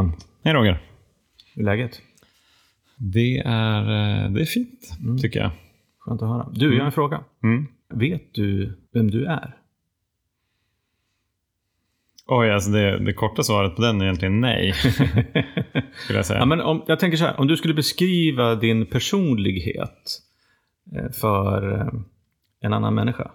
Johan. 0.00 0.12
Hej 0.44 0.54
Roger. 0.54 0.82
Hur 1.54 1.62
är 1.62 1.66
läget? 1.66 2.02
Det 2.96 3.38
är, 3.38 3.80
eh, 3.82 4.30
det 4.30 4.40
är 4.40 4.44
fint, 4.44 4.90
tycker 5.22 5.40
jag. 5.40 5.50
Skönt 5.98 6.22
att 6.22 6.28
höra. 6.28 6.48
Du, 6.52 6.74
jag 6.74 6.80
har 6.80 6.86
en 6.86 6.92
fråga. 6.92 7.24
Mm. 7.42 7.66
Vet 7.94 8.34
du 8.34 8.78
vem 8.92 9.10
du 9.10 9.26
är? 9.26 9.56
Oj, 12.26 12.50
alltså 12.50 12.70
det, 12.70 12.98
det 12.98 13.12
korta 13.12 13.42
svaret 13.42 13.76
på 13.76 13.82
den 13.82 14.00
är 14.00 14.04
egentligen 14.04 14.40
nej. 14.40 14.72
skulle 16.04 16.18
jag 16.18 16.26
säga. 16.26 16.38
Ja, 16.38 16.46
men 16.46 16.60
om, 16.60 16.84
jag 16.86 17.00
tänker 17.00 17.16
så 17.18 17.24
här, 17.24 17.40
om 17.40 17.46
du 17.46 17.56
skulle 17.56 17.74
beskriva 17.74 18.54
din 18.54 18.86
personlighet 18.86 20.20
eh, 20.96 21.10
för 21.12 21.80
eh, 21.80 21.88
en 22.60 22.72
annan 22.72 22.94
människa. 22.94 23.30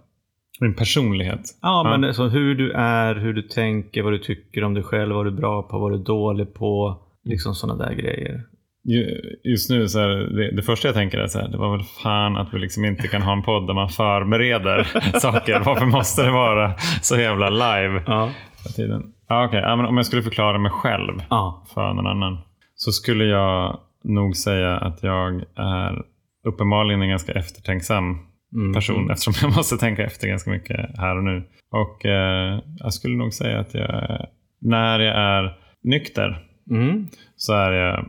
Min 0.60 0.74
personlighet. 0.76 1.42
Ja, 1.62 1.84
men 1.84 2.04
alltså 2.04 2.28
hur 2.28 2.56
du 2.56 2.72
är, 2.72 3.16
hur 3.16 3.34
du 3.34 3.42
tänker, 3.42 4.04
vad 4.04 4.14
du 4.14 4.18
tycker 4.18 4.64
om 4.64 4.74
dig 4.74 4.84
själv, 4.84 5.16
vad 5.16 5.26
du 5.26 5.30
är 5.30 5.36
bra 5.36 5.64
på, 5.64 5.80
vad 5.80 5.92
du 5.92 5.96
är 5.96 6.04
dålig 6.04 6.54
på. 6.54 7.02
Liksom 7.24 7.56
sådana 7.56 7.86
där 7.86 7.94
grejer. 7.94 8.42
Ju- 8.84 9.22
Just 9.44 9.70
nu 9.70 9.88
så 9.88 10.00
är 10.00 10.08
det, 10.08 10.56
det 10.56 10.62
första 10.64 10.88
jag 10.88 10.96
tänker 10.96 11.18
är 11.18 11.28
så 11.28 11.40
här, 11.40 11.48
det 11.48 11.58
var 11.58 11.72
väl 11.78 11.86
fan 12.04 12.38
att 12.38 12.54
vi 12.54 12.60
liksom 12.60 12.86
inte 12.86 13.08
kan 13.08 13.22
ha 13.22 13.34
en 13.34 13.44
podd 13.44 13.68
där 13.68 13.74
man 13.74 13.90
förbereder 13.90 14.84
saker. 15.20 15.60
Varför 15.66 15.86
måste 15.86 16.24
det 16.24 16.32
vara 16.32 16.74
så 17.02 17.18
jävla 17.18 17.50
live 17.50 18.04
Ja. 18.08 18.30
tiden? 18.76 19.04
Ja, 19.28 19.46
okej. 19.46 19.60
Ja, 19.60 19.76
men 19.76 19.86
om 19.86 19.98
jag 19.98 20.06
skulle 20.06 20.22
förklara 20.24 20.58
mig 20.58 20.72
själv 20.72 21.14
Ja. 21.30 21.66
för 21.74 21.94
någon 21.94 22.08
annan 22.08 22.38
så 22.76 22.92
skulle 22.92 23.24
jag 23.26 23.80
nog 24.04 24.36
säga 24.36 24.78
att 24.78 25.04
jag 25.04 25.44
är 25.56 26.02
uppenbarligen 26.48 27.02
en 27.02 27.10
ganska 27.10 27.32
eftertänksam 27.34 28.18
Mm. 28.56 28.74
person 28.74 29.10
eftersom 29.10 29.34
jag 29.42 29.56
måste 29.58 29.78
tänka 29.78 30.04
efter 30.04 30.28
ganska 30.28 30.50
mycket 30.50 30.98
här 30.98 31.18
och 31.18 31.24
nu. 31.24 31.44
Och 31.72 32.06
eh, 32.06 32.60
jag 32.78 32.94
skulle 32.94 33.16
nog 33.16 33.34
säga 33.34 33.60
att 33.60 33.74
jag, 33.74 34.28
när 34.62 35.00
jag 35.00 35.16
är 35.16 35.58
nykter 35.84 36.42
Mm. 36.72 37.08
så 37.36 37.54
är 37.54 37.72
jag 37.72 38.00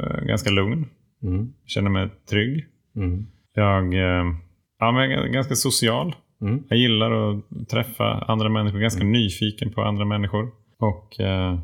eh, 0.00 0.24
ganska 0.24 0.50
lugn. 0.50 0.86
Mm. 1.22 1.52
Känner 1.66 1.90
mig 1.90 2.08
trygg. 2.30 2.64
Mm. 2.96 3.26
Jag, 3.54 3.94
eh, 3.94 4.24
ja, 4.78 4.92
men 4.92 5.10
jag 5.10 5.26
är 5.26 5.32
ganska 5.32 5.54
social. 5.54 6.14
Mm. 6.40 6.62
Jag 6.68 6.78
gillar 6.78 7.10
att 7.10 7.68
träffa 7.68 8.04
andra 8.04 8.48
människor. 8.48 8.78
Ganska 8.78 9.04
nyfiken 9.04 9.72
på 9.72 9.82
andra 9.82 10.04
människor. 10.04 10.50
Och 10.78 11.20
eh, 11.20 11.58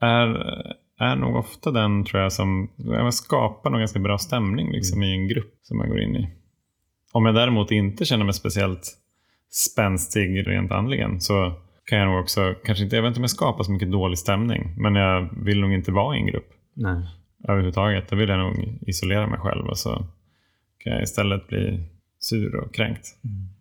är, 0.00 0.28
är 1.00 1.16
nog 1.16 1.36
ofta 1.36 1.70
den 1.70 2.04
tror 2.04 2.22
jag 2.22 2.32
som 2.32 2.68
skapar 3.12 3.70
någon 3.70 3.80
ganska 3.80 4.00
bra 4.00 4.18
stämning 4.18 4.72
liksom, 4.72 5.02
i 5.02 5.12
en 5.12 5.28
grupp 5.28 5.54
som 5.62 5.78
jag 5.78 5.88
går 5.88 6.00
in 6.00 6.16
i. 6.16 6.30
Om 7.14 7.26
jag 7.26 7.34
däremot 7.34 7.70
inte 7.70 8.04
känner 8.04 8.24
mig 8.24 8.34
speciellt 8.34 8.92
spänstig 9.50 10.48
rent 10.48 10.72
andligen 10.72 11.20
så 11.20 11.52
kan 11.84 11.98
jag 11.98 12.08
nog 12.08 12.20
också, 12.20 12.54
kanske 12.64 12.84
inte, 12.84 12.96
jag 12.96 13.02
vet 13.02 13.08
inte 13.08 13.18
om 13.18 13.22
jag 13.22 13.30
skapar 13.30 13.64
så 13.64 13.72
mycket 13.72 13.92
dålig 13.92 14.18
stämning, 14.18 14.74
men 14.76 14.94
jag 14.94 15.28
vill 15.44 15.60
nog 15.60 15.72
inte 15.72 15.92
vara 15.92 16.16
i 16.16 16.20
en 16.20 16.26
grupp 16.26 16.50
Nej. 16.74 17.06
överhuvudtaget. 17.48 18.08
Då 18.08 18.16
vill 18.16 18.28
jag 18.28 18.38
nog 18.38 18.78
isolera 18.86 19.26
mig 19.26 19.38
själv 19.38 19.66
och 19.66 19.78
så 19.78 20.04
kan 20.78 20.92
jag 20.92 21.02
istället 21.02 21.48
bli 21.48 21.80
sur 22.18 22.56
och 22.56 22.74
kränkt. 22.74 23.06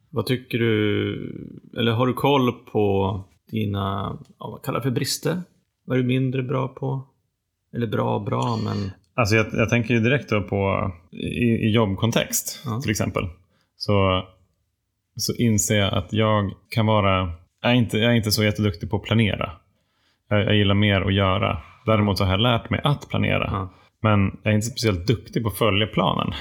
Vad 0.09 0.25
tycker 0.25 0.59
du, 0.59 1.69
eller 1.77 1.91
har 1.91 2.07
du 2.07 2.13
koll 2.13 2.51
på 2.51 3.19
dina, 3.51 4.17
ja, 4.39 4.49
vad 4.49 4.61
kallar 4.63 4.79
du 4.79 4.83
för 4.83 4.91
brister? 4.91 5.41
Vad 5.85 5.97
är 5.97 6.01
du 6.01 6.07
mindre 6.07 6.43
bra 6.43 6.67
på? 6.67 7.07
Eller 7.73 7.87
bra, 7.87 8.19
bra, 8.19 8.59
men... 8.63 8.91
Alltså 9.15 9.35
jag, 9.35 9.45
jag 9.53 9.69
tänker 9.69 9.93
ju 9.93 9.99
direkt 9.99 10.29
på 10.29 10.91
i, 11.11 11.67
i 11.67 11.71
jobbkontext 11.71 12.61
Ja. 12.65 12.81
till 12.81 12.91
exempel. 12.91 13.23
Så, 13.85 14.23
så 15.15 15.33
inser 15.33 15.79
jag 15.79 15.93
att 15.93 16.13
jag 16.13 16.51
kan 16.69 16.85
vara, 16.85 17.31
jag 17.61 17.71
är 17.71 17.75
inte, 17.75 17.97
jag 17.97 18.11
är 18.11 18.15
inte 18.15 18.31
så 18.31 18.43
jätteduktig 18.43 18.89
på 18.89 18.95
att 18.95 19.03
planera. 19.03 19.51
Jag, 20.29 20.39
jag 20.39 20.55
gillar 20.55 20.75
mer 20.75 21.01
att 21.01 21.13
göra. 21.13 21.57
Däremot 21.85 22.17
så 22.17 22.23
har 22.23 22.31
jag 22.31 22.39
lärt 22.39 22.69
mig 22.69 22.81
att 22.83 23.09
planera. 23.09 23.49
Ja. 23.51 23.73
Men 24.01 24.39
jag 24.43 24.51
är 24.51 24.55
inte 24.55 24.67
speciellt 24.67 25.07
duktig 25.07 25.43
på 25.43 25.49
att 25.49 25.57
följa 25.57 25.87
planen. 25.87 26.33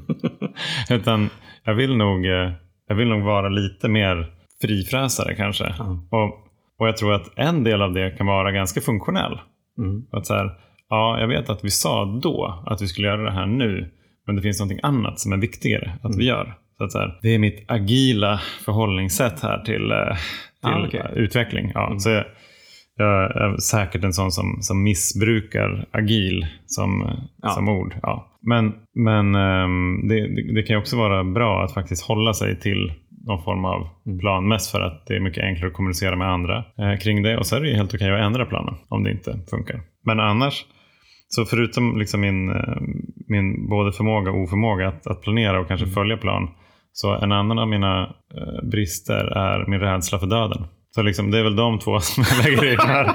Utan 0.90 1.30
jag 1.64 1.74
vill, 1.74 1.96
nog, 1.96 2.26
eh, 2.26 2.52
jag 2.88 2.96
vill 2.96 3.08
nog 3.08 3.22
vara 3.22 3.48
lite 3.48 3.88
mer 3.88 4.32
frifräsare 4.60 5.34
kanske. 5.34 5.74
Ja. 5.78 6.06
Och, 6.10 6.46
och 6.78 6.88
jag 6.88 6.96
tror 6.96 7.12
att 7.14 7.38
en 7.38 7.64
del 7.64 7.82
av 7.82 7.92
det 7.92 8.10
kan 8.10 8.26
vara 8.26 8.52
ganska 8.52 8.80
funktionell. 8.80 9.40
Mm. 9.78 10.06
Att 10.12 10.26
så 10.26 10.34
här, 10.34 10.50
ja, 10.88 11.20
jag 11.20 11.28
vet 11.28 11.50
att 11.50 11.64
vi 11.64 11.70
sa 11.70 12.04
då 12.22 12.62
att 12.66 12.82
vi 12.82 12.86
skulle 12.86 13.08
göra 13.08 13.22
det 13.22 13.32
här 13.32 13.46
nu. 13.46 13.90
Men 14.28 14.36
det 14.36 14.42
finns 14.42 14.60
någonting 14.60 14.80
annat 14.82 15.20
som 15.20 15.32
är 15.32 15.36
viktigare 15.36 15.92
att 16.02 16.16
vi 16.16 16.24
gör. 16.24 16.54
Så 16.78 16.84
att 16.84 16.92
så 16.92 16.98
här, 16.98 17.18
det 17.22 17.34
är 17.34 17.38
mitt 17.38 17.64
agila 17.70 18.40
förhållningssätt 18.64 19.40
här 19.42 19.58
till, 19.64 19.90
eh, 19.90 20.16
till 20.90 21.00
Ah, 21.00 21.10
eh, 21.10 21.12
utveckling. 21.14 21.72
Ja, 21.74 21.98
så 21.98 22.10
jag, 22.10 22.24
jag 22.96 23.36
är 23.36 23.56
säkert 23.56 24.04
en 24.04 24.12
sån 24.12 24.32
som, 24.32 24.58
som 24.60 24.82
missbrukar 24.82 25.86
agil 25.90 26.46
som, 26.66 27.10
Ja. 27.42 27.48
som 27.48 27.68
ord. 27.68 27.94
Ja. 28.02 28.38
Men, 28.42 28.72
men 28.94 29.34
ehm, 29.34 30.08
det, 30.08 30.14
det, 30.34 30.54
det 30.54 30.62
kan 30.62 30.76
också 30.76 30.96
vara 30.96 31.24
bra 31.24 31.64
att 31.64 31.74
faktiskt 31.74 32.02
hålla 32.04 32.34
sig 32.34 32.60
till 32.60 32.92
någon 33.26 33.42
form 33.42 33.64
av 33.64 33.88
plan. 34.20 34.48
Mest 34.48 34.70
för 34.70 34.80
att 34.80 35.06
det 35.06 35.16
är 35.16 35.20
mycket 35.20 35.44
enklare 35.44 35.68
att 35.68 35.74
kommunicera 35.76 36.16
med 36.16 36.28
andra 36.28 36.64
eh, 36.78 36.98
kring 36.98 37.22
det. 37.22 37.38
Och 37.38 37.46
så 37.46 37.56
är 37.56 37.60
det 37.60 37.74
helt 37.76 37.94
okej 37.94 38.10
att 38.14 38.26
ändra 38.26 38.46
planen 38.46 38.74
om 38.88 39.04
det 39.04 39.10
inte 39.10 39.38
funkar. 39.50 39.80
Men 40.04 40.20
annars, 40.20 40.64
så 41.28 41.44
förutom 41.44 41.98
liksom 41.98 42.20
min, 42.20 42.50
eh, 42.50 42.76
min 43.28 43.68
både 43.68 43.92
förmåga 43.92 44.30
och 44.30 44.42
oförmåga 44.42 44.88
att, 44.88 45.06
att 45.06 45.22
planera 45.22 45.60
och 45.60 45.68
kanske 45.68 45.86
följa 45.86 46.16
plan. 46.16 46.50
Så 46.92 47.14
en 47.14 47.32
annan 47.32 47.58
av 47.58 47.68
mina 47.68 48.02
eh, 48.34 48.68
brister 48.70 49.24
är 49.24 49.66
min 49.66 49.80
rädsla 49.80 50.18
för 50.18 50.26
döden. 50.26 50.64
Så 50.90 51.02
liksom, 51.02 51.30
det 51.30 51.38
är 51.38 51.42
väl 51.42 51.56
de 51.56 51.78
två 51.78 52.00
som 52.00 52.24
jag 52.28 52.44
lägger 52.44 52.72
i 52.72 52.76
det 52.76 52.82
här. 52.82 53.14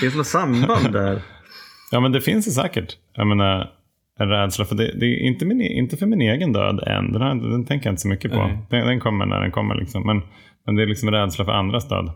Finns 0.00 0.12
det 0.12 0.18
något 0.18 0.26
samband 0.26 0.92
där? 0.92 1.22
Ja 1.90 2.00
men 2.00 2.12
det 2.12 2.20
finns 2.20 2.44
det 2.44 2.50
säkert. 2.50 2.96
Jag 3.12 3.26
menar, 3.26 3.70
en 4.18 4.28
rädsla 4.28 4.64
för 4.64 4.74
det, 4.74 4.92
det 5.00 5.06
är 5.06 5.26
inte, 5.26 5.44
min, 5.44 5.60
inte 5.60 5.96
för 5.96 6.06
min 6.06 6.20
egen 6.20 6.52
död 6.52 6.80
än. 6.86 7.12
Den, 7.12 7.22
har, 7.22 7.50
den 7.50 7.64
tänker 7.64 7.86
jag 7.86 7.92
inte 7.92 8.02
så 8.02 8.08
mycket 8.08 8.32
på. 8.32 8.50
Den, 8.70 8.86
den 8.86 9.00
kommer 9.00 9.26
när 9.26 9.40
den 9.40 9.50
kommer. 9.50 9.74
Liksom. 9.74 10.06
Men, 10.06 10.22
men 10.66 10.74
det 10.76 10.82
är 10.82 10.86
liksom 10.86 11.10
rädsla 11.10 11.44
för 11.44 11.52
andras 11.52 11.88
död. 11.88 12.10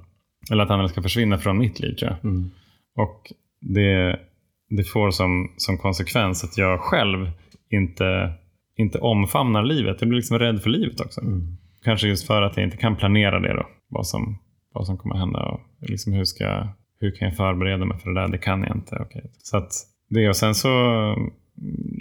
Eller 0.51 0.63
att 0.65 0.71
andra 0.71 0.89
ska 0.89 1.03
försvinna 1.03 1.39
från 1.39 1.59
mitt 1.59 1.81
liv 1.81 1.95
tror 1.95 2.11
jag. 2.11 2.25
Mm. 2.25 2.51
Och 2.97 3.33
det, 3.61 4.21
det 4.69 4.85
får 4.85 5.11
som, 5.11 5.55
som 5.57 5.79
konsekvens 5.79 6.45
att 6.45 6.59
jag 6.59 6.81
själv 6.81 7.31
inte, 7.71 8.33
inte 8.77 8.99
omfamnar 8.99 9.63
livet. 9.63 9.97
Jag 10.01 10.09
blir 10.09 10.17
liksom 10.17 10.39
rädd 10.39 10.63
för 10.63 10.71
livet 10.71 11.01
också. 11.01 11.21
Mm. 11.21 11.57
Kanske 11.85 12.09
just 12.09 12.27
för 12.27 12.43
att 12.43 12.57
jag 12.57 12.65
inte 12.67 12.77
kan 12.77 12.97
planera 12.97 13.41
det 13.41 13.55
då. 13.55 13.67
Vad 13.89 14.07
som, 14.07 14.39
vad 14.75 14.87
som 14.87 14.99
kommer 14.99 15.17
hända 15.17 15.45
och 15.45 15.61
liksom 15.81 16.13
hur, 16.13 16.25
ska, 16.25 16.69
hur 17.01 17.11
kan 17.11 17.29
jag 17.29 17.37
förbereda 17.37 17.85
mig 17.85 17.99
för 17.99 18.11
det 18.11 18.21
där? 18.21 18.29
Det 18.29 18.39
kan 18.39 18.63
jag 18.63 18.77
inte. 18.77 18.97
Okej. 19.01 19.31
Så 19.39 19.57
att 19.57 19.73
det 20.09 20.29
och 20.29 20.37
sen 20.37 20.55
så 20.55 20.69
mm, 20.69 21.31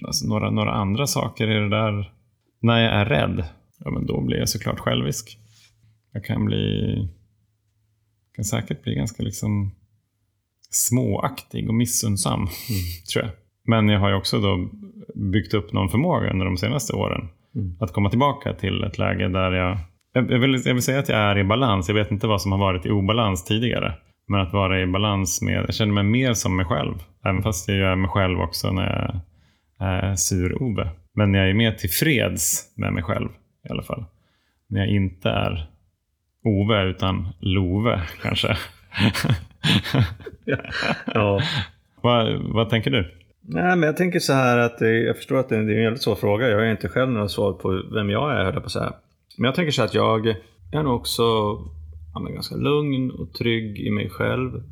alltså 0.05 0.27
några, 0.27 0.51
några 0.51 0.71
andra 0.71 1.07
saker 1.07 1.49
i 1.49 1.59
det 1.59 1.69
där. 1.69 2.13
När 2.61 2.83
jag 2.83 2.93
är 2.93 3.05
rädd, 3.05 3.45
ja 3.79 3.91
men 3.91 4.05
då 4.05 4.21
blir 4.21 4.37
jag 4.37 4.49
såklart 4.49 4.79
självisk. 4.79 5.37
Jag 6.13 6.25
kan 6.25 6.45
bli, 6.45 7.07
kan 8.37 8.45
säkert 8.45 8.83
bli 8.83 8.95
ganska 8.95 9.23
liksom 9.23 9.71
småaktig 10.71 11.67
och 11.69 11.75
missunnsam, 11.75 12.47
tror 13.13 13.25
jag. 13.25 13.33
Men 13.65 13.89
jag 13.89 13.99
har 13.99 14.09
ju 14.09 14.15
också 14.15 14.39
då 14.39 14.69
byggt 15.15 15.53
upp 15.53 15.73
någon 15.73 15.89
förmåga 15.89 16.31
under 16.31 16.45
de 16.45 16.57
senaste 16.57 16.93
åren 16.93 17.29
Mm. 17.57 17.75
att 17.79 17.93
komma 17.93 18.09
tillbaka 18.09 18.53
till 18.53 18.83
ett 18.83 18.97
läge 18.97 19.27
där 19.27 19.51
jag 19.51 19.77
jag 20.13 20.31
jag 20.31 20.39
vill, 20.39 20.61
jag 20.65 20.73
vill 20.73 20.83
säga 20.83 20.99
att 20.99 21.09
jag 21.09 21.19
är 21.19 21.37
i 21.37 21.43
balans. 21.43 21.87
Jag 21.87 21.95
vet 21.95 22.11
inte 22.11 22.27
vad 22.27 22.41
som 22.41 22.51
har 22.51 22.59
varit 22.59 22.85
i 22.85 22.89
obalans 22.89 23.45
tidigare. 23.45 23.93
Men 24.27 24.41
att 24.41 24.53
vara 24.53 24.81
i 24.81 24.87
balans 24.87 25.41
med, 25.41 25.65
jag 25.67 25.73
känner 25.73 25.93
mig 25.93 26.03
mer 26.03 26.33
som 26.33 26.55
mig 26.55 26.65
själv. 26.65 26.93
Även 27.25 27.43
fast 27.43 27.67
jag 27.67 27.77
är 27.77 27.95
mig 27.95 28.09
själv 28.09 28.39
också 28.39 28.71
när 28.71 28.83
jag 28.83 29.21
är 29.87 30.15
sur-Ove. 30.15 30.89
Men 31.13 31.33
jag 31.33 31.49
är 31.49 31.53
mer 31.53 31.71
tillfreds 31.71 32.73
med 32.75 32.93
mig 32.93 33.03
själv 33.03 33.29
i 33.69 33.71
alla 33.71 33.83
fall. 33.83 34.05
När 34.69 34.79
jag 34.79 34.89
inte 34.89 35.29
är 35.29 35.69
Ove 36.47 36.83
utan 36.83 37.27
Love 37.39 38.01
kanske. 38.21 38.57
Ja. 41.05 41.41
vad, 42.01 42.41
vad 42.41 42.69
tänker 42.69 42.91
du? 42.91 43.13
Nej, 43.41 43.75
men 43.75 43.83
jag 43.83 43.97
tänker 43.97 44.19
så 44.19 44.33
här 44.33 44.57
att 44.57 44.77
det, 44.77 44.99
jag 44.99 45.15
förstår 45.15 45.37
att 45.39 45.49
det 45.49 45.55
är 45.55 45.59
en 45.59 45.67
väldigt 45.67 46.01
svår 46.01 46.15
fråga. 46.15 46.49
Jag 46.49 46.57
har 46.57 46.65
inte 46.65 46.89
själv 46.89 47.11
några 47.11 47.27
svar 47.27 47.53
på 47.53 47.83
vem 47.93 48.09
jag 48.09 48.31
är, 48.31 48.45
höll 48.45 48.53
jag 48.53 48.63
på 48.63 48.65
att 48.65 48.71
säga. 48.71 48.93
Men 49.37 49.45
jag 49.45 49.55
tänker 49.55 49.71
så 49.71 49.81
här 49.81 49.87
att 49.87 49.93
jag 49.93 50.27
är 50.71 50.83
nog 50.83 50.95
också 50.95 51.23
ja, 52.13 52.19
ganska 52.19 52.55
lugn 52.55 53.11
och 53.11 53.33
trygg 53.33 53.79
i 53.79 53.91
mig 53.91 54.09
själv. 54.09 54.63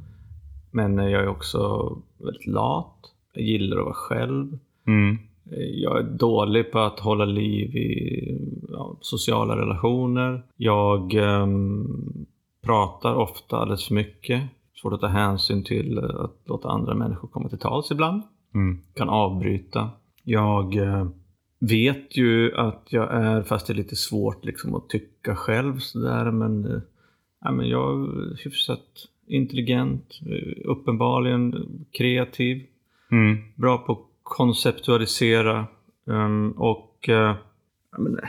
Men 0.72 0.98
jag 0.98 1.24
är 1.24 1.28
också 1.28 1.92
väldigt 2.18 2.48
lat. 2.48 2.96
Jag 3.34 3.44
gillar 3.44 3.78
att 3.78 3.86
vara 3.86 3.96
själv. 3.96 4.58
Mm. 4.88 5.18
Jag 5.54 6.00
är 6.00 6.04
dålig 6.04 6.72
på 6.72 6.80
att 6.80 7.00
hålla 7.00 7.26
liv 7.26 7.76
i 7.76 8.38
ja, 8.70 8.98
sociala 9.02 9.58
relationer. 9.58 10.44
Jag 10.58 11.14
ehm, 11.14 12.26
pratar 12.64 13.16
ofta 13.16 13.58
alldeles 13.58 13.88
för 13.88 13.94
mycket. 13.96 14.44
Svårt 14.82 14.94
att 14.94 15.02
ta 15.02 15.08
hänsyn 15.08 15.64
till 15.64 15.98
eh, 15.98 16.04
att 16.04 16.38
låta 16.46 16.70
andra 16.70 16.94
människor 16.96 17.28
komma 17.28 17.50
till 17.50 17.58
tals 17.58 17.92
ibland. 17.92 18.22
Mm. 18.54 18.80
Kan 18.94 19.10
avbryta. 19.10 19.90
Jag 20.24 20.76
eh, 20.76 21.08
vet 21.60 22.18
ju 22.18 22.56
att 22.56 22.88
jag 22.90 23.14
är, 23.14 23.44
fast 23.44 23.68
det 23.68 23.74
är 23.74 23.76
lite 23.76 23.96
svårt 23.96 24.46
liksom 24.46 24.76
att 24.76 24.90
tycka 24.90 25.36
själv 25.36 25.80
sådär, 25.80 26.32
men 26.32 26.66
eh, 26.66 26.82
ja, 27.42 27.52
men 27.52 27.70
jag 27.70 28.00
är 28.00 28.44
hyfsat 28.44 29.08
intelligent, 29.28 30.20
eh, 30.26 30.70
uppenbarligen 30.70 31.68
kreativ, 31.92 32.64
Mm. 33.12 33.38
bra 33.56 33.78
på 33.78 34.06
konceptualisera 34.26 35.68
um, 36.06 36.52
och 36.52 37.06
uh, 37.10 37.36
ja, 37.92 37.98
men, 37.98 38.20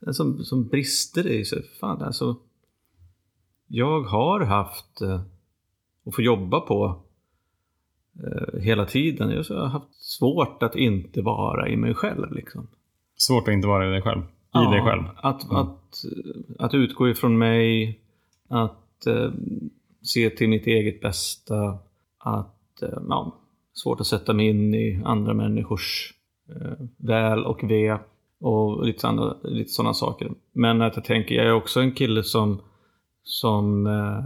det 0.00 0.14
som, 0.14 0.44
som 0.44 0.68
brister 0.68 1.26
i 1.26 1.44
sig, 1.44 1.62
fan 1.80 2.02
alltså. 2.02 2.36
Jag 3.66 4.02
har 4.02 4.40
haft 4.40 5.02
uh, 5.02 5.20
och 6.04 6.14
får 6.14 6.24
jobba 6.24 6.60
på 6.60 7.02
uh, 8.24 8.60
hela 8.60 8.86
tiden. 8.86 9.30
Jag 9.30 9.44
har 9.44 9.66
haft 9.66 9.94
svårt 9.94 10.62
att 10.62 10.76
inte 10.76 11.22
vara 11.22 11.68
i 11.68 11.76
mig 11.76 11.94
själv. 11.94 12.32
Liksom. 12.32 12.66
Svårt 13.16 13.48
att 13.48 13.52
inte 13.54 13.68
vara 13.68 13.88
i 13.88 13.90
dig 13.90 14.02
själv. 14.02 14.22
I 14.54 14.72
dig 14.72 14.82
själv. 14.82 15.02
Att, 15.16 15.44
Mm. 15.44 15.56
att, 15.56 16.04
att 16.58 16.74
utgå 16.74 17.08
ifrån 17.08 17.38
mig, 17.38 18.00
att 18.48 19.06
eh, 19.06 19.30
se 20.02 20.30
till 20.30 20.48
mitt 20.48 20.66
eget 20.66 21.00
bästa, 21.00 21.78
att 22.18 22.82
eh, 22.82 22.98
ja, 23.08 23.38
svårt 23.78 24.00
att 24.00 24.06
sätta 24.06 24.32
mig 24.32 24.48
in 24.48 24.74
i 24.74 25.02
andra 25.04 25.34
människors 25.34 26.14
eh, 26.50 26.86
väl 26.98 27.44
och 27.44 27.70
ve 27.70 27.98
och 28.40 28.86
lite, 28.86 29.08
andra, 29.08 29.36
lite 29.42 29.70
sådana 29.70 29.94
saker. 29.94 30.30
Men 30.52 30.82
att 30.82 30.96
jag 30.96 31.04
tänker, 31.04 31.34
jag 31.34 31.46
är 31.46 31.52
också 31.52 31.80
en 31.80 31.92
kille 31.92 32.22
som, 32.22 32.60
som 33.22 33.86
eh, 33.86 34.24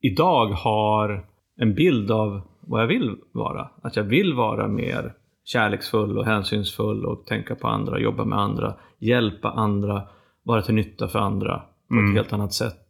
idag 0.00 0.46
har 0.46 1.26
en 1.56 1.74
bild 1.74 2.10
av 2.10 2.40
vad 2.60 2.82
jag 2.82 2.86
vill 2.86 3.16
vara. 3.32 3.70
Att 3.82 3.96
jag 3.96 4.04
vill 4.04 4.34
vara 4.34 4.68
mer 4.68 5.12
kärleksfull 5.44 6.18
och 6.18 6.24
hänsynsfull 6.24 7.04
och 7.06 7.26
tänka 7.26 7.54
på 7.54 7.68
andra, 7.68 8.00
jobba 8.00 8.24
med 8.24 8.38
andra, 8.38 8.74
hjälpa 8.98 9.50
andra, 9.50 10.02
vara 10.42 10.62
till 10.62 10.74
nytta 10.74 11.08
för 11.08 11.18
andra 11.18 11.62
på 11.88 11.94
Mm. 11.94 12.10
ett 12.10 12.16
helt 12.16 12.32
annat 12.32 12.52
sätt 12.52 12.86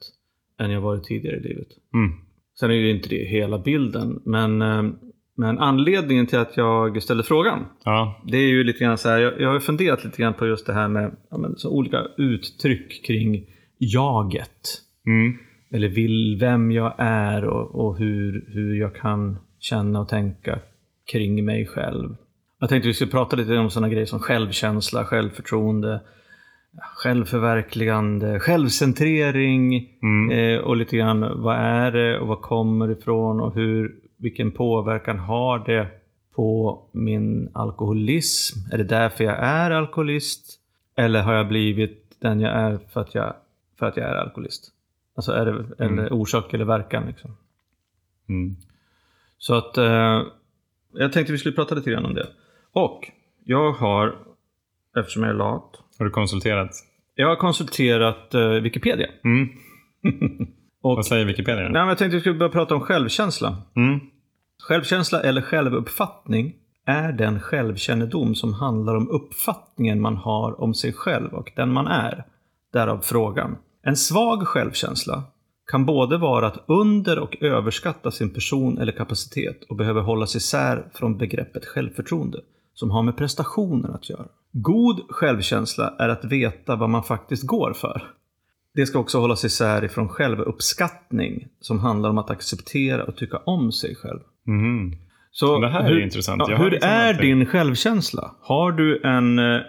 än 0.61 0.71
jag 0.71 0.81
varit 0.81 1.05
tidigare 1.05 1.37
i 1.37 1.41
livet. 1.43 1.69
Mm. 1.95 2.11
Sen 2.61 2.71
är 2.71 2.75
ju 2.75 2.91
inte 2.91 3.09
det 3.09 3.29
hela 3.29 3.59
bilden, 3.59 4.23
men, 4.25 4.63
eh, 4.63 4.83
men 5.37 5.59
anledningen 5.59 6.27
till 6.27 6.39
att 6.39 6.57
jag 6.57 7.03
ställde 7.03 7.23
frågan, 7.23 7.67
Ja. 7.85 8.23
det 8.27 8.37
är 8.37 8.49
ju 8.49 8.65
lite 8.65 8.85
grann 8.85 8.99
så 8.99 9.09
här, 9.09 9.19
jag, 9.19 9.41
jag 9.41 9.53
har 9.53 9.61
funderat 9.61 10.05
lite 10.05 10.23
grann 10.23 10.35
på 10.35 10.47
just 10.47 10.67
det 10.67 10.73
här 10.73 10.89
med 10.89 11.17
ja, 11.31 11.37
men, 11.39 11.57
så 11.57 11.71
olika 11.71 12.03
uttryck 12.17 13.07
kring 13.07 13.45
jaget. 13.79 14.81
Mm. 15.07 15.39
Eller 15.73 15.89
vill, 15.89 16.39
vem 16.41 16.73
jag 16.73 16.95
är 16.99 17.45
och, 17.45 17.87
och 17.87 17.99
hur, 17.99 18.45
hur 18.49 18.75
jag 18.75 18.95
kan 18.95 19.37
känna 19.61 20.01
och 20.01 20.09
tänka 20.09 20.59
kring 21.13 21.45
mig 21.45 21.67
själv. 21.67 22.17
Jag 22.61 22.69
tänkte 22.69 22.89
vi 22.89 22.95
skulle 22.95 23.11
prata 23.11 23.37
lite 23.37 23.57
om 23.59 23.71
sådana 23.71 23.89
grejer 23.89 24.07
som 24.07 24.21
självkänsla, 24.21 25.05
självförtroende, 25.05 26.01
självförverkligande, 27.15 28.41
självcentrering 28.41 29.89
Mm. 30.03 30.31
eh, 30.31 30.61
och 30.61 30.77
lite 30.77 30.97
grann 30.97 31.43
vad 31.43 31.57
är 31.57 31.93
det 31.93 32.19
och 32.19 32.29
vad 32.29 32.41
kommer 32.41 32.91
ifrån 32.91 33.41
och 33.41 33.55
hur, 33.55 33.95
vilken 34.25 34.51
påverkan 34.53 35.19
har 35.19 35.59
det 35.59 35.89
på 36.35 36.81
min 36.93 37.51
alkoholism? 37.55 38.59
Är 38.73 38.79
det 38.79 38.85
därför 38.85 39.25
jag 39.25 39.39
är 39.39 39.71
alkoholist? 39.71 40.61
Eller 40.97 41.23
har 41.23 41.35
jag 41.35 41.49
blivit 41.49 42.17
den 42.21 42.41
jag 42.41 42.53
är 42.53 42.79
för 42.93 43.01
att 43.01 43.15
jag, 43.15 43.35
för 43.79 43.87
att 43.87 43.97
jag 43.97 44.07
är 44.09 44.15
alkoholist? 44.15 44.71
Alltså 45.17 45.33
är 45.33 45.47
det 45.47 45.85
eller 45.85 46.13
orsak 46.13 46.55
eller 46.55 46.65
verkan 46.65 47.07
liksom. 47.07 47.37
Mm. 48.29 48.57
Så 49.39 49.55
att 49.55 49.79
eh, 49.79 50.23
jag 50.93 51.13
tänkte 51.13 51.33
vi 51.33 51.39
skulle 51.39 51.55
prata 51.55 51.75
lite 51.75 51.91
grann 51.91 52.05
om 52.05 52.15
det. 52.15 52.27
Och 52.73 53.11
jag 53.45 53.73
har, 53.73 54.17
eftersom 54.99 55.23
jag 55.23 55.31
är 55.31 55.35
lat, 55.37 55.71
Har 55.99 56.05
du 56.05 56.11
konsulterat? 56.11 56.71
jag 57.15 57.29
har 57.29 57.37
konsulterat 57.37 58.35
eh, 58.35 58.49
Wikipedia. 58.49 59.07
Mm. 59.25 59.49
Och, 60.81 60.97
Vad 60.97 61.07
säger 61.07 61.25
Wikipedia? 61.25 61.69
nej, 61.69 61.89
jag 61.89 61.99
tänkte 61.99 62.17
vi 62.17 62.21
skulle 62.21 62.39
börja 62.39 62.53
prata 62.53 62.75
om 62.75 62.81
självkänsla. 62.81 63.63
Mm. 63.77 64.01
Självkänsla 64.69 65.21
eller 65.21 65.41
självuppfattning 65.41 66.55
är 66.87 67.13
den 67.13 67.41
självkännedom 67.41 68.35
som 68.35 68.55
handlar 68.55 68.95
om 68.95 69.11
uppfattningen 69.11 70.01
man 70.01 70.17
har 70.17 70.61
om 70.61 70.75
sig 70.75 70.93
själv 70.93 71.35
och 71.35 71.53
den 71.57 71.73
man 71.73 71.87
är. 71.87 72.25
Därav 72.73 73.01
frågan. 73.01 73.57
En 73.83 73.97
svag 73.97 74.47
självkänsla 74.47 75.23
kan 75.71 75.87
både 75.87 76.19
vara 76.19 76.47
att 76.47 76.65
under 76.67 77.19
och 77.19 77.37
överskatta 77.41 78.11
sin 78.11 78.31
person 78.31 78.79
eller 78.79 78.93
kapacitet 78.93 79.65
och 79.69 79.77
behöver 79.77 80.01
hållas 80.01 80.37
isär 80.37 80.89
från 80.95 81.19
begreppet 81.19 81.65
självförtroende, 81.65 82.41
som 82.75 82.91
har 82.91 83.03
med 83.03 83.17
prestationer 83.17 83.89
att 83.95 84.11
göra. 84.11 84.27
God 84.53 85.01
självkänsla 85.09 85.95
är 85.99 86.09
att 86.09 86.25
veta 86.25 86.77
vad 86.77 86.91
man 86.91 87.03
faktiskt 87.03 87.47
går 87.47 87.73
för. 87.73 88.03
Det 88.75 88.87
ska 88.87 88.99
också 88.99 89.19
hållas 89.19 89.45
isär 89.45 89.85
ifrån 89.85 90.09
självuppskattning, 90.09 91.49
som 91.61 91.79
handlar 91.79 92.11
om 92.11 92.19
att 92.19 92.31
acceptera 92.31 93.05
och 93.05 93.17
tycka 93.17 93.37
om 93.37 93.73
sig 93.73 93.95
själv. 93.95 94.21
Mhm. 94.47 94.97
Så 95.31 95.59
Det 95.61 95.69
här 95.69 95.81
är 95.85 95.89
hur, 95.89 96.01
intressant. 96.03 96.43
Ja, 96.49 96.57
hur 96.57 96.71
liksom 96.71 96.91
är 96.91 97.15
din 97.15 97.47
självkänsla? 97.47 98.35
Har 98.43 98.73
du 98.73 99.03
en 99.05 99.39
eh, 99.39 99.61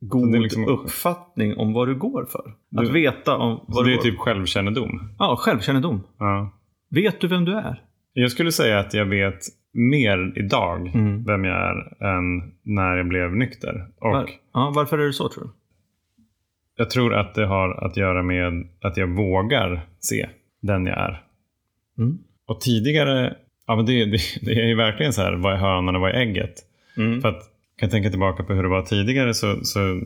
god 0.00 0.32
Det 0.32 0.38
är 0.38 0.42
liksom- 0.42 0.68
uppfattning 0.68 1.56
om 1.56 1.72
vad 1.72 1.88
du 1.88 1.94
går 1.94 2.24
för? 2.24 2.54
Att 2.80 2.86
Du- 2.86 2.92
veta 2.92 3.36
om 3.36 3.56
Så 3.58 3.64
vad 3.68 3.84
det 3.84 3.88
du 3.88 3.92
är 3.92 3.96
går 3.96 4.02
typ 4.02 4.18
självkännedom? 4.18 5.10
Ja, 5.18 5.36
självkännedom. 5.38 6.00
Ja. 6.18 6.50
Vet 6.90 7.20
du 7.20 7.28
vem 7.28 7.44
du 7.44 7.54
är? 7.54 7.82
Jag 8.12 8.30
skulle 8.30 8.52
säga 8.52 8.78
att 8.78 8.94
jag 8.94 9.04
vet 9.04 9.38
mer 9.72 10.32
idag 10.36 10.86
Mm. 10.94 11.24
vem 11.24 11.44
jag 11.44 11.56
är 11.56 12.04
än 12.06 12.52
när 12.62 12.96
jag 12.96 13.08
blev 13.08 13.36
nykter. 13.36 13.88
Och 14.00 14.10
Var, 14.10 14.30
ja, 14.54 14.72
varför 14.74 14.98
är 14.98 15.06
det 15.06 15.12
så 15.12 15.28
tror 15.28 15.44
du? 15.44 15.50
jag 16.76 16.90
tror 16.90 17.14
att 17.14 17.34
det 17.34 17.46
har 17.46 17.84
att 17.86 17.96
göra 17.96 18.22
med 18.22 18.68
att 18.80 18.96
jag 18.96 19.06
vågar 19.16 19.80
se 19.98 20.28
den 20.62 20.86
jag 20.86 20.98
är. 20.98 21.22
Mm. 21.98 22.18
Och 22.46 22.60
tidigare, 22.60 23.36
ja 23.70 23.76
men 23.76 23.86
det, 23.86 24.04
det, 24.04 24.18
det 24.42 24.52
är 24.52 24.66
ju 24.66 24.74
verkligen 24.74 25.12
så 25.12 25.22
här, 25.22 25.32
vad 25.32 25.52
är 25.52 25.56
hönan 25.56 25.96
och 25.96 26.00
vad 26.00 26.10
är 26.10 26.14
ägget? 26.14 26.54
Mm. 26.96 27.20
För 27.20 27.28
att, 27.28 27.42
kan 27.78 27.86
jag 27.86 27.90
tänka 27.90 28.10
tillbaka 28.10 28.44
på 28.44 28.52
hur 28.52 28.62
det 28.62 28.68
var 28.68 28.82
tidigare 28.82 29.34
så, 29.34 29.64
så, 29.64 30.00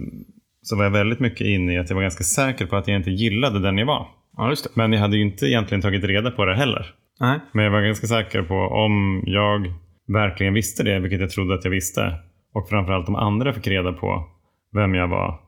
så 0.62 0.76
var 0.76 0.84
jag 0.84 0.90
väldigt 0.90 1.20
mycket 1.20 1.46
inne 1.46 1.74
i 1.74 1.78
att 1.78 1.90
jag 1.90 1.94
var 1.94 2.02
ganska 2.02 2.24
säker 2.24 2.66
på 2.66 2.76
att 2.76 2.88
jag 2.88 2.96
inte 2.96 3.10
gillade 3.10 3.60
den 3.60 3.78
jag 3.78 3.86
var. 3.86 4.08
Ja. 4.36 4.54
Men 4.74 4.92
jag 4.92 5.00
hade 5.00 5.16
ju 5.16 5.22
inte 5.22 5.46
egentligen 5.46 5.82
tagit 5.82 6.04
reda 6.04 6.30
på 6.30 6.44
det 6.44 6.56
heller. 6.56 6.94
Nej. 7.20 7.40
Men 7.52 7.64
jag 7.64 7.72
var 7.72 7.80
ganska 7.80 8.06
säker 8.06 8.42
på 8.42 8.54
om 8.54 9.22
jag 9.26 9.72
verkligen 10.08 10.54
visste 10.54 10.82
det, 10.82 10.98
vilket 10.98 11.20
jag 11.20 11.30
trodde 11.30 11.54
att 11.54 11.64
jag 11.64 11.70
visste, 11.70 12.14
och 12.54 12.68
framförallt 12.68 13.08
om 13.08 13.16
andra 13.16 13.52
fick 13.52 13.66
reda 13.66 13.92
på 13.92 14.24
vem 14.72 14.94
jag 14.94 15.08
var, 15.08 15.40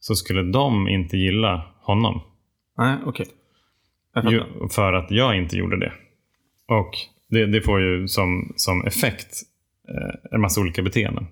så 0.00 0.14
skulle 0.14 0.42
de 0.42 0.88
inte 0.88 1.16
gilla 1.16 1.66
honom. 1.80 2.20
Nej, 2.78 2.96
okej. 3.06 3.26
Ju, 4.30 4.42
för 4.68 4.92
att 4.92 5.10
jag 5.10 5.36
inte 5.36 5.56
gjorde 5.56 5.78
det. 5.80 5.92
Och 6.68 6.90
det, 7.32 7.46
det 7.46 7.60
får 7.60 7.80
ju 7.80 8.08
som, 8.08 8.52
som 8.56 8.84
effekt 8.86 9.42
eh, 9.88 10.34
en 10.34 10.40
massa 10.40 10.60
olika 10.60 10.82
beteenden. 10.82 11.26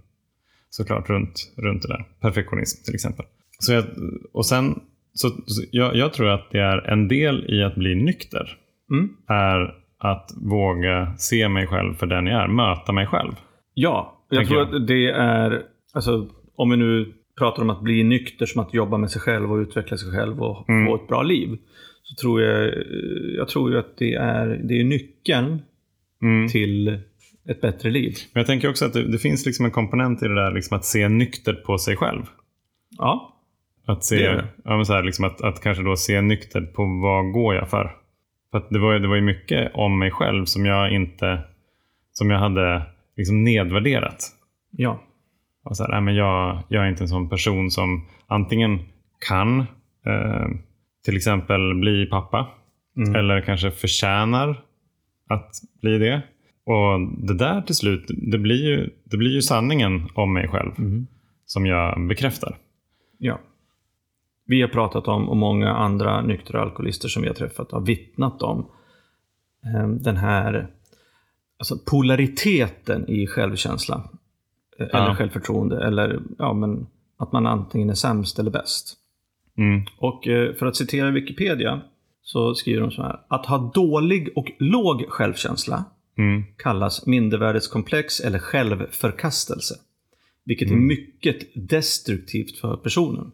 Såklart 0.71 1.11
runt, 1.11 1.53
runt 1.57 1.83
det 1.83 1.89
där. 1.89 2.05
Perfektionism 2.21 2.85
till 2.85 2.95
exempel. 2.95 3.27
Så 3.59 3.73
jag, 3.73 3.85
och 4.33 4.47
sen, 4.47 4.81
så, 5.15 5.29
så 5.29 5.63
jag, 5.71 5.97
jag 5.97 6.13
tror 6.13 6.29
att 6.29 6.51
det 6.51 6.59
är 6.59 6.79
en 6.91 7.09
del 7.09 7.51
i 7.51 7.63
att 7.63 7.75
bli 7.75 7.95
nykter. 7.95 8.57
Mm. 8.91 9.09
Är 9.29 9.75
att 9.99 10.31
våga 10.37 11.15
se 11.19 11.49
mig 11.49 11.67
själv 11.67 11.95
för 11.95 12.07
den 12.07 12.27
jag 12.27 12.43
är. 12.43 12.49
Möta 12.49 12.93
mig 12.93 13.07
själv. 13.07 13.33
Ja, 13.75 14.25
jag 14.31 14.47
tror 14.47 14.59
jag. 14.59 14.75
att 14.75 14.87
det 14.87 15.11
är, 15.11 15.63
alltså 15.93 16.29
om 16.57 16.71
vi 16.71 16.77
nu 16.77 17.13
pratar 17.39 17.63
om 17.63 17.71
att 17.71 17.83
bli 17.83 18.03
nykter 18.05 18.47
som 18.47 18.63
att 18.63 18.75
jobba 18.75 18.99
med 18.99 19.11
sig 19.11 19.21
själv 19.21 19.53
och 19.53 19.57
utveckla 19.57 19.97
sig 19.97 20.13
själv 20.13 20.43
och 20.43 20.69
Mm. 20.69 20.87
få 20.87 20.95
ett 20.95 21.09
bra 21.09 21.23
liv. 21.23 21.59
Så 22.03 22.15
tror 22.15 22.43
jag, 22.43 22.75
jag 23.37 23.49
tror 23.49 23.71
ju 23.71 23.79
att 23.79 23.97
det 23.99 24.15
är, 24.15 24.47
det 24.65 24.81
är 24.81 24.85
nyckeln 24.85 25.63
Mm. 26.23 26.49
till 26.49 26.89
ett 27.49 27.61
bättre 27.61 27.91
liv. 27.91 28.15
Men 28.33 28.41
jag 28.41 28.47
tänker 28.47 28.71
också 28.71 28.85
att 28.85 28.93
det, 28.93 29.13
det 29.13 29.19
finns 29.19 29.47
liksom 29.47 29.65
en 29.65 29.71
komponent 29.71 30.23
i 30.23 30.29
det 30.29 30.35
där 30.35 30.51
liksom 30.55 30.77
att 30.77 30.85
se 30.85 31.09
nyktert 31.09 31.65
på 31.65 31.79
sig 31.79 31.97
själv. 31.97 32.23
Ja, 32.99 33.37
Att, 33.87 34.05
se, 34.05 34.17
Det 34.17 34.45
ja, 34.65 34.77
men 34.77 34.87
så 34.87 34.93
här, 34.93 35.03
liksom 35.03 35.25
att, 35.25 35.41
att 35.41 35.61
kanske 35.63 35.83
då 35.83 35.97
se 35.97 36.21
nyktert 36.21 36.73
på 36.75 36.85
vad 37.03 37.33
går 37.33 37.55
jag 37.55 37.69
för. 37.71 37.97
För 38.51 38.67
det, 38.71 38.79
var, 38.79 38.99
det 38.99 39.09
var 39.09 39.15
ju 39.17 39.23
mycket 39.23 39.71
om 39.75 39.99
mig 39.99 40.11
själv 40.11 40.45
som 40.45 40.67
jag 40.67 40.93
inte 40.93 41.41
som 42.13 42.31
jag 42.31 42.39
hade 42.39 42.83
liksom 43.17 43.45
nedvärderat. 43.45 44.19
ja, 44.71 45.03
Och 45.65 45.77
så 45.77 45.83
här, 45.83 45.91
nej, 45.91 46.01
men 46.01 46.15
jag, 46.15 46.63
jag 46.69 46.85
är 46.85 46.89
inte 46.89 47.05
en 47.05 47.09
sån 47.09 47.29
person 47.29 47.71
som 47.71 48.07
antingen 48.27 48.79
kan 49.29 49.61
eh, 50.07 50.47
till 51.05 51.17
exempel 51.17 51.75
bli 51.75 52.07
pappa 52.07 52.49
Mm. 52.97 53.15
eller 53.15 53.41
kanske 53.41 53.71
förtjänar 53.71 54.61
att 55.31 55.51
bli 55.83 55.99
det. 55.99 56.23
Och 56.65 57.01
det 57.27 57.35
där 57.35 57.63
till 57.63 57.75
slut, 57.75 58.05
det 58.09 58.39
blir 58.39 58.65
ju, 58.69 58.91
det 59.05 59.17
blir 59.17 59.31
ju 59.31 59.43
sanningen 59.43 60.09
om 60.15 60.33
mig 60.33 60.49
själv 60.49 60.71
Mm. 60.79 61.07
som 61.47 61.67
jag 61.67 62.07
bekräftar. 62.09 62.57
ja. 63.19 63.41
Vi 64.47 64.61
har 64.63 64.69
pratat 64.69 65.09
om, 65.09 65.29
och 65.29 65.37
många 65.37 65.71
andra 65.71 66.23
nyktra 66.23 66.61
alkoholister 66.63 67.09
som 67.09 67.23
vi 67.23 67.29
har 67.29 67.35
träffat 67.35 67.73
har 67.73 67.81
vittnat 67.81 68.43
om 68.43 68.71
eh, 69.65 69.89
den 69.89 70.17
här 70.17 70.71
alltså 71.59 71.79
polariteten 71.91 73.09
i 73.09 73.27
självkänsla. 73.27 74.11
eh, 74.79 74.87
Eller 74.87 75.09
Ja. 75.09 75.15
självförtroende. 75.15 75.87
Eller 75.87 76.21
ja, 76.39 76.53
men 76.53 76.87
att 77.19 77.33
man 77.33 77.47
antingen 77.47 77.91
är 77.91 77.95
sämst 77.95 78.39
eller 78.39 78.51
bäst. 78.51 78.97
Mm. 79.59 79.83
Och 79.99 80.29
eh, 80.29 80.55
för 80.55 80.67
att 80.67 80.77
citera 80.77 81.11
Wikipedia 81.11 81.81
så 82.33 82.55
skriver 82.55 82.81
de 82.81 82.91
så 82.91 83.03
här. 83.03 83.21
Att 83.29 83.47
ha 83.47 83.71
dålig 83.75 84.29
och 84.37 84.47
låg 84.59 85.05
självkänsla 85.09 85.85
Mm. 86.19 86.45
kallas 86.57 87.07
mindervärdeskomplex 87.07 88.21
eller 88.21 88.39
självförkastelse. 88.39 89.75
Vilket 90.45 90.69
är 90.69 90.73
Mm. 90.73 90.87
mycket 90.87 91.37
destruktivt 91.55 92.59
för 92.59 92.77
personen. 92.77 93.33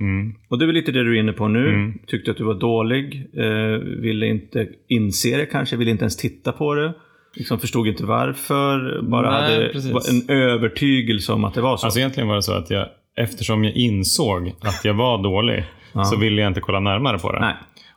Mm. 0.00 0.34
Och 0.48 0.58
det 0.58 0.64
är 0.64 0.66
väl 0.66 0.74
lite 0.74 0.92
det 0.92 1.04
du 1.04 1.16
är 1.16 1.20
inne 1.20 1.32
på 1.32 1.48
nu. 1.48 1.68
Mm. 1.68 1.98
Tyckte 2.06 2.30
att 2.30 2.36
du 2.36 2.44
var 2.44 2.54
dålig, 2.54 3.26
eh, 3.36 3.78
ville 4.02 4.26
inte 4.26 4.68
inse 4.88 5.36
det 5.36 5.46
kanske, 5.46 5.76
ville 5.76 5.90
inte 5.90 6.02
ens 6.04 6.16
titta 6.16 6.52
på 6.52 6.74
det. 6.74 6.94
Liksom 7.34 7.58
förstod 7.58 7.88
inte 7.88 8.04
varför, 8.04 9.02
bara 9.02 9.30
Nej, 9.40 9.52
hade 9.54 9.68
precis. 9.72 10.08
en 10.28 10.36
övertygelse 10.36 11.32
om 11.32 11.44
att 11.44 11.54
det 11.54 11.60
var 11.60 11.76
så. 11.76 11.86
Alltså 11.86 11.98
egentligen 12.00 12.28
var 12.28 12.36
det 12.36 12.42
så 12.42 12.52
att 12.52 12.70
jag, 12.70 12.88
eftersom 13.16 13.64
jag 13.64 13.72
insåg 13.76 14.52
att 14.60 14.84
jag 14.84 14.94
var 14.94 15.22
dålig, 15.22 15.64
så 16.10 16.16
ville 16.18 16.40
jag 16.42 16.50
inte 16.50 16.60
kolla 16.60 16.80
närmare 16.80 17.18
på 17.18 17.32
det. 17.32 17.40
Nej, 17.40 17.54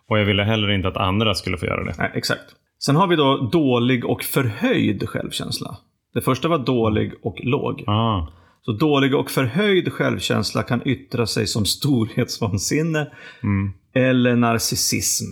Och 0.09 0.19
jag 0.19 0.25
ville 0.25 0.43
heller 0.43 0.71
inte 0.71 0.87
att 0.87 0.97
andra 0.97 1.33
skulle 1.35 1.57
få 1.57 1.65
göra 1.65 1.83
det. 1.83 1.95
nej, 1.97 2.11
exakt. 2.15 2.43
Sen 2.85 2.95
har 2.95 3.07
vi 3.07 3.15
då 3.15 3.49
dålig 3.51 4.05
och 4.05 4.23
förhöjd 4.23 5.09
självkänsla. 5.09 5.77
Det 6.13 6.21
första 6.21 6.47
var 6.47 6.57
dålig 6.57 7.11
och 7.23 7.35
låg. 7.43 7.83
Ah. 7.87 8.27
Så 8.61 8.71
dålig 8.71 9.15
och 9.15 9.31
förhöjd 9.31 9.93
självkänsla 9.93 10.63
kan 10.63 10.81
yttra 10.87 11.27
sig 11.27 11.47
som 11.47 11.65
storhetsvansinne 11.65 13.11
Mm. 13.43 13.73
eller 13.95 14.35
narcissism. 14.35 15.25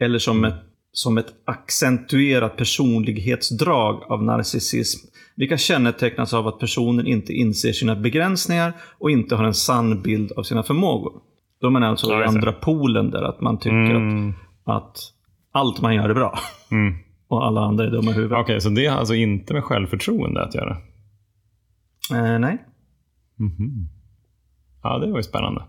Eller 0.00 0.18
som 0.18 0.44
ett, 0.44 0.54
som 0.92 1.18
ett 1.18 1.32
accentuerat 1.44 2.56
personlighetsdrag 2.56 4.02
av 4.08 4.22
narcissism. 4.22 5.06
Vilka 5.36 5.56
kännetecknas 5.58 6.34
av 6.34 6.46
att 6.48 6.58
personen 6.58 7.06
inte 7.06 7.32
inser 7.32 7.72
sina 7.72 7.96
begränsningar 7.96 8.72
och 8.98 9.10
inte 9.10 9.34
har 9.36 9.44
en 9.44 9.54
sann 9.54 10.02
bild 10.02 10.32
av 10.32 10.42
sina 10.42 10.62
förmågor. 10.62 11.12
Då 11.60 11.66
är 11.66 11.70
man 11.70 11.82
alltså 11.82 12.10
Ja, 12.10 12.20
i 12.22 12.24
andra 12.24 12.52
polen 12.52 13.10
där, 13.10 13.22
att 13.22 13.40
man 13.40 13.58
tycker 13.58 13.94
Mm. 13.94 14.28
att, 14.64 14.76
att 14.76 14.98
allt 15.52 15.80
man 15.80 15.94
gör 15.94 16.08
är 16.10 16.14
bra. 16.14 16.38
Mm. 16.70 16.94
Och 17.28 17.46
alla 17.46 17.60
andra 17.60 17.84
är 17.84 17.90
dumma 17.90 18.10
i 18.10 18.14
huvudet. 18.14 18.38
Okej, 18.38 18.60
så 18.60 18.68
det 18.68 18.86
har 18.86 18.98
alltså 18.98 19.14
inte 19.14 19.54
med 19.54 19.64
självförtroende 19.64 20.42
att 20.42 20.54
göra? 20.54 20.76
Eh, 22.12 22.38
nej. 22.38 22.64
Mhm. 23.36 23.88
Ja, 24.82 24.98
det 24.98 25.10
var 25.10 25.16
ju 25.16 25.22
spännande. 25.22 25.62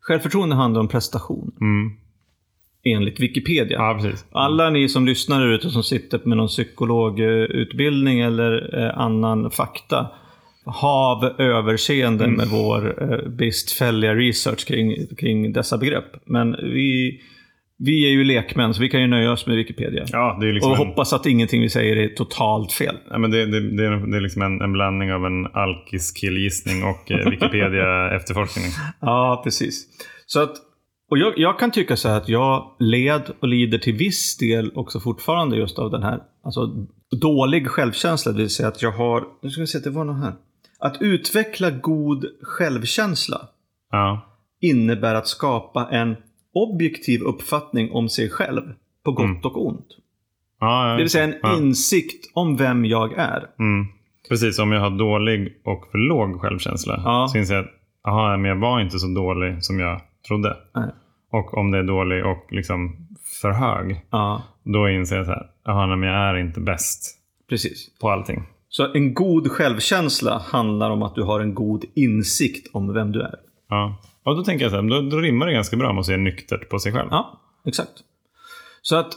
Självförtroende 0.00 0.54
handlar 0.56 0.80
om 0.80 0.88
prestation, 0.88 1.52
Mm. 1.60 1.90
enligt 2.84 3.20
Wikipedia. 3.20 3.78
Ja, 3.78 3.98
precis. 4.02 4.26
Alla 4.32 4.70
ni 4.70 4.88
som 4.88 5.06
lyssnar 5.06 5.46
ute 5.46 5.70
som 5.70 5.82
sitter 5.82 6.20
med 6.24 6.36
någon 6.36 6.48
psykologutbildning 6.48 8.20
eller 8.20 8.78
eh, 8.84 8.98
annan 8.98 9.50
fakta. 9.50 10.10
Hav 10.66 11.24
överseende 11.40 12.24
Mm. 12.24 12.36
med 12.36 12.48
vår 12.48 13.02
eh, 13.02 13.28
bristfälliga 13.28 14.14
research 14.14 14.66
kring, 14.66 15.06
kring 15.18 15.52
dessa 15.52 15.78
begrepp. 15.78 16.04
Men 16.26 16.52
vi, 16.52 17.20
vi 17.78 18.06
är 18.06 18.10
ju 18.10 18.24
lekmän 18.24 18.74
så 18.74 18.82
vi 18.82 18.88
kan 18.88 19.00
ju 19.00 19.06
nöja 19.06 19.32
oss 19.32 19.46
med 19.46 19.56
Wikipedia. 19.56 20.04
Ja, 20.12 20.38
liksom 20.42 20.70
och 20.72 20.78
en, 20.78 20.86
hoppas 20.86 21.12
att 21.12 21.26
ingenting 21.26 21.60
vi 21.62 21.68
säger 21.70 21.96
är 21.96 22.08
totalt 22.08 22.72
fel. 22.72 22.96
ja, 23.10 23.18
men 23.18 23.30
det, 23.30 23.46
det, 23.46 23.76
det, 23.76 23.84
är, 23.86 24.10
det 24.10 24.16
är 24.16 24.20
liksom 24.20 24.42
en, 24.42 24.60
en 24.60 24.72
blandning 24.72 25.12
av 25.12 25.26
en 25.26 25.46
alkis-killgissning 25.46 26.84
och 26.84 27.10
eh, 27.10 27.30
Wikipedia-efterforskning. 27.30 28.70
Ja, 29.00 29.40
precis. 29.44 29.86
Så 30.26 30.42
att, 30.42 30.52
och 31.10 31.18
jag, 31.18 31.32
jag 31.36 31.58
kan 31.58 31.70
tycka 31.70 31.96
så 31.96 32.08
här 32.08 32.16
att 32.16 32.28
jag 32.28 32.76
led 32.78 33.22
och 33.40 33.48
lider 33.48 33.78
till 33.78 33.94
viss 33.94 34.36
del 34.36 34.72
också 34.74 35.00
fortfarande 35.00 35.56
just 35.56 35.78
av 35.78 35.90
den 35.90 36.02
här 36.02 36.18
alltså, 36.44 36.66
dålig 37.20 37.66
självkänsla. 37.68 38.32
Det 38.32 38.38
vill 38.38 38.50
säga 38.50 38.68
att 38.68 38.82
jag 38.82 38.92
har, 38.92 39.24
nu 39.42 39.50
ska 39.50 39.60
vi 39.60 39.66
se, 39.66 39.78
det 39.78 39.90
var 39.90 40.04
något 40.04 40.24
här. 40.24 40.32
Att 40.78 40.96
utveckla 41.02 41.70
god 41.70 42.24
självkänsla 42.42 43.48
Ja. 43.92 44.20
innebär 44.60 45.14
att 45.14 45.26
skapa 45.28 45.88
en 45.90 46.16
objektiv 46.54 47.22
uppfattning 47.22 47.90
om 47.92 48.08
sig 48.08 48.30
själv 48.30 48.62
på 49.04 49.12
gott 49.12 49.24
Mm. 49.24 49.40
och 49.42 49.66
ont. 49.66 49.86
Ja, 50.60 50.90
Det 50.90 50.96
vill 50.96 51.10
säga 51.10 51.24
en 51.24 51.56
insikt 51.58 52.30
om 52.34 52.56
vem 52.56 52.84
jag 52.84 53.12
är. 53.18 53.46
Mm. 53.58 53.86
Precis, 54.28 54.58
om 54.58 54.72
jag 54.72 54.80
har 54.80 54.90
dålig 54.90 55.60
och 55.64 55.88
för 55.90 55.98
låg 55.98 56.40
självkänsla 56.40 57.02
Ja. 57.04 57.28
så 57.32 57.38
inser 57.38 57.54
jag 57.54 57.64
att 57.64 57.70
aha, 58.08 58.36
men 58.36 58.48
jag 58.48 58.56
var 58.60 58.80
inte 58.80 58.98
så 58.98 59.06
dålig 59.06 59.64
som 59.64 59.80
jag 59.80 60.00
trodde. 60.28 60.56
Nej. 60.74 60.88
Och 61.32 61.54
om 61.58 61.70
det 61.70 61.78
är 61.78 61.82
dålig 61.82 62.26
och 62.26 62.46
liksom 62.52 62.96
för 63.40 63.50
hög, 63.50 64.00
Ja, 64.10 64.42
då 64.62 64.88
inser 64.88 65.16
jag 65.16 65.26
så 65.26 65.32
här, 65.32 65.46
aha, 65.68 65.86
men 65.96 66.08
jag 66.08 66.16
är 66.28 66.36
inte 66.36 66.60
bäst 66.60 67.18
precis. 67.48 67.90
på 68.00 68.10
allting. 68.10 68.42
Så 68.68 68.92
en 68.92 69.14
god 69.14 69.50
självkänsla 69.50 70.38
handlar 70.38 70.90
om 70.90 71.02
att 71.02 71.14
du 71.14 71.22
har 71.22 71.40
en 71.40 71.54
god 71.54 71.84
insikt 71.94 72.74
om 72.74 72.92
vem 72.92 73.12
du 73.12 73.22
är. 73.22 73.34
Ja. 73.68 74.02
Och 74.22 74.36
då 74.36 74.44
tänker 74.44 74.64
jag 74.64 74.72
så 74.72 74.82
här, 74.82 74.90
då, 74.90 75.10
då 75.10 75.18
rimmar 75.18 75.46
det 75.46 75.52
ganska 75.52 75.76
bra 75.76 75.92
med 75.92 76.00
att 76.00 76.06
se 76.06 76.16
nyktert 76.16 76.68
på 76.68 76.78
sig 76.78 76.92
själv. 76.92 77.08
Ja, 77.10 77.40
exakt. 77.66 77.92
Så 78.82 78.96
att, 78.96 79.12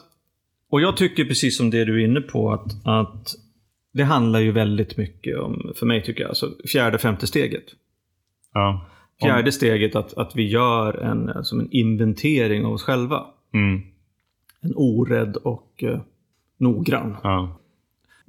och 0.70 0.82
jag 0.82 0.98
tycker 0.98 1.26
precis 1.26 1.58
som 1.58 1.70
det 1.70 1.86
du 1.86 2.02
är 2.02 2.06
inne 2.06 2.22
på 2.22 2.54
att, 2.54 2.88
att 2.88 3.36
det 3.94 4.04
handlar 4.04 4.40
ju 4.40 4.52
väldigt 4.52 4.98
mycket 4.98 5.40
om, 5.40 5.74
för 5.76 5.86
mig 5.86 6.04
tycker 6.04 6.22
jag, 6.22 6.30
alltså 6.30 6.50
fjärde, 6.72 6.98
femte 6.98 7.28
steget. 7.28 7.66
Ja. 8.54 8.86
Fjärde 9.22 9.52
steget 9.52 9.96
att, 9.96 10.14
att 10.14 10.36
vi 10.36 10.48
gör 10.48 10.94
en, 10.94 11.44
som 11.44 11.60
en 11.60 11.72
inventering 11.72 12.66
av 12.66 12.74
oss 12.74 12.84
själva. 12.84 13.26
Mm. 13.54 13.82
En 14.62 14.74
orädd 14.76 15.36
och 15.36 15.84
eh, 15.84 16.00
noggrann. 16.58 17.18
Ja. 17.24 17.59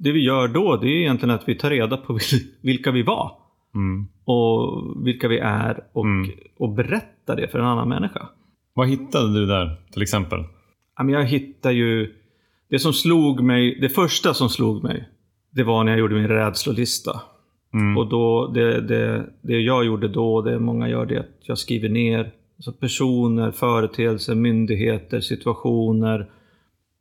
Det 0.03 0.11
vi 0.11 0.23
gör 0.25 0.47
då, 0.47 0.77
det 0.77 0.87
är 0.87 0.99
egentligen 1.01 1.35
att 1.35 1.49
vi 1.49 1.55
tar 1.55 1.69
reda 1.69 1.97
på 1.97 2.13
vil- 2.13 2.47
vilka 2.61 2.91
vi 2.91 3.03
var. 3.03 3.31
Mm. 3.75 4.07
Och 4.25 4.83
vilka 5.07 5.27
vi 5.27 5.37
är 5.39 5.83
och, 5.93 6.05
Mm. 6.05 6.29
och 6.57 6.69
berättar 6.69 7.35
det 7.35 7.47
för 7.47 7.59
en 7.59 7.65
annan 7.65 7.89
människa. 7.89 8.29
Vad 8.73 8.87
hittade 8.89 9.33
du 9.39 9.45
där 9.45 9.75
till 9.93 10.01
exempel? 10.01 10.43
Jag 11.09 11.23
hittar 11.25 11.71
ju... 11.71 12.13
Det 12.69 12.79
som 12.79 12.93
slog 12.93 13.41
mig, 13.43 13.77
det 13.81 13.89
första 13.89 14.33
som 14.33 14.49
slog 14.49 14.83
mig, 14.83 15.09
det 15.51 15.63
var 15.63 15.83
när 15.83 15.91
jag 15.91 15.99
gjorde 15.99 16.15
min 16.15 16.27
rädslolista. 16.27 17.21
Mm. 17.73 17.97
Och 17.97 18.07
då, 18.09 18.47
det, 18.47 18.81
det, 18.81 19.25
det 19.41 19.59
jag 19.59 19.85
gjorde 19.85 20.07
då, 20.07 20.41
det 20.41 20.59
många 20.59 20.89
gör, 20.89 21.05
det 21.05 21.15
är 21.15 21.19
att 21.19 21.39
jag 21.41 21.57
skriver 21.57 21.89
ner 21.89 22.31
alltså 22.57 22.71
personer, 22.71 23.51
företeelser, 23.51 24.35
myndigheter, 24.35 25.19
situationer, 25.19 26.29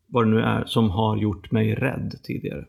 vad 0.06 0.24
det 0.26 0.30
nu 0.30 0.40
är, 0.40 0.64
som 0.66 0.90
har 0.90 1.16
gjort 1.16 1.50
mig 1.52 1.74
rädd 1.74 2.14
tidigare. 2.22 2.64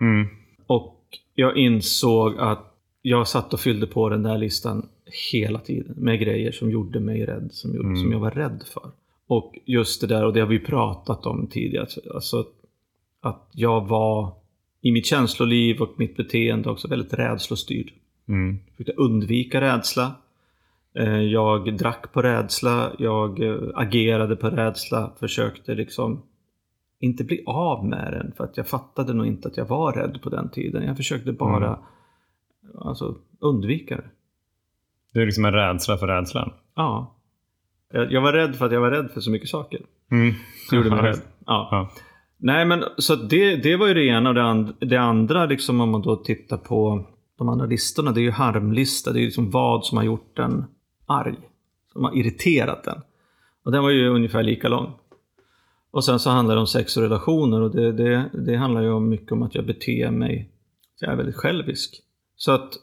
Mm. 0.00 0.26
Och 0.66 1.00
jag 1.34 1.56
insåg 1.56 2.38
att 2.38 2.72
jag 3.02 3.28
satt 3.28 3.54
och 3.54 3.60
fyllde 3.60 3.86
på 3.86 4.08
den 4.08 4.22
där 4.22 4.38
listan 4.38 4.88
hela 5.32 5.58
tiden 5.58 5.94
med 5.96 6.20
grejer 6.20 6.52
som 6.52 6.70
gjorde 6.70 7.00
mig 7.00 7.26
rädd, 7.26 7.48
som, 7.52 7.74
gjorde, 7.74 7.88
Mm. 7.88 8.00
som 8.02 8.12
jag 8.12 8.18
var 8.20 8.30
rädd 8.30 8.64
för. 8.74 8.90
Och 9.26 9.58
just 9.64 10.00
det 10.00 10.06
där, 10.06 10.24
och 10.24 10.32
det 10.32 10.40
har 10.40 10.46
vi 10.46 10.58
pratat 10.58 11.26
om 11.26 11.46
tidigare, 11.46 11.86
alltså 12.14 12.44
att 13.20 13.48
jag 13.52 13.88
var 13.88 14.32
i 14.80 14.92
mitt 14.92 15.06
känsloliv 15.06 15.80
och 15.82 15.94
mitt 15.96 16.16
beteende 16.16 16.70
också 16.70 16.88
väldigt 16.88 17.12
rädslostyrd. 17.14 17.92
Mm. 18.28 18.58
Jag 18.66 18.76
försökte 18.76 19.02
undvika 19.02 19.60
rädsla. 19.60 20.14
Eh, 20.94 21.20
Jag 21.22 21.78
drack 21.78 22.12
på 22.12 22.22
rädsla, 22.22 22.92
jag 22.98 23.42
eh, 23.42 23.58
agerade 23.74 24.36
på 24.36 24.50
rädsla, 24.50 25.12
försökte 25.20 25.74
liksom 25.74 26.22
inte 27.00 27.24
bli 27.24 27.42
av 27.46 27.84
med 27.86 28.12
den 28.12 28.32
för 28.36 28.44
att 28.44 28.56
jag 28.56 28.68
fattade 28.68 29.12
nog 29.12 29.26
inte 29.26 29.48
att 29.48 29.56
jag 29.56 29.64
var 29.64 29.92
rädd 29.92 30.22
på 30.22 30.30
den 30.30 30.48
tiden. 30.50 30.82
Jag 30.82 30.96
försökte 30.96 31.32
bara 31.32 31.66
Mm. 31.66 32.78
alltså, 32.88 33.14
undvika 33.40 33.96
det. 33.96 34.04
Det 35.12 35.20
är 35.20 35.26
liksom 35.26 35.44
en 35.44 35.52
rädsla 35.52 35.96
för 35.98 36.06
rädslan. 36.06 36.52
Ja. 36.74 37.16
Jag 37.92 38.12
jag 38.12 38.20
var 38.20 38.32
rädd 38.32 38.56
för 38.56 38.66
att 38.66 38.72
jag 38.72 38.80
var 38.80 38.90
rädd 38.90 39.10
för 39.10 39.20
så 39.20 39.30
mycket 39.30 39.48
saker. 39.48 39.80
Mm. 40.10 40.34
Det 40.70 40.76
gjorde 40.76 40.90
mig 40.90 40.98
rädd. 41.02 41.20
Ja. 41.46 41.68
Ja. 41.70 41.90
Nej 42.38 42.64
men 42.64 42.84
så 42.98 43.16
det, 43.16 43.56
det 43.56 43.76
var 43.76 43.86
ju 43.86 43.94
det 43.94 44.04
ena 44.06 44.28
och 44.28 44.34
det, 44.34 44.42
and, 44.42 44.72
det 44.80 44.96
andra 44.96 45.46
liksom 45.46 45.80
om 45.80 45.90
man 45.90 46.02
då 46.02 46.16
tittar 46.16 46.56
på 46.56 47.06
de 47.38 47.48
andra 47.48 47.66
listorna. 47.66 48.12
Det 48.12 48.20
är 48.20 48.22
ju 48.22 48.30
harmlista. 48.30 49.12
Det 49.12 49.18
är 49.18 49.20
ju 49.20 49.26
liksom 49.26 49.50
vad 49.50 49.84
som 49.84 49.98
har 49.98 50.04
gjort 50.04 50.36
den 50.36 50.64
arg. 51.06 51.36
Som 51.92 52.04
har 52.04 52.16
irriterat 52.16 52.84
den. 52.84 53.00
Och 53.64 53.72
den 53.72 53.82
var 53.82 53.90
ju 53.90 54.08
ungefär 54.08 54.42
lika 54.42 54.68
lång. 54.68 54.92
Och 55.96 56.04
sen 56.04 56.18
så 56.18 56.30
handlar 56.30 56.54
det 56.54 56.60
om 56.60 56.66
sex 56.66 56.96
och 56.96 57.02
relationer 57.02 57.60
och 57.60 57.70
det, 57.70 57.92
det, 57.92 58.30
det 58.46 58.56
handlar 58.56 58.82
ju 58.82 58.92
om 58.92 59.08
mycket 59.08 59.32
om 59.32 59.42
att 59.42 59.54
jag 59.54 59.66
beter 59.66 60.10
mig. 60.10 60.50
Jag 61.00 61.12
är 61.12 61.16
väldigt 61.16 61.36
självisk. 61.36 62.02
Så 62.36 62.52
att 62.52 62.74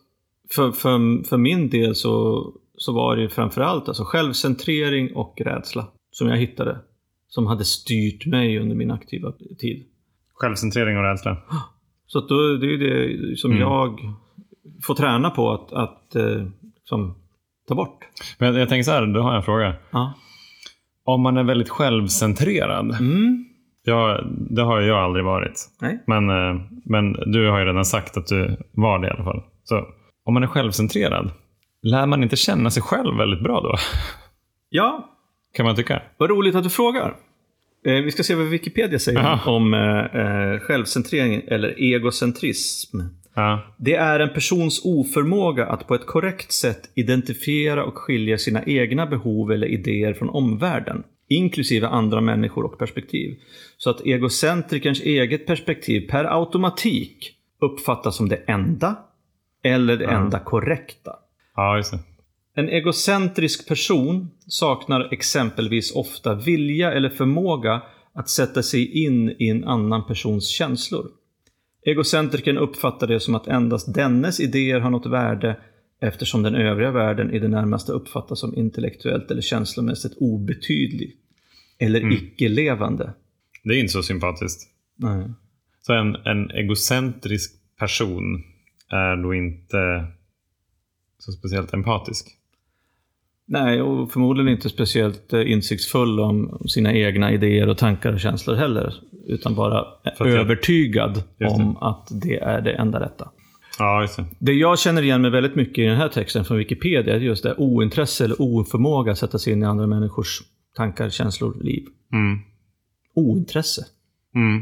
för, 0.56 0.72
för, 0.72 1.24
för 1.24 1.38
min 1.38 1.70
del 1.70 1.96
så, 1.96 2.46
så 2.78 2.94
var 2.94 3.16
det 3.16 3.22
ju 3.22 3.30
framförallt 3.30 3.88
alltså 3.88 4.04
självcentrering 4.04 5.16
och 5.16 5.42
rädsla 5.42 5.88
som 6.12 6.28
jag 6.28 6.38
hittade. 6.38 6.78
Som 7.28 7.48
hade 7.48 7.66
styrt 7.66 8.26
mig 8.26 8.60
under 8.60 8.76
min 8.76 8.92
aktiva 8.92 9.32
tid. 9.60 9.86
Självcentrering 10.34 10.98
och 10.98 11.04
rädsla. 11.04 11.38
Så 12.08 12.20
att 12.20 12.30
då, 12.30 12.36
det 12.36 12.68
är 12.74 12.78
det 12.78 13.38
som 13.38 13.52
Mm. 13.52 13.62
jag 13.62 14.00
får 14.84 14.96
träna 14.96 15.30
på 15.30 15.52
att, 15.52 15.74
att 15.74 16.16
eh, 16.16 16.48
liksom, 16.76 17.16
ta 17.68 17.76
bort. 17.76 18.00
Men 18.38 18.54
jag, 18.54 18.62
jag 18.62 18.70
tänker 18.70 18.84
så 18.84 18.92
här, 18.92 19.06
då 19.06 19.22
har 19.22 19.30
jag 19.30 19.38
en 19.38 19.44
fråga. 19.44 19.76
Ja. 19.92 20.14
Om 21.06 21.22
man 21.22 21.38
är 21.38 21.44
väldigt 21.44 21.70
självcentrerad. 21.70 22.92
Mm. 23.00 23.46
Jag, 23.86 24.26
det 24.50 24.62
har 24.62 24.82
jag 24.82 24.98
aldrig 24.98 25.26
varit. 25.26 25.54
Nej. 25.82 26.04
Men, 26.08 26.30
eh, 26.30 26.62
men 26.86 27.14
du 27.14 27.50
har 27.50 27.60
ju 27.60 27.66
redan 27.66 27.86
sagt 27.86 28.18
att 28.18 28.28
du 28.28 28.58
var 28.72 29.00
det 29.00 29.08
i 29.08 29.10
alla 29.12 29.24
fall. 29.24 29.44
Så 29.64 29.86
om 30.26 30.34
man 30.34 30.44
är 30.44 30.48
självcentrerad, 30.48 31.32
lär 31.82 32.06
man 32.06 32.24
inte 32.24 32.36
känna 32.36 32.70
sig 32.70 32.84
själv 32.84 33.18
väldigt 33.18 33.44
bra 33.44 33.62
då? 33.62 33.76
Ja, 34.70 35.10
Kan 35.56 35.66
man 35.66 35.76
tycka? 35.76 36.02
vad 36.18 36.30
roligt 36.30 36.56
att 36.56 36.64
du 36.64 36.70
frågar. 36.70 37.16
Eh, 37.86 37.94
vi 37.94 38.12
ska 38.12 38.24
se 38.24 38.36
vad 38.36 38.46
Wikipedia 38.46 39.00
säger 39.00 39.20
Aha. 39.20 39.52
om 39.52 39.74
eh, 39.74 40.60
självcentrering 40.60 41.42
eller 41.48 41.82
egocentrism. 41.82 42.98
Ja. 43.34 43.62
Det 43.78 43.96
är 43.96 44.20
en 44.20 44.34
persons 44.34 44.82
oförmåga 44.86 45.66
att 45.66 45.88
på 45.88 45.96
ett 45.96 46.06
korrekt 46.06 46.52
sätt 46.52 46.90
identifiera 46.96 47.86
och 47.86 47.98
skilja 47.98 48.38
sina 48.38 48.64
egna 48.64 49.06
behov 49.06 49.52
eller 49.52 49.68
idéer 49.68 50.14
från 50.14 50.30
omvärlden, 50.30 51.04
inklusive 51.28 51.88
andra 51.88 52.22
människor 52.22 52.64
och 52.66 52.80
perspektiv. 52.80 53.40
Så 53.78 53.90
att 53.90 54.02
egocentrikerns 54.02 55.02
eget 55.02 55.46
perspektiv 55.46 56.10
per 56.10 56.26
automatik 56.26 57.36
uppfattas 57.62 58.16
som 58.16 58.30
det 58.30 58.44
enda 58.48 58.96
eller 59.64 59.98
det 59.98 60.06
enda 60.06 60.40
korrekta. 60.40 61.16
ja, 61.56 61.78
just 61.78 61.92
det. 61.92 62.00
En 62.56 62.70
egocentrisk 62.70 63.68
person 63.68 64.30
saknar 64.48 65.14
exempelvis 65.14 65.96
ofta 65.96 66.36
vilja 66.36 66.92
eller 66.92 67.10
förmåga 67.10 67.82
att 68.14 68.30
sätta 68.30 68.64
sig 68.64 69.06
in 69.06 69.30
i 69.40 69.50
en 69.50 69.64
annan 69.64 70.08
persons 70.08 70.48
känslor. 70.48 71.08
Egocentrikern 71.86 72.58
uppfattar 72.58 73.08
det 73.08 73.20
som 73.20 73.36
att 73.36 73.48
endast 73.48 73.94
dennes 73.94 74.40
idéer 74.40 74.80
har 74.80 74.90
något 74.90 75.06
värde 75.06 75.60
eftersom 76.02 76.44
den 76.44 76.56
övriga 76.56 76.92
världen 76.92 77.34
i 77.34 77.40
det 77.40 77.48
närmaste 77.48 77.92
uppfattas 77.92 78.40
som 78.40 78.56
intellektuellt 78.56 79.32
eller 79.32 79.42
känslomässigt 79.42 80.18
obetydlig. 80.18 81.18
Eller 81.80 82.12
icke-levande. 82.14 83.14
Det 83.64 83.70
är 83.70 83.80
inte 83.80 83.94
så 83.94 84.04
sympatiskt. 84.04 84.62
Nej. 84.96 85.30
Så 85.82 85.94
en, 85.94 86.16
en 86.16 86.52
egocentrisk 86.52 87.52
person 87.80 88.44
är 88.90 89.24
då 89.24 89.34
inte 89.34 90.08
så 91.18 91.32
speciellt 91.32 91.74
empatisk. 91.74 92.28
Nej, 93.46 93.82
och 93.82 94.12
förmodligen 94.12 94.52
inte 94.52 94.70
speciellt 94.70 95.34
eh, 95.34 95.52
insiktsfull 95.52 96.20
om 96.20 96.62
sina 96.68 96.94
egna 96.94 97.32
idéer 97.32 97.70
och 97.70 97.78
tankar 97.78 98.14
och 98.14 98.20
känslor 98.20 98.56
heller. 98.56 98.94
Utan 99.28 99.56
bara 99.56 99.86
övertygad 100.20 101.24
om 101.50 101.78
att 101.78 102.08
det 102.24 102.40
är 102.40 102.62
det 102.62 102.72
enda 102.72 103.00
rätta. 103.00 103.30
Ja, 103.80 104.02
just 104.02 104.18
det. 104.18 104.26
Det 104.40 104.54
jag 104.54 104.80
känner 104.80 105.02
igen 105.02 105.22
mig 105.22 105.32
väldigt 105.32 105.56
mycket 105.56 105.78
i 105.78 105.86
den 105.86 105.98
här 105.98 106.10
texten 106.10 106.46
från 106.46 106.58
Wikipedia 106.58 107.16
är 107.16 107.20
just 107.20 107.44
det 107.44 107.56
ointresse 107.58 108.26
eller 108.26 108.42
oförmåga 108.42 109.12
att 109.12 109.18
sätta 109.18 109.40
sig 109.40 109.54
in 109.54 109.64
i 109.64 109.66
andra 109.66 109.88
människors 109.88 110.42
tankar, 110.76 111.10
känslor, 111.10 111.58
liv. 111.64 111.84
Mm. 112.14 112.40
Ointresse. 113.16 113.82
Mm. 114.36 114.62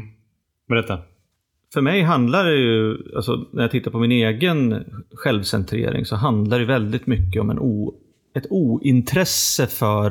Berätta. 0.68 0.98
För 1.74 1.80
mig 1.80 2.02
handlar 2.02 2.44
det 2.44 2.56
ju, 2.56 2.98
alltså 3.16 3.46
när 3.52 3.62
jag 3.62 3.70
tittar 3.70 3.90
på 3.90 3.98
min 3.98 4.12
egen 4.12 4.84
självcentrering 5.14 6.04
så 6.04 6.16
handlar 6.16 6.58
det 6.58 6.64
väldigt 6.64 7.06
mycket 7.06 7.42
om 7.42 7.50
en 7.50 7.58
o, 7.58 7.94
ett 8.34 8.46
ointresse 8.50 9.66
för 9.66 10.10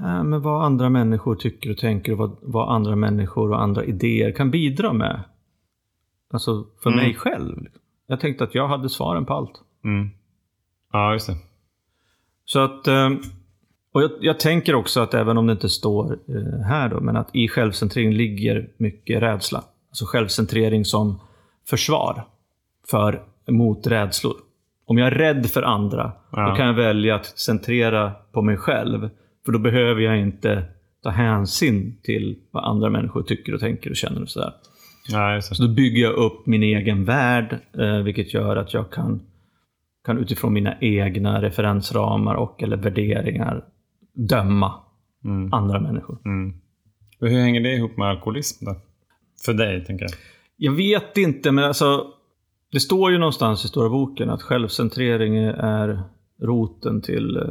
äh, 0.00 0.24
men 0.24 0.42
vad 0.42 0.64
andra 0.64 0.88
människor 0.90 1.34
tycker 1.34 1.70
och 1.70 1.76
tänker 1.78 2.12
och 2.12 2.18
vad, 2.18 2.36
vad 2.42 2.74
andra 2.74 2.96
människor 2.96 3.50
och 3.50 3.62
andra 3.62 3.84
idéer 3.84 4.32
kan 4.32 4.50
bidra 4.50 4.92
med. 4.92 5.22
Alltså 6.32 6.66
för 6.82 6.90
Mm. 6.90 7.04
mig 7.04 7.14
själv. 7.14 7.66
Jag 8.06 8.20
tänkte 8.20 8.44
att 8.44 8.54
jag 8.54 8.68
hade 8.68 8.88
svaren 8.88 9.24
på 9.26 9.34
allt. 9.34 9.60
Mm. 9.84 10.10
Ja, 10.92 11.12
just 11.12 11.26
det. 11.26 11.36
Så 12.44 12.58
att, 12.58 12.86
eh, 12.86 13.10
och 13.92 14.02
jag, 14.02 14.10
jag 14.20 14.40
tänker 14.40 14.74
också 14.74 15.00
att 15.00 15.14
även 15.14 15.38
om 15.38 15.46
det 15.46 15.52
inte 15.52 15.68
står 15.68 16.18
eh, 16.28 16.60
här 16.66 16.88
då, 16.88 17.00
men 17.00 17.16
att 17.16 17.28
i 17.32 17.48
självcentrering 17.48 18.12
ligger 18.12 18.70
mycket 18.76 19.22
rädsla. 19.22 19.64
Alltså 19.90 20.04
självcentrering 20.04 20.84
som 20.84 21.20
försvar 21.68 22.24
för, 22.90 23.22
mot 23.48 23.86
rädslor. 23.86 24.34
Om 24.90 24.98
jag 24.98 25.06
är 25.06 25.10
rädd 25.10 25.46
för 25.46 25.62
andra, 25.62 26.12
Ja. 26.32 26.48
då 26.50 26.56
kan 26.56 26.66
jag 26.66 26.74
välja 26.74 27.14
att 27.14 27.26
centrera 27.26 28.12
på 28.32 28.42
mig 28.42 28.56
själv. 28.56 29.10
För 29.44 29.52
då 29.52 29.58
behöver 29.58 30.00
jag 30.00 30.18
inte 30.20 30.64
ta 31.02 31.10
hänsyn 31.10 31.96
till 32.02 32.38
vad 32.50 32.64
andra 32.64 32.90
människor 32.90 33.22
tycker 33.22 33.54
och 33.54 33.60
tänker 33.60 33.90
och 33.90 33.96
känner 33.96 34.22
och 34.22 34.28
sådär. 34.28 34.52
Ja, 35.08 35.34
det. 35.34 35.42
Så 35.42 35.62
då 35.62 35.68
bygger 35.74 36.02
jag 36.02 36.12
upp 36.12 36.46
min 36.46 36.62
egen 36.62 37.04
värld, 37.04 37.58
eh, 37.78 37.96
vilket 37.98 38.34
gör 38.34 38.56
att 38.56 38.74
jag 38.74 38.90
kan, 38.92 39.20
kan 40.06 40.18
utifrån 40.18 40.52
mina 40.52 40.74
egna 40.80 41.42
referensramar 41.42 42.34
och 42.34 42.62
eller 42.62 42.76
värderingar 42.76 43.64
döma 44.14 44.74
Mm. 45.24 45.52
andra 45.52 45.80
människor. 45.80 46.18
Mm. 46.24 46.54
Hur 47.20 47.28
hänger 47.28 47.60
det 47.60 47.72
ihop 47.74 47.96
med 47.96 48.08
alkoholism 48.08 48.64
då? 48.64 48.76
För 49.44 49.54
dig, 49.54 49.84
tänker 49.84 50.04
jag. 50.04 50.12
Jag 50.56 50.72
vet 50.72 51.16
inte, 51.16 51.52
men 51.52 51.64
alltså 51.64 52.06
det 52.72 52.80
står 52.80 53.12
ju 53.12 53.18
någonstans 53.18 53.64
i 53.64 53.68
Stora 53.68 53.88
boken 53.88 54.30
att 54.30 54.42
självcentrering 54.42 55.36
är 55.36 56.02
roten 56.42 57.02
till 57.02 57.36
eh, 57.36 57.42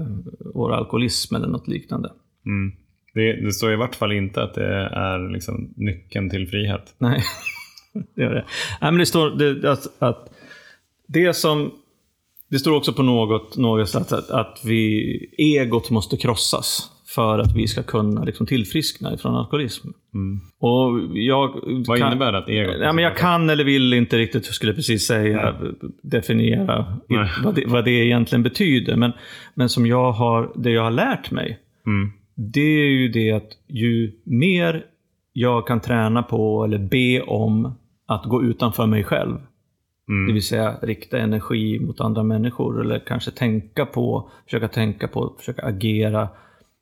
vår 0.54 0.74
alkoholism 0.74 1.36
eller 1.36 1.48
något 1.48 1.68
liknande. 1.68 2.12
Mm. 2.46 2.76
Det, 3.14 3.46
det 3.46 3.52
står 3.52 3.74
i 3.74 3.76
vart 3.76 3.96
fall 3.96 4.12
inte 4.12 4.44
att 4.44 4.54
det 4.54 4.74
är 4.86 5.34
liksom 5.34 5.74
nyckeln 5.76 6.30
till 6.30 6.48
frihet. 6.48 6.96
Nej, 6.98 7.24
det 8.16 8.22
gör 8.22 8.34
det. 8.34 8.46
Nej, 8.82 8.92
men 8.92 8.98
det 8.98 9.06
står 9.06 9.30
det, 9.30 9.72
att, 9.72 9.88
att 10.00 10.30
det 11.08 11.34
som... 11.34 11.72
Det 12.52 12.60
står 12.60 12.76
också 12.76 12.94
på 12.94 13.04
något, 13.04 13.58
något 13.58 13.90
sätt 13.90 14.12
att, 14.12 14.30
att 14.30 14.62
vi, 14.66 15.14
egot 15.38 15.90
måste 15.90 16.18
krossas 16.18 16.92
för 17.16 17.40
att 17.40 17.56
vi 17.56 17.68
ska 17.68 17.84
kunna 17.84 18.24
liksom 18.24 18.46
tillfriskna 18.46 19.14
ifrån 19.14 19.36
alkoholism. 19.36 19.88
Mm. 20.14 20.40
Och 20.60 21.00
jag 21.18 21.48
Vad 21.88 21.98
kan, 22.00 22.08
innebär 22.08 22.32
det 22.32 22.38
att 22.38 22.50
egot 22.50 22.76
Ja, 22.82 22.94
men 22.94 23.04
jag 23.04 23.18
kan 23.18 23.50
eller 23.50 23.64
vill 23.64 23.94
inte 23.94 24.18
riktigt, 24.18 24.46
jag 24.46 24.54
skulle 24.56 24.74
precis 24.74 25.06
säga, 25.08 25.56
definiera 26.04 26.86
i- 27.10 27.14
Nej. 27.16 27.30
vad 27.44 27.56
det, 27.56 27.64
vad 27.68 27.86
det 27.86 27.92
egentligen 27.92 28.44
betyder. 28.44 28.96
Men, 28.96 29.12
men 29.54 29.70
som 29.70 29.86
jag 29.86 30.12
har, 30.12 30.52
det 30.56 30.72
jag 30.72 30.84
har 30.84 30.92
lärt 30.92 31.32
mig, 31.32 31.60
Mm. 31.86 32.10
det 32.36 32.60
är 32.82 32.90
ju 32.90 33.08
det 33.10 33.32
att 33.32 33.50
ju 33.68 34.12
mer 34.24 34.84
jag 35.34 35.68
kan 35.68 35.80
träna 35.80 36.24
på 36.24 36.64
eller 36.64 36.78
be 36.78 37.22
om 37.22 37.74
att 38.08 38.26
gå 38.26 38.44
utanför 38.44 38.86
mig 38.86 39.04
själv. 39.04 39.36
Det 40.08 40.14
Mm. 40.14 40.34
vill 40.34 40.44
säga 40.44 40.76
rikta 40.82 41.18
energi 41.18 41.80
mot 41.80 42.02
andra 42.02 42.24
människor 42.24 42.82
eller 42.82 43.00
kanske 43.00 43.32
tänka 43.32 43.86
på, 43.86 44.30
försöka 44.46 44.68
tänka 44.68 45.08
på, 45.08 45.36
försöka 45.40 45.62
agera 45.66 46.30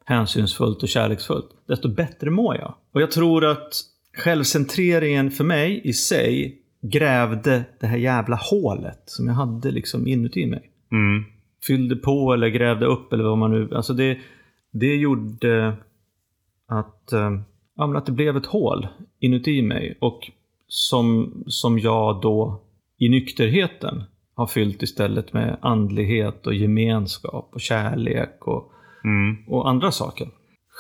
hänsynsfullt 0.08 0.84
och 0.84 0.90
kärleksfullt. 0.90 1.50
Desto 1.68 1.90
bättre 1.90 2.30
mår 2.30 2.56
jag. 2.56 2.74
Och 2.92 3.02
jag 3.02 3.12
tror 3.12 3.46
att 3.46 3.74
självcentreringen 4.18 5.32
för 5.32 5.44
mig 5.44 5.82
i 5.84 5.94
sig 5.94 6.62
grävde 6.82 7.64
det 7.80 7.88
här 7.88 7.98
jävla 7.98 8.36
hålet 8.36 9.02
som 9.06 9.28
jag 9.28 9.34
hade 9.34 9.72
liksom 9.72 10.08
inuti 10.08 10.46
mig 10.46 10.72
Mm. 10.92 11.24
fyllde 11.68 11.96
på 11.96 12.34
eller 12.34 12.48
grävde 12.48 12.86
upp 12.86 13.14
eller 13.14 13.24
vad 13.24 13.38
man 13.38 13.52
nu... 13.52 13.70
Alltså 13.76 13.94
det, 13.94 14.18
det 14.72 14.96
gjorde 14.96 15.78
att, 16.68 17.14
eh, 17.14 17.40
ja, 17.76 17.98
att 17.98 18.06
det 18.06 18.12
blev 18.12 18.38
ett 18.38 18.46
hål 18.46 18.88
inuti 19.20 19.62
mig. 19.62 19.98
Och 20.02 20.32
som, 20.68 21.44
som 21.48 21.80
jag 21.80 22.22
då 22.22 22.62
i 22.98 23.10
nykterheten 23.10 24.04
har 24.34 24.48
fyllt 24.48 24.84
istället 24.84 25.34
med 25.34 25.58
andlighet 25.62 26.48
och 26.48 26.54
gemenskap 26.54 27.50
och 27.54 27.62
kärlek 27.62 28.48
och, 28.48 28.72
Mm. 29.04 29.36
och 29.48 29.70
andra 29.70 29.92
saker. 29.92 30.28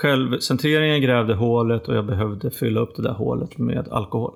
Självcentreringen 0.01 1.01
grävde 1.01 1.33
hålet 1.35 1.87
och 1.87 1.95
jag 1.95 2.05
behövde 2.05 2.51
fylla 2.51 2.79
upp 2.79 2.95
det 2.95 3.01
där 3.01 3.13
hålet 3.13 3.57
med 3.57 3.87
alkohol. 3.91 4.33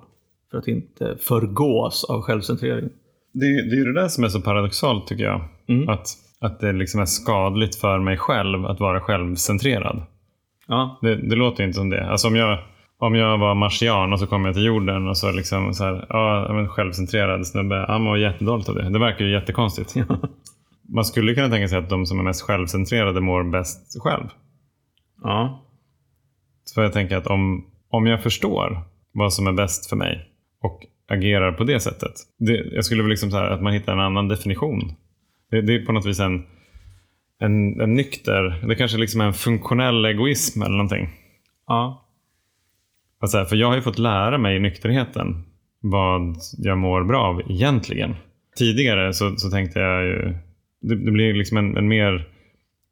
För 0.50 0.58
att 0.58 0.68
inte 0.68 1.16
förgås 1.20 2.04
av 2.04 2.22
självcentrering. 2.22 2.88
Det, 3.32 3.70
det 3.70 3.76
är 3.76 3.76
ju 3.76 3.84
det 3.84 4.00
där 4.00 4.08
som 4.08 4.24
är 4.24 4.28
så 4.28 4.40
paradoxalt 4.40 5.06
tycker 5.06 5.24
jag. 5.24 5.40
Mm. 5.68 5.88
Att, 5.88 6.06
att 6.40 6.60
det 6.60 6.72
liksom 6.72 7.00
är 7.00 7.04
skadligt 7.04 7.76
för 7.76 7.98
mig 7.98 8.16
själv 8.16 8.66
att 8.66 8.80
vara 8.80 9.00
självcentrerad. 9.00 10.02
Ja, 10.66 10.98
Det, 11.02 11.14
det 11.28 11.36
låter 11.36 11.64
inte 11.64 11.76
som 11.76 11.90
det. 11.90 12.10
Alltså 12.10 12.28
om 12.28 12.36
jag, 12.36 12.58
om 12.98 13.14
jag 13.14 13.38
var 13.38 13.54
marsian 13.54 14.12
och 14.12 14.18
så 14.18 14.26
kom 14.26 14.44
jag 14.44 14.54
till 14.54 14.64
jorden 14.64 15.08
och 15.08 15.16
så 15.16 15.32
liksom 15.32 15.74
så 15.74 15.84
här, 15.84 16.06
ja, 16.08 16.52
men 16.52 16.68
självcentrerad 16.68 17.46
snubbe, 17.46 17.84
han 17.88 18.02
mår 18.02 18.18
jättedåligt 18.18 18.68
av 18.68 18.74
det. 18.74 18.90
Det 18.90 18.98
verkar 18.98 19.24
ju 19.24 19.32
jättekonstigt. 19.32 19.94
Man 20.94 21.04
skulle 21.04 21.34
kunna 21.34 21.48
tänka 21.48 21.68
sig 21.68 21.78
att 21.78 21.90
de 21.90 22.06
som 22.06 22.18
är 22.18 22.22
mest 22.22 22.42
självcentrerade 22.42 23.20
mår 23.20 23.44
bäst 23.44 24.02
själv. 24.02 24.28
ja. 25.22 25.58
Så 26.64 26.80
jag 26.80 26.92
tänker 26.92 27.16
att 27.16 27.26
om, 27.26 27.66
om 27.90 28.06
jag 28.06 28.22
förstår 28.22 28.82
vad 29.12 29.32
som 29.32 29.46
är 29.46 29.52
bäst 29.52 29.88
för 29.88 29.96
mig 29.96 30.28
och 30.62 30.86
agerar 31.08 31.52
på 31.52 31.64
det 31.64 31.80
sättet. 31.80 32.12
Det, 32.38 32.52
jag 32.52 32.84
skulle 32.84 33.02
väl 33.02 33.10
liksom 33.10 33.32
här, 33.32 33.50
att 33.50 33.62
man 33.62 33.72
hittar 33.72 33.92
en 33.92 34.00
annan 34.00 34.28
definition. 34.28 34.92
Det, 35.50 35.62
det 35.62 35.74
är 35.74 35.86
på 35.86 35.92
något 35.92 36.06
vis 36.06 36.20
en, 36.20 36.46
en, 37.38 37.80
en 37.80 37.94
nykter, 37.94 38.66
det 38.68 38.74
kanske 38.74 38.98
liksom 38.98 39.20
är 39.20 39.24
en 39.24 39.34
funktionell 39.34 40.04
egoism 40.04 40.62
eller 40.62 40.76
någonting. 40.76 41.08
ja. 41.66 41.98
Alltså, 43.20 43.44
för 43.44 43.56
jag 43.56 43.68
har 43.68 43.74
ju 43.74 43.82
fått 43.82 43.98
lära 43.98 44.38
mig 44.38 44.56
i 44.56 44.60
nykterheten 44.60 45.44
vad 45.80 46.36
jag 46.58 46.78
mår 46.78 47.04
bra 47.04 47.22
av 47.22 47.50
egentligen. 47.50 48.14
Tidigare 48.56 49.12
så, 49.12 49.36
så 49.36 49.50
tänkte 49.50 49.78
jag 49.80 50.04
ju, 50.04 50.34
det, 50.82 50.94
det 51.04 51.10
blir 51.10 51.34
liksom 51.34 51.56
en, 51.58 51.76
en 51.76 51.88
mer 51.88 52.28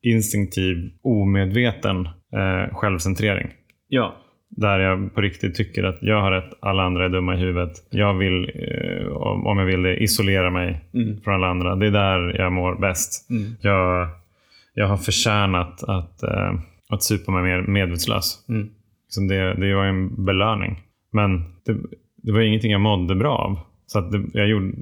instinktiv, 0.02 0.90
omedveten 1.02 2.06
eh, 2.06 2.74
självcentrering. 2.74 3.48
ja. 3.88 4.16
Där 4.56 4.78
jag 4.78 5.14
på 5.14 5.20
riktigt 5.20 5.54
tycker 5.54 5.84
att 5.84 5.98
jag 6.02 6.20
har 6.20 6.30
rätt, 6.30 6.50
alla 6.60 6.82
andra 6.82 7.04
är 7.04 7.08
dumma 7.08 7.34
i 7.34 7.38
huvudet. 7.38 7.70
Jag 7.90 8.14
vill, 8.14 8.50
eh, 8.54 9.12
om 9.16 9.58
jag 9.58 9.66
vill 9.66 9.82
det, 9.82 9.96
isolera 10.02 10.50
mig 10.50 10.80
Mm. 10.94 11.20
från 11.20 11.34
alla 11.34 11.46
andra. 11.46 11.76
Det 11.76 11.86
är 11.86 11.90
där 11.90 12.38
jag 12.38 12.52
mår 12.52 12.74
bäst. 12.80 13.30
Mm. 13.30 13.42
Jag, 13.60 14.08
jag 14.74 14.86
har 14.86 14.96
förtjänat 14.96 15.82
att, 15.84 16.22
eh, 16.22 16.52
att 16.88 17.02
supa 17.02 17.32
mig 17.32 17.42
mer 17.42 17.62
medvetslös. 17.62 18.44
Mm. 18.48 18.68
liksom 19.04 19.28
det, 19.28 19.54
det 19.54 19.74
var 19.74 19.84
en 19.84 20.24
belöning. 20.24 20.80
Men 21.12 21.38
det, 21.66 21.76
det 22.22 22.32
var 22.32 22.40
ingenting 22.40 22.72
jag 22.72 22.80
mådde 22.80 23.14
bra 23.14 23.36
av. 23.38 23.58
Så 23.92 23.98
att 23.98 24.12
det, 24.12 24.24
jag, 24.32 24.48
gjorde, 24.48 24.72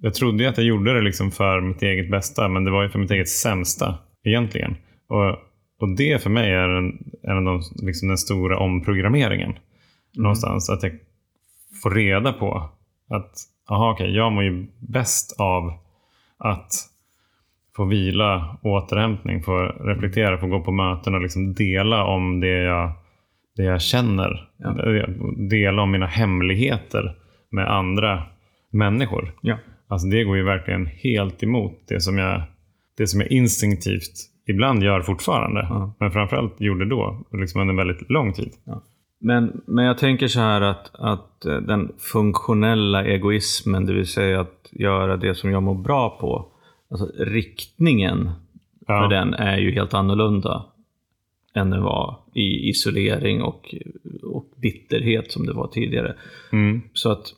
jag 0.00 0.14
trodde 0.14 0.48
att 0.48 0.56
jag 0.56 0.66
gjorde 0.66 0.94
det 0.94 1.00
liksom 1.00 1.30
för 1.30 1.60
mitt 1.60 1.82
eget 1.82 2.10
bästa, 2.10 2.48
men 2.48 2.64
det 2.64 2.70
var 2.70 2.82
ju 2.82 2.88
för 2.88 2.98
mitt 2.98 3.10
eget 3.10 3.28
sämsta 3.28 3.98
egentligen. 4.24 4.76
Och, 5.08 5.30
och 5.80 5.96
det 5.96 6.22
för 6.22 6.30
mig 6.30 6.52
är 6.52 6.68
en, 6.68 6.98
en 7.22 7.36
av 7.36 7.44
de, 7.44 7.62
liksom 7.86 8.08
den 8.08 8.18
stora 8.18 8.58
omprogrammeringen. 8.58 9.50
Mm. 9.50 9.62
Någonstans. 10.16 10.70
Att 10.70 10.82
jag 10.82 10.92
får 11.82 11.90
reda 11.90 12.32
på 12.32 12.70
att 13.10 13.30
aha, 13.68 13.92
okay, 13.92 14.10
jag 14.10 14.32
mår 14.32 14.44
ju 14.44 14.66
bäst 14.78 15.40
av 15.40 15.72
att 16.38 16.70
få 17.76 17.84
vila, 17.84 18.56
återhämtning, 18.62 19.42
få 19.42 19.58
reflektera, 19.64 20.38
få 20.38 20.46
gå 20.46 20.60
på 20.60 20.72
möten 20.72 21.14
och 21.14 21.22
liksom 21.22 21.54
dela 21.54 22.04
om 22.04 22.40
det 22.40 22.62
jag, 22.62 22.92
det 23.56 23.62
jag 23.62 23.82
känner. 23.82 24.48
Ja. 24.56 24.76
Dela 25.50 25.82
om 25.82 25.90
mina 25.90 26.06
hemligheter 26.06 27.16
med 27.50 27.70
andra 27.70 28.22
människor. 28.72 29.34
Ja. 29.40 29.58
Alltså 29.88 30.08
det 30.08 30.24
går 30.24 30.36
ju 30.36 30.42
verkligen 30.42 30.86
helt 30.86 31.42
emot 31.42 31.82
det 31.88 32.00
som 32.00 32.18
jag, 32.18 32.42
det 32.96 33.06
som 33.06 33.20
jag 33.20 33.30
instinktivt 33.30 34.12
ibland 34.46 34.82
gör 34.82 35.00
fortfarande. 35.00 35.66
Ja. 35.70 35.94
Men 35.98 36.10
framförallt 36.10 36.60
gjorde 36.60 36.84
då, 36.84 37.26
liksom 37.32 37.60
under 37.60 37.72
en 37.72 37.76
väldigt 37.76 38.10
lång 38.10 38.32
tid. 38.32 38.50
Ja. 38.64 38.82
Men, 39.18 39.62
men 39.66 39.84
jag 39.84 39.98
tänker 39.98 40.28
så 40.28 40.40
här 40.40 40.60
att, 40.60 40.90
att 40.94 41.44
eh, 41.44 41.56
den 41.56 41.92
funktionella 41.98 43.04
egoismen, 43.04 43.86
det 43.86 43.92
vill 43.92 44.06
säga 44.06 44.40
att 44.40 44.68
göra 44.72 45.16
det 45.16 45.34
som 45.34 45.50
jag 45.50 45.62
mår 45.62 45.74
bra 45.74 46.18
på, 46.20 46.48
alltså 46.90 47.10
riktningen 47.18 48.30
ja. 48.86 49.02
för 49.02 49.08
den 49.08 49.34
är 49.34 49.58
ju 49.58 49.72
helt 49.72 49.94
annorlunda 49.94 50.64
än 51.54 51.70
den 51.70 51.82
var 51.82 52.18
i 52.34 52.68
isolering 52.68 53.42
och, 53.42 53.74
och 54.22 54.46
bitterhet 54.56 55.32
som 55.32 55.46
det 55.46 55.52
var 55.52 55.66
tidigare. 55.66 56.14
Mm. 56.52 56.82
Så 56.92 57.12
att 57.12 57.34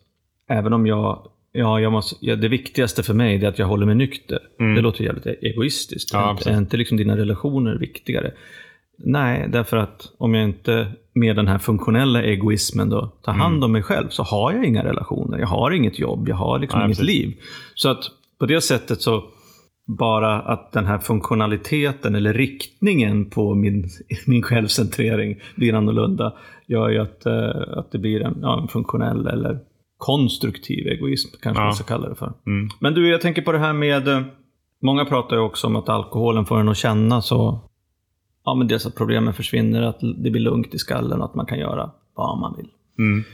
även 0.49 0.73
om 0.73 0.87
jag 0.87 1.31
Ja, 1.57 1.81
jag 1.81 1.93
måste, 1.93 2.17
ja, 2.21 2.37
det 2.37 2.49
viktigaste 2.49 3.03
för 3.03 3.15
mig 3.15 3.45
är 3.45 3.49
att 3.49 3.59
jag 3.59 3.67
håller 3.67 3.87
mig 3.87 3.95
nykter. 3.95 4.39
Mm. 4.61 4.75
Det 4.75 4.81
låter 4.81 5.05
jävligt 5.05 5.27
egoistiskt. 5.27 6.13
Ja, 6.13 6.39
är 6.47 6.59
inte 6.59 6.77
liksom 6.77 6.97
dina 6.97 7.17
relationer 7.17 7.79
viktigare? 7.79 8.33
Nej, 8.99 9.49
därför 9.49 9.77
att 9.77 10.13
om 10.19 10.35
jag 10.35 10.45
inte 10.45 10.93
med 11.13 11.37
den 11.37 11.49
här 11.49 11.59
funktionella 11.59 12.23
egoismen 12.23 12.89
då 12.89 13.07
tar 13.23 13.33
hand 13.33 13.55
mm. 13.55 13.63
om 13.63 13.73
mig 13.73 13.83
själv 13.83 14.09
så 14.09 14.23
har 14.23 14.53
jag 14.53 14.65
inga 14.65 14.85
relationer. 14.85 15.39
Jag 15.39 15.47
har 15.47 15.71
inget 15.71 15.99
jobb, 15.99 16.29
jag 16.29 16.37
har 16.37 16.59
liksom 16.59 16.81
ja, 16.81 16.87
inget 16.87 16.99
precis. 16.99 17.15
liv. 17.15 17.35
Så 17.75 17.89
att 17.89 18.05
på 18.39 18.47
det 18.47 18.61
sättet 18.61 19.03
så 19.03 19.25
bara 19.87 20.41
att 20.41 20.73
den 20.73 20.87
här 20.87 20.99
funktionaliteten 20.99 22.15
eller 22.15 22.33
riktningen 22.33 23.31
på 23.31 23.55
min, 23.55 23.89
min 24.27 24.43
självcentrering 24.43 25.41
blir 25.57 25.75
annorlunda 25.75 26.33
gör 26.67 26.89
ju 26.89 26.99
att, 26.99 27.27
uh, 27.27 27.79
att 27.79 27.93
det 27.93 27.99
blir 27.99 28.23
en, 28.23 28.39
ja, 28.43 28.63
en 28.63 28.69
funktionell 28.69 29.27
eller 29.27 29.59
konstruktiv 30.05 30.87
egoism, 30.87 31.29
kanske 31.43 31.63
ja. 31.63 31.65
man 31.65 31.75
ska 31.75 31.85
kalla 31.85 32.09
det 32.09 32.15
för. 32.15 32.33
Mm. 32.47 32.69
Men 32.81 32.95
du, 32.95 33.09
jag 33.09 33.21
tänker 33.21 33.43
på 33.43 33.53
det 33.53 33.59
här 33.59 33.73
med, 33.73 34.09
eh, 34.09 34.23
många 34.83 35.05
pratar 35.05 35.37
ju 35.37 35.43
också 35.43 35.67
om 35.67 35.77
att 35.77 35.89
alkoholen 35.89 36.47
får 36.47 36.61
en 36.61 36.69
att 36.69 36.77
känna 36.77 37.23
så, 37.23 37.61
ja 38.45 38.55
men 38.55 38.69
dels 38.69 38.87
att 38.87 38.95
problemen 38.95 39.35
försvinner, 39.35 39.83
att 39.83 40.01
det 40.01 40.31
blir 40.31 40.41
lugnt 40.41 40.75
i 40.75 40.79
skallen 40.79 41.19
och 41.21 41.25
att 41.25 41.35
man 41.35 41.47
kan 41.47 41.59
göra 41.59 41.91
vad 42.15 42.39
man 42.39 42.57
vill. 42.57 42.69
Mm. 42.99 43.25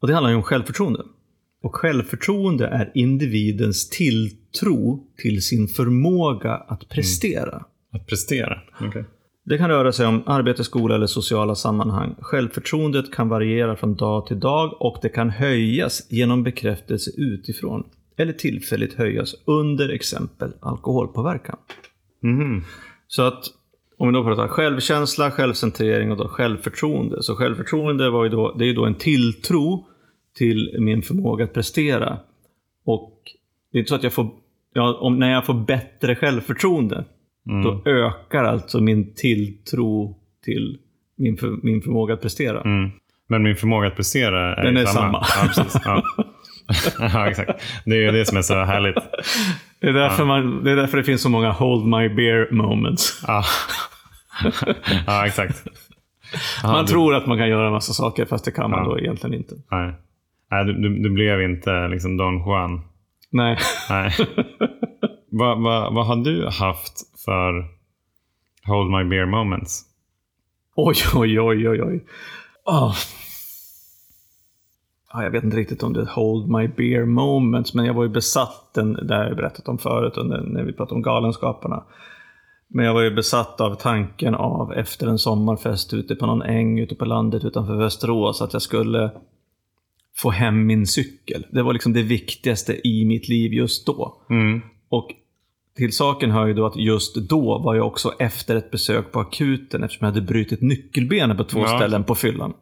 Och 0.00 0.08
det 0.08 0.14
handlar 0.14 0.30
ju 0.30 0.36
om 0.36 0.42
självförtroende. 0.42 1.02
Och 1.62 1.76
självförtroende 1.76 2.66
är 2.66 2.92
individens 2.94 3.90
tilltro 3.90 5.06
till 5.16 5.42
sin 5.42 5.68
förmåga 5.68 6.54
att 6.54 6.88
prestera. 6.88 7.52
Mm. 7.52 7.64
Att 7.92 8.06
prestera? 8.06 8.60
Okay. 8.88 9.04
Det 9.44 9.58
kan 9.58 9.68
röra 9.68 9.92
sig 9.92 10.06
om 10.06 10.22
arbete, 10.26 10.64
skola 10.64 10.94
eller 10.94 11.06
sociala 11.06 11.54
sammanhang. 11.54 12.14
Självförtroendet 12.20 13.12
kan 13.12 13.28
variera 13.28 13.76
från 13.76 13.94
dag 13.94 14.26
till 14.26 14.40
dag 14.40 14.82
och 14.82 14.98
det 15.02 15.08
kan 15.08 15.30
höjas 15.30 16.06
genom 16.10 16.42
bekräftelse 16.42 17.10
utifrån 17.16 17.84
eller 18.16 18.32
tillfälligt 18.32 18.94
höjas 18.94 19.34
under 19.44 19.88
exempel 19.88 20.52
alkoholpåverkan. 20.60 21.56
Mm. 22.22 22.62
Så 23.06 23.22
att 23.22 23.44
om 23.98 24.08
vi 24.08 24.14
då 24.14 24.24
pratar 24.24 24.48
självkänsla, 24.48 25.30
självcentrering 25.30 26.10
och 26.10 26.16
då 26.16 26.28
självförtroende. 26.28 27.22
Så 27.22 27.36
självförtroende 27.36 28.10
var 28.10 28.24
ju 28.24 28.30
då, 28.30 28.54
det 28.58 28.64
är 28.64 28.74
då 28.74 28.84
en 28.84 28.94
tilltro 28.94 29.86
till 30.36 30.76
min 30.78 31.02
förmåga 31.02 31.44
att 31.44 31.52
prestera. 31.52 32.18
Och 32.84 33.22
det 33.72 33.78
är 33.78 33.80
inte 33.80 33.88
så 33.88 33.94
att 33.94 34.02
jag 34.02 34.12
får, 34.12 34.30
ja, 34.72 34.98
om, 35.00 35.18
när 35.18 35.32
jag 35.32 35.46
får 35.46 35.54
bättre 35.54 36.16
självförtroende, 36.16 37.04
mm. 37.48 37.62
då 37.62 37.82
ökar 37.90 38.44
alltså 38.44 38.80
min 38.80 39.14
tilltro 39.14 40.16
till 40.44 40.78
min, 41.16 41.36
för, 41.36 41.58
min 41.62 41.82
förmåga 41.82 42.14
att 42.14 42.22
prestera. 42.22 42.60
Mm. 42.60 42.90
Men 43.28 43.42
min 43.42 43.56
förmåga 43.56 43.88
att 43.88 43.96
prestera 43.96 44.56
är 44.56 44.64
Den 44.64 44.76
är 44.76 44.84
samma. 44.84 45.24
samma. 45.24 45.66
Ja. 45.84 46.02
Ja. 46.02 46.02
ja, 47.12 47.28
exakt. 47.28 47.50
Det 47.84 47.90
är 47.90 48.00
ju 48.00 48.10
det 48.10 48.24
som 48.24 48.38
är 48.38 48.42
så 48.42 48.64
härligt. 48.64 48.96
Det 49.80 49.88
är 49.88 49.92
därför, 49.92 50.22
ja. 50.22 50.26
man, 50.26 50.64
det, 50.64 50.70
är 50.70 50.76
därför 50.76 50.96
det 50.96 51.04
finns 51.04 51.22
så 51.22 51.28
många 51.28 51.50
hold 51.50 51.86
my 51.86 52.08
beer 52.08 52.48
moments. 52.50 53.24
Ja, 53.26 53.44
ja 55.06 55.26
exakt. 55.26 55.64
Aha, 56.64 56.72
man 56.72 56.84
du... 56.84 56.90
tror 56.90 57.14
att 57.14 57.26
man 57.26 57.38
kan 57.38 57.48
göra 57.48 57.66
en 57.66 57.72
massa 57.72 57.92
saker 57.92 58.24
fast 58.24 58.44
det 58.44 58.50
kan 58.50 58.70
man 58.70 58.84
då 58.84 58.98
egentligen 58.98 59.34
inte. 59.34 59.54
Nej. 59.70 59.94
Nej, 60.50 60.64
du, 60.64 60.72
du, 60.72 61.02
du, 61.02 61.10
blev 61.10 61.42
inte 61.42 61.88
liksom 61.88 62.16
Don 62.16 62.38
Juan. 62.38 62.80
Nej. 63.30 63.58
Nej. 63.90 64.12
vad, 65.30 65.62
vad, 65.62 65.94
vad 65.94 66.06
har 66.06 66.16
du 66.16 66.46
haft 66.46 67.13
för 67.24 67.64
Hold 68.66 68.90
My 68.90 69.04
Beer 69.10 69.26
moments? 69.26 69.82
Oj, 70.76 70.96
oj, 71.14 71.40
oj, 71.40 71.68
oj, 71.68 71.82
oj. 71.82 72.04
Oh. 72.64 72.94
Ah, 75.08 75.22
jag 75.22 75.30
vet 75.30 75.44
inte 75.44 75.56
riktigt 75.56 75.82
om 75.82 75.92
det 75.92 76.00
är 76.00 76.06
Hold 76.06 76.48
My 76.48 76.68
Beer 76.68 77.04
moments, 77.04 77.74
men 77.74 77.84
jag 77.84 77.94
var 77.94 78.02
ju 78.02 78.08
besatt, 78.08 78.70
den, 78.74 78.92
det 78.92 79.14
har 79.14 79.24
jag 79.24 79.36
berättat 79.36 79.68
om 79.68 79.78
förut 79.78 80.12
när, 80.16 80.40
när 80.40 80.62
vi 80.62 80.72
pratade 80.72 80.94
om 80.94 81.02
Galenskaparna. 81.02 81.84
Men 82.68 82.84
jag 82.84 82.94
var 82.94 83.02
ju 83.02 83.10
besatt 83.10 83.60
av 83.60 83.74
tanken 83.74 84.34
av 84.34 84.72
efter 84.72 85.06
en 85.06 85.18
sommarfest 85.18 85.94
ute 85.94 86.14
på 86.14 86.26
någon 86.26 86.42
äng 86.42 86.78
ute 86.78 86.94
på 86.94 87.04
landet 87.04 87.44
utanför 87.44 87.76
Västerås 87.76 88.42
att 88.42 88.52
jag 88.52 88.62
skulle 88.62 89.10
få 90.16 90.30
hem 90.30 90.66
min 90.66 90.86
cykel. 90.86 91.46
Det 91.50 91.62
var 91.62 91.72
liksom 91.72 91.92
det 91.92 92.02
viktigaste 92.02 92.88
i 92.88 93.04
mitt 93.04 93.28
liv 93.28 93.52
just 93.52 93.86
då. 93.86 94.22
Mm. 94.30 94.62
Och 94.88 95.10
till 95.76 95.92
saken 95.92 96.30
hör 96.30 96.46
ju 96.46 96.54
då 96.54 96.66
att 96.66 96.76
just 96.76 97.16
då 97.16 97.58
var 97.58 97.74
jag 97.74 97.86
också 97.86 98.12
efter 98.18 98.56
ett 98.56 98.70
besök 98.70 99.12
på 99.12 99.20
akuten 99.20 99.82
eftersom 99.82 100.06
jag 100.06 100.12
hade 100.12 100.26
brutit 100.26 100.62
nyckelbenet 100.62 101.36
på 101.36 101.44
två 101.44 101.60
ja. 101.60 101.78
ställen 101.78 102.04
på 102.04 102.14
fyllan. 102.14 102.52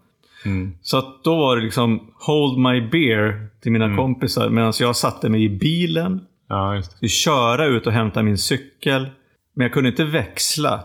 Mm. 0.44 0.72
Så 0.82 0.98
att 0.98 1.24
då 1.24 1.36
var 1.36 1.56
det 1.56 1.62
liksom 1.62 2.12
hold 2.14 2.58
my 2.58 2.80
beer 2.80 3.48
till 3.62 3.72
mina 3.72 3.84
mm. 3.84 3.96
kompisar 3.96 4.48
medan 4.48 4.72
jag 4.80 4.96
satte 4.96 5.28
mig 5.28 5.44
i 5.44 5.48
bilen. 5.48 6.20
Ja, 6.48 6.74
just 6.74 7.00
det. 7.00 7.08
Köra 7.08 7.66
ut 7.66 7.86
och 7.86 7.92
hämta 7.92 8.22
min 8.22 8.38
cykel. 8.38 9.06
Men 9.54 9.64
jag 9.64 9.72
kunde 9.72 9.88
inte 9.90 10.04
växla. 10.04 10.84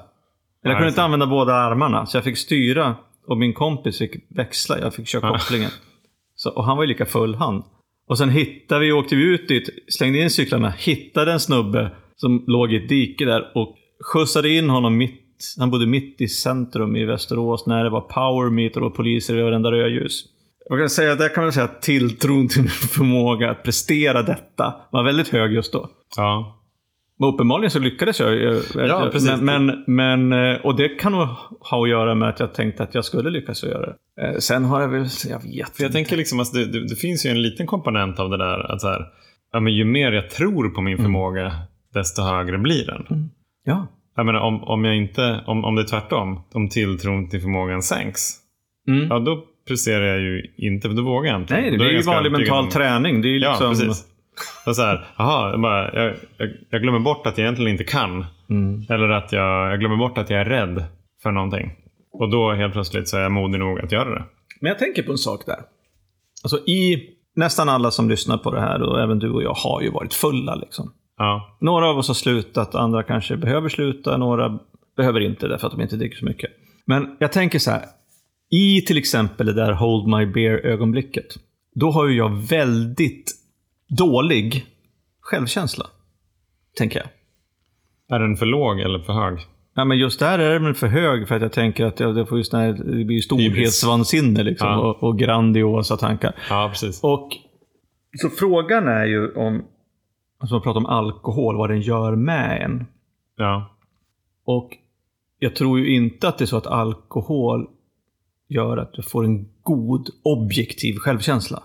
Eller 0.64 0.74
jag 0.74 0.78
kunde 0.78 0.90
inte 0.90 1.04
använda 1.04 1.28
båda 1.28 1.54
armarna. 1.54 2.06
Så 2.06 2.18
jag 2.18 2.24
fick 2.24 2.38
styra 2.38 2.96
och 3.28 3.38
min 3.38 3.54
kompis 3.54 3.98
fick 3.98 4.16
växla. 4.30 4.80
Jag 4.80 4.94
fick 4.94 5.08
köra 5.08 5.32
kopplingen. 5.32 5.72
Så, 6.36 6.50
och 6.50 6.66
han 6.66 6.78
var 6.78 6.84
ju 6.84 6.88
lika 6.88 7.06
full 7.06 7.36
han. 7.36 7.64
Och 8.08 8.18
sen 8.18 8.30
hittade 8.30 8.82
vi, 8.82 8.92
åkte 8.92 9.16
vi 9.16 9.24
ut 9.24 9.48
dit, 9.48 9.70
slängde 9.88 10.20
in 10.20 10.30
cyklarna, 10.30 10.70
hittade 10.78 11.32
en 11.32 11.40
snubbe 11.40 11.92
som 12.18 12.44
låg 12.48 12.74
i 12.74 12.76
ett 12.76 12.90
dike 12.90 13.26
där 13.26 13.52
och 13.56 13.76
skjutsade 14.14 14.50
in 14.50 14.70
honom 14.70 14.98
mitt 14.98 15.24
han 15.60 15.72
bodde 15.72 15.88
mitt 15.88 16.22
i 16.22 16.28
centrum 16.28 16.96
i 16.96 17.06
Västerås 17.06 17.68
när 17.68 17.84
det 17.84 17.90
var 17.90 18.02
power 18.02 18.50
meter 18.50 18.84
och 18.84 18.96
poliser 18.96 19.38
i 19.38 19.42
varenda 19.42 19.72
rödljus. 19.72 20.24
Jag 20.70 20.80
kan 20.80 20.90
säga, 20.90 21.16
där 21.16 21.30
kan 21.30 21.44
man 21.44 21.54
säga 21.54 21.64
att 21.66 21.82
tilltron 21.82 22.48
till 22.48 22.62
min 22.62 22.70
förmåga 22.70 23.52
att 23.52 23.64
prestera 23.64 24.24
detta 24.24 24.76
var 24.92 25.04
väldigt 25.04 25.28
hög 25.28 25.54
just 25.54 25.74
då. 25.74 25.90
Ja. 26.18 26.54
Men 27.20 27.30
uppenbarligen 27.30 27.72
så 27.72 27.80
lyckades 27.80 28.20
jag. 28.20 28.62
Ja, 28.76 29.10
precis. 29.12 29.42
Men, 29.42 29.84
men, 29.88 30.34
eh, 30.34 30.66
och 30.66 30.76
det 30.76 30.90
kan 30.90 31.12
nog 31.12 31.28
ha 31.60 31.84
att 31.84 31.90
göra 31.90 32.16
med 32.16 32.30
att 32.30 32.40
jag 32.40 32.54
tänkte 32.54 32.84
att 32.84 32.96
jag 32.96 33.06
skulle 33.06 33.30
lyckas 33.30 33.64
göra 33.64 33.86
det. 33.86 34.22
Eh, 34.22 34.38
sen 34.38 34.66
har 34.66 34.82
jag 34.82 34.88
väl, 34.88 35.08
jag 35.30 35.44
vet 35.44 35.76
För 35.76 35.84
Jag 35.84 35.92
tänker 35.92 36.18
liksom 36.18 36.40
att 36.40 36.54
det, 36.54 36.66
det, 36.66 36.88
det, 36.88 36.96
finns 36.96 37.26
ju 37.26 37.30
en 37.30 37.42
liten 37.42 37.68
komponent 37.68 38.20
av 38.20 38.30
det 38.30 38.38
där. 38.38 38.72
Att 38.72 38.82
så 38.82 38.88
här, 38.88 39.06
ja, 39.52 39.60
men 39.60 39.74
ju 39.74 39.86
mer 39.86 40.12
jag 40.12 40.30
tror 40.30 40.70
på 40.70 40.82
min 40.82 40.94
mm. 40.94 41.06
förmåga, 41.06 41.46
mm. 41.46 41.58
Desto 41.98 42.22
högre 42.22 42.58
blir 42.58 42.86
den. 42.86 43.06
Mm. 43.10 43.30
Ja. 43.64 43.88
Jag 44.16 44.26
menar, 44.26 44.40
om, 44.40 44.64
om, 44.64 44.86
jag 44.86 44.96
inte, 44.96 45.44
om, 45.48 45.66
om 45.66 45.76
det 45.76 45.82
är 45.82 45.88
tvärtom, 45.88 46.42
om 46.54 46.70
tilltron 46.70 47.30
till 47.30 47.42
förmågan 47.42 47.82
sänks, 47.82 48.34
mm. 48.88 49.08
ja 49.10 49.20
då 49.20 49.44
presterar 49.68 50.06
jag 50.06 50.20
ju 50.20 50.54
inte, 50.58 50.90
för 50.90 50.96
då 50.96 51.04
vågar 51.04 51.32
jag 51.32 51.42
inte. 51.42 51.54
Nej, 51.54 51.72
det 51.72 51.78
blir 51.78 51.92
ju 51.92 52.02
vanlig 52.02 52.32
mental 52.32 52.64
om... 52.64 52.70
träning. 52.70 53.22
Det 53.22 53.28
är 53.28 53.40
liksom... 53.40 53.56
Ja, 53.60 53.70
precis. 53.70 54.06
Och 54.66 54.76
så 54.76 54.82
här, 54.82 55.08
aha, 55.18 55.52
jag, 55.52 55.62
bara, 55.62 55.96
jag, 55.96 56.16
jag, 56.38 56.50
jag, 56.70 56.82
glömmer 56.82 57.00
bort 57.00 57.28
att 57.28 57.38
jag 57.38 57.46
egentligen 57.46 57.72
inte 57.72 57.84
kan. 57.84 58.26
Mm. 58.50 58.86
Eller 58.90 59.10
att 59.10 59.32
jag, 59.32 59.72
jag 59.72 59.80
glömmer 59.80 59.98
bort 59.98 60.18
att 60.18 60.30
jag 60.30 60.42
är 60.42 60.46
rädd 60.46 60.86
för 61.24 61.32
någonting. 61.32 61.72
Och 62.12 62.30
då 62.30 62.54
helt 62.54 62.74
plötsligt 62.74 63.08
så 63.08 63.18
är 63.18 63.22
jag 63.22 63.32
modig 63.32 63.60
nog 63.60 63.80
att 63.80 63.92
göra 63.92 64.10
det. 64.10 64.24
Men 64.62 64.70
jag 64.70 64.80
tänker 64.80 65.04
på 65.04 65.12
en 65.12 65.18
sak 65.18 65.46
där. 65.46 65.60
Alltså 66.44 66.58
i 66.58 67.10
nästan 67.36 67.70
alla 67.70 67.92
som 67.92 68.10
lyssnar 68.10 68.38
på 68.38 68.52
det 68.52 68.62
här 68.62 68.82
och 68.82 69.02
även 69.02 69.20
du 69.20 69.32
och 69.32 69.44
jag 69.44 69.54
har 69.54 69.82
ju 69.82 69.92
varit 69.92 70.14
fulla. 70.14 70.56
Liksom. 70.56 70.94
Ja. 71.18 71.58
Några 71.62 71.90
av 71.90 71.98
oss 71.98 72.08
har 72.08 72.16
slutat, 72.16 72.76
andra 72.76 73.04
kanske 73.04 73.38
behöver 73.38 73.70
sluta, 73.70 74.18
några 74.18 74.60
behöver 74.98 75.20
inte 75.20 75.48
därför 75.48 75.68
att 75.68 75.74
de 75.74 75.82
inte 75.82 75.96
dricker 75.96 76.18
så 76.18 76.26
mycket. 76.26 76.50
Men 76.86 77.16
jag 77.20 77.32
tänker 77.32 77.60
så 77.60 77.72
här. 77.72 77.84
I 78.52 78.82
till 78.82 78.98
exempel 78.98 79.46
det 79.46 79.54
där 79.54 79.72
Hold 79.72 80.08
My 80.08 80.26
Beer-ögonblicket. 80.26 81.26
Då 81.76 81.92
har 81.92 82.08
ju 82.08 82.16
jag 82.18 82.30
väldigt 82.50 83.32
dålig 83.98 84.66
självkänsla. 85.22 85.86
Tänker 86.78 87.00
jag. 87.00 87.08
Är 88.18 88.20
den 88.20 88.36
för 88.36 88.46
låg 88.46 88.80
eller 88.80 89.00
för 89.00 89.14
hög? 89.14 89.40
Ja, 89.76 89.86
men 89.86 89.98
just 89.98 90.20
där 90.20 90.40
är 90.40 90.54
den 90.54 90.64
väl 90.64 90.74
för 90.74 90.88
hög 90.88 91.28
för 91.28 91.36
att 91.36 91.42
jag 91.42 91.52
tänker 91.52 91.86
att 91.86 91.98
det, 91.98 92.14
det, 92.14 92.26
får 92.26 92.38
just 92.38 92.54
här, 92.54 92.74
det 92.74 93.06
blir 93.06 93.22
storhetsvansinne 93.22 94.44
liksom, 94.44 94.68
Ja. 94.68 94.78
och, 94.78 95.04
och 95.04 95.20
grandiosa 95.20 95.98
tankar. 95.98 96.36
Ja, 96.50 96.68
precis. 96.72 97.04
Och 97.04 97.30
Så 98.14 98.30
frågan 98.30 98.88
är 98.88 99.06
ju 99.06 99.34
om, 99.34 99.64
alltså 100.38 100.56
man 100.56 100.62
pratar 100.62 100.80
om 100.80 100.86
alkohol, 100.86 101.58
vad 101.58 101.70
den 101.70 101.82
gör 101.82 102.16
med 102.16 102.62
en. 102.62 102.86
Ja. 103.36 103.66
Och 104.46 104.78
jag 105.40 105.56
tror 105.56 105.80
ju 105.80 105.96
inte 105.96 106.28
att 106.28 106.38
det 106.38 106.44
är 106.44 106.46
så 106.46 106.58
att 106.58 106.68
alkohol 106.68 107.68
gör 108.48 108.78
att 108.78 108.94
du 108.94 109.02
får 109.02 109.26
en 109.26 109.50
god 109.64 110.10
objektiv 110.24 110.96
självkänsla. 110.98 111.64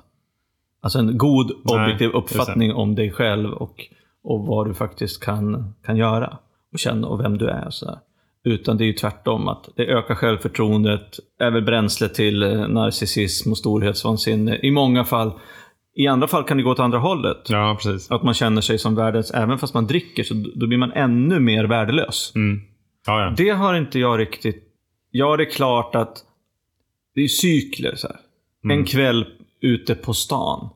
Alltså 0.80 0.98
en 0.98 1.18
god 1.18 1.52
Nej, 1.64 1.85
objektiv 1.85 2.11
det. 2.11 2.18
uppfattning 2.18 2.72
om 2.74 2.94
dig 2.94 3.11
själv 3.11 3.52
och, 3.52 3.87
och 4.22 4.46
vad 4.46 4.66
du 4.66 4.74
faktiskt 4.74 5.24
kan, 5.24 5.74
kan 5.85 5.96
göra. 5.96 6.38
Och 6.72 6.78
känna 6.78 7.06
och 7.06 7.20
vem 7.20 7.38
du 7.38 7.48
är. 7.48 7.66
och 7.66 7.74
Så 7.74 7.85
där. 7.85 7.98
Utan 8.44 8.76
det 8.76 8.85
är 8.85 8.87
ju 8.87 8.92
tvärtom. 8.92 9.48
att 9.48 9.68
Det 9.76 9.87
ökar 9.87 10.14
självförtroendet, 10.14 11.18
är 11.38 11.50
väl 11.50 11.62
bränsle 11.62 12.08
till 12.08 12.42
eh, 12.42 12.68
narcissism 12.68 13.50
och 13.50 13.58
storhetsvansinne. 13.58 14.58
I 14.62 14.70
många 14.70 15.04
fall. 15.04 15.32
I 15.94 16.07
andra 16.07 16.28
fall 16.28 16.44
kan 16.44 16.57
det 16.57 16.62
gå 16.62 16.70
åt 16.70 16.78
andra 16.78 16.98
hållet. 16.98 17.37
ja, 17.48 17.78
precis. 17.83 18.11
Att 18.11 18.22
man 18.22 18.35
känner 18.35 18.61
sig 18.61 18.78
som 18.78 18.94
världens, 18.94 19.31
även 19.31 19.59
fast 19.59 19.74
man 19.74 19.87
dricker, 19.87 20.22
så 20.22 20.35
då 20.55 20.66
blir 20.66 20.78
man 20.78 20.92
ännu 20.92 21.40
mer 21.40 21.64
värdelös. 21.64 22.33
Mm. 22.35 22.61
Ja, 23.07 23.24
ja. 23.24 23.35
Det 23.37 23.50
har 23.50 23.74
inte 23.74 23.98
jag 23.98 24.18
riktigt... 24.18 24.68
Ja, 25.11 25.37
det 25.37 25.42
är 25.42 25.50
klart 25.50 25.94
att 25.94 26.24
det 27.14 27.20
är 27.20 27.28
cykler. 27.28 27.94
Så. 27.96 28.09
Mm. 28.64 28.78
En 28.78 28.85
kväll 28.85 29.26
ute 29.61 29.94
på 29.94 30.14
stan. 30.14 30.68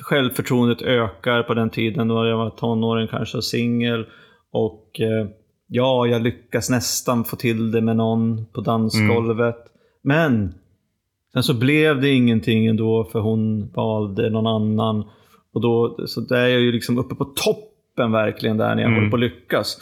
Självförtroendet 0.00 0.82
ökar 0.82 1.42
på 1.42 1.54
den 1.54 1.70
tiden 1.70 2.08
då 2.08 2.26
jag 2.26 2.36
var 2.36 2.50
tonåring 2.50 3.08
kanske 3.08 3.36
och 3.36 3.44
singel. 3.44 4.06
Och 4.50 5.00
eh, 5.00 5.28
ja, 5.66 6.06
jag 6.06 6.22
lyckas 6.22 6.70
nästan 6.70 7.24
få 7.24 7.36
till 7.36 7.70
det 7.70 7.80
med 7.80 7.96
någon 7.96 8.46
på 8.46 8.60
dansgolvet. 8.60 9.56
Men 10.02 10.54
sen 11.32 11.42
så 11.42 11.54
blev 11.54 12.00
det 12.00 12.10
ingenting 12.10 12.66
ändå 12.66 13.04
för 13.04 13.20
hon 13.20 13.68
valde 13.74 14.30
någon 14.30 14.46
annan. 14.46 15.04
Och 15.52 15.60
då, 15.60 15.98
så 16.06 16.20
där 16.20 16.36
är 16.40 16.48
jag 16.48 16.60
ju 16.60 16.72
liksom 16.72 16.98
uppe 16.98 17.14
på 17.14 17.24
toppen 17.24 18.12
verkligen 18.12 18.56
där 18.56 18.74
när 18.74 18.82
jag 18.82 18.88
Mm. 18.90 18.94
håller 18.98 19.10
på 19.10 19.16
att 19.16 19.20
lyckas. 19.20 19.78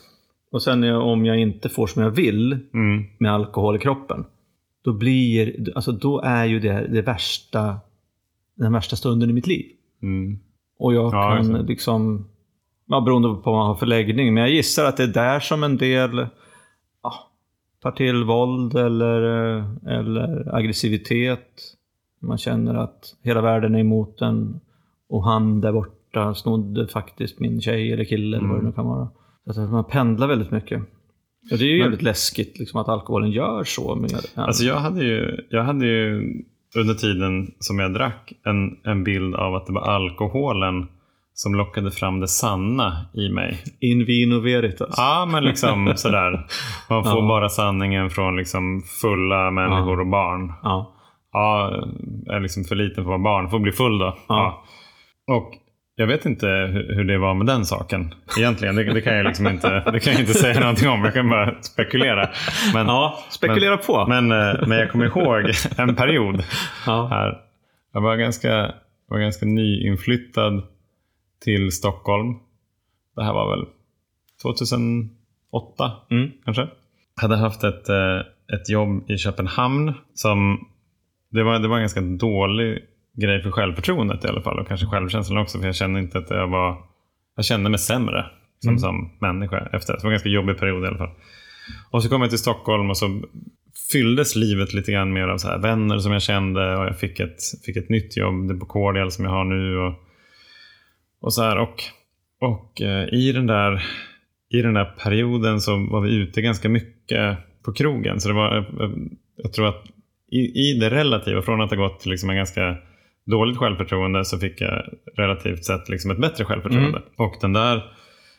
Och 0.52 0.62
sen 0.62 0.82
jag- 0.82 1.06
om 1.06 1.24
jag 1.26 1.38
inte 1.40 1.68
får 1.68 1.86
som 1.86 2.02
jag 2.02 2.10
vill 2.10 2.52
Mm. 2.74 3.04
med 3.18 3.32
alkohol 3.32 3.76
i 3.76 3.78
kroppen. 3.78 4.24
Då 4.84 4.92
blir, 4.92 5.66
alltså 5.74 5.92
då 5.92 6.20
är 6.20 6.44
ju 6.44 6.60
det 6.60 6.86
det 6.92 7.02
värsta, 7.02 7.76
den 8.56 8.72
värsta 8.72 8.96
stunden 8.96 9.30
i 9.30 9.32
mitt 9.32 9.46
liv. 9.46 9.66
Mm. 10.02 10.38
Och 10.78 10.94
jag 10.94 11.14
Ja, 11.14 11.36
kan 11.36 11.52
liksom, 11.66 12.28
ja, 12.86 13.00
beroende 13.00 13.28
på 13.28 13.40
vad 13.50 13.54
man 13.54 13.66
har 13.66 13.74
för 13.74 13.86
läggning, 13.86 14.34
men 14.34 14.40
jag 14.40 14.50
gissar 14.52 14.84
att 14.84 14.96
det 14.96 15.02
är 15.02 15.06
där 15.06 15.40
som 15.40 15.62
en 15.64 15.76
del 15.76 16.26
tar 17.82 17.90
till 17.90 18.24
våld 18.24 18.74
eller, 18.74 19.20
eller 19.88 20.54
aggressivitet. 20.54 21.48
Man 22.22 22.38
känner 22.38 22.74
att 22.74 23.14
hela 23.22 23.40
världen 23.40 23.74
är 23.74 23.78
emot 23.80 24.20
en 24.20 24.60
och 25.08 25.24
han 25.24 25.60
där 25.60 25.72
borta 25.72 26.34
snodde 26.34 26.88
faktiskt 26.88 27.40
min 27.40 27.60
tjej 27.60 27.92
eller 27.92 28.04
kille 28.04 28.36
eller 28.36 28.48
vad 28.48 28.60
det 28.60 28.66
nu 28.66 28.72
kan 28.72 28.86
vara. 28.86 29.08
Så 29.50 29.60
att 29.60 29.70
man 29.70 29.84
pendlar 29.84 30.26
väldigt 30.28 30.50
mycket. 30.50 30.82
Och 31.52 31.58
det 31.58 31.64
är 31.64 31.68
ju 31.68 31.72
Men- 31.78 31.84
jävligt 31.84 32.02
läskigt 32.02 32.58
liksom, 32.58 32.80
att 32.80 32.88
alkoholen 32.88 33.30
gör 33.30 33.64
så. 33.64 33.94
Med. 33.94 34.10
Alltså 34.34 34.64
jag 34.64 34.76
hade 34.76 35.04
ju, 35.04 35.36
jag 35.50 35.64
hade 35.64 35.86
ju 35.86 36.32
under 36.76 36.94
tiden 36.94 37.54
som 37.58 37.78
jag 37.78 37.94
drack 37.94 38.32
en, 38.44 38.76
en 38.84 39.04
bild 39.04 39.34
av 39.34 39.54
att 39.54 39.66
det 39.66 39.72
var 39.72 39.80
alkoholen 39.82 40.86
som 41.40 41.54
lockade 41.54 41.90
fram 41.90 42.20
det 42.20 42.28
sanna 42.28 43.06
i 43.14 43.28
mig. 43.28 43.62
In 43.80 44.04
vino 44.04 44.40
veritas. 44.40 44.94
Ja, 44.96 45.28
men 45.32 45.44
liksom 45.44 45.92
sådär. 45.96 46.46
Man 46.90 47.04
får 47.04 47.22
Ja. 47.22 47.28
bara 47.28 47.48
sanningen 47.48 48.10
från 48.10 48.36
liksom 48.36 48.82
fulla 49.02 49.50
människor 49.50 50.00
och 50.00 50.06
barn. 50.06 50.52
Ja. 50.62 50.94
Ja, 51.32 51.70
är 52.30 52.40
liksom 52.40 52.64
för 52.64 52.74
liten 52.74 52.94
för 52.94 53.00
att 53.02 53.06
vara 53.06 53.18
barn. 53.18 53.50
Får 53.50 53.58
bli 53.58 53.72
full 53.72 53.98
då. 53.98 54.18
Ja. 54.28 54.64
Och 55.26 55.50
jag 55.96 56.06
vet 56.06 56.26
inte 56.26 56.46
hur, 56.46 57.04
det 57.04 57.18
var 57.18 57.34
med 57.34 57.46
den 57.46 57.64
saken. 57.64 58.14
Egentligen. 58.38 58.76
Det, 58.76 58.84
det 58.94 59.00
kan 59.00 59.16
jag 59.16 59.26
liksom 59.26 59.46
inte, 59.46 59.90
det 59.92 60.00
kan 60.00 60.12
jag 60.12 60.20
inte 60.20 60.34
säga 60.34 60.60
någonting 60.60 60.88
om. 60.88 61.04
Jag 61.04 61.14
kan 61.14 61.28
bara 61.28 61.62
spekulera. 61.62 62.28
Men, 62.74 62.86
ja, 62.86 63.18
spekulera 63.30 63.76
på. 63.76 64.06
men, 64.08 64.32
eh, 64.32 64.66
men 64.66 64.78
jag 64.78 64.90
kommer 64.90 65.04
ihåg 65.06 65.50
en 65.78 65.96
period 65.96 66.42
ja. 66.86 67.06
här. 67.10 67.36
Jag 67.94 68.00
var 68.00 68.16
ganska, 68.16 68.70
var 69.08 69.18
ganska 69.18 69.46
nyinflyttad 69.46 70.62
till 71.44 71.72
Stockholm. 71.72 72.34
Det 73.16 73.24
här 73.24 73.32
var 73.32 73.56
väl 73.56 73.66
2008 74.42 75.92
Mm. 76.10 76.30
kanske. 76.44 76.68
Hade 77.20 77.36
haft 77.36 77.64
ett, 77.64 77.88
eh, 77.88 78.18
ett 78.54 78.68
jobb 78.70 79.10
i 79.10 79.18
Köpenhamn 79.18 79.92
som 80.14 80.68
det 81.30 81.42
var, 81.42 81.58
det 81.58 81.68
var 81.68 81.76
en 81.76 81.82
ganska 81.82 82.00
dålig 82.00 82.78
grej 83.16 83.42
för 83.42 83.50
självförtroendet 83.50 84.24
i 84.24 84.28
alla 84.28 84.42
fall 84.42 84.58
och 84.58 84.68
kanske 84.68 84.86
självkänslan 84.86 85.38
också 85.38 85.58
för 85.58 85.66
jag 85.66 85.74
kände 85.76 86.00
inte 86.00 86.18
att 86.18 86.30
jag 86.30 86.48
var 86.48 86.76
jag 87.36 87.44
kände 87.44 87.70
mig 87.70 87.78
sämre 87.78 88.26
som, 88.58 88.68
Mm. 88.68 88.78
som 88.78 89.10
människa 89.20 89.68
efter. 89.72 89.92
Det 89.92 89.98
var 90.02 90.10
en 90.10 90.12
ganska 90.14 90.28
jobbig 90.28 90.58
period 90.58 90.84
i 90.84 90.86
alla 90.86 90.98
fall. 90.98 91.10
Och 91.90 92.02
så 92.02 92.08
kom 92.08 92.20
jag 92.20 92.30
till 92.30 92.38
Stockholm 92.38 92.90
och 92.90 92.96
så 92.96 93.20
fylldes 93.92 94.36
livet 94.36 94.74
lite 94.74 94.92
grann 94.92 95.12
mer 95.12 95.28
av 95.28 95.38
så 95.38 95.48
här 95.48 95.58
vänner 95.58 95.98
som 95.98 96.12
jag 96.12 96.22
kände 96.22 96.76
och 96.76 96.84
jag 96.84 96.98
fick 96.98 97.20
ett, 97.20 97.36
fick 97.66 97.76
ett 97.76 97.88
nytt 97.88 98.16
jobb, 98.16 98.48
det 98.48 98.54
på 98.54 98.66
Cordial 98.66 99.10
som 99.10 99.24
jag 99.24 99.32
har 99.32 99.44
nu. 99.44 99.78
Och, 99.78 99.94
och 101.20 101.34
så 101.34 101.42
här. 101.42 101.58
Och, 101.58 101.82
och 102.40 102.82
eh, 102.82 103.08
i, 103.14 103.32
den 103.32 103.46
där, 103.46 103.84
i 104.50 104.62
den 104.62 104.74
där 104.74 104.84
perioden 104.84 105.60
så 105.60 105.76
var 105.90 106.00
vi 106.00 106.14
ute 106.14 106.42
ganska 106.42 106.68
mycket 106.68 107.38
på 107.64 107.72
krogen. 107.72 108.20
Så 108.20 108.28
det 108.28 108.34
var, 108.34 108.56
eh, 108.56 108.90
jag 109.36 109.52
tror 109.52 109.66
att 109.66 109.84
i, 110.30 110.70
i 110.70 110.78
det 110.80 110.90
relativa, 110.90 111.42
från 111.42 111.60
att 111.60 111.70
ha 111.70 111.76
gått 111.76 112.00
till 112.00 112.10
liksom 112.10 112.30
en 112.30 112.36
ganska 112.36 112.76
dåligt 113.26 113.58
självförtroende 113.58 114.24
så 114.24 114.38
fick 114.38 114.60
jag 114.60 114.84
relativt 115.16 115.64
sett 115.64 115.88
liksom 115.88 116.10
ett 116.10 116.18
bättre 116.18 116.44
självförtroende. 116.44 117.02
Och 117.16 117.34
den 117.40 117.52
där 117.52 117.92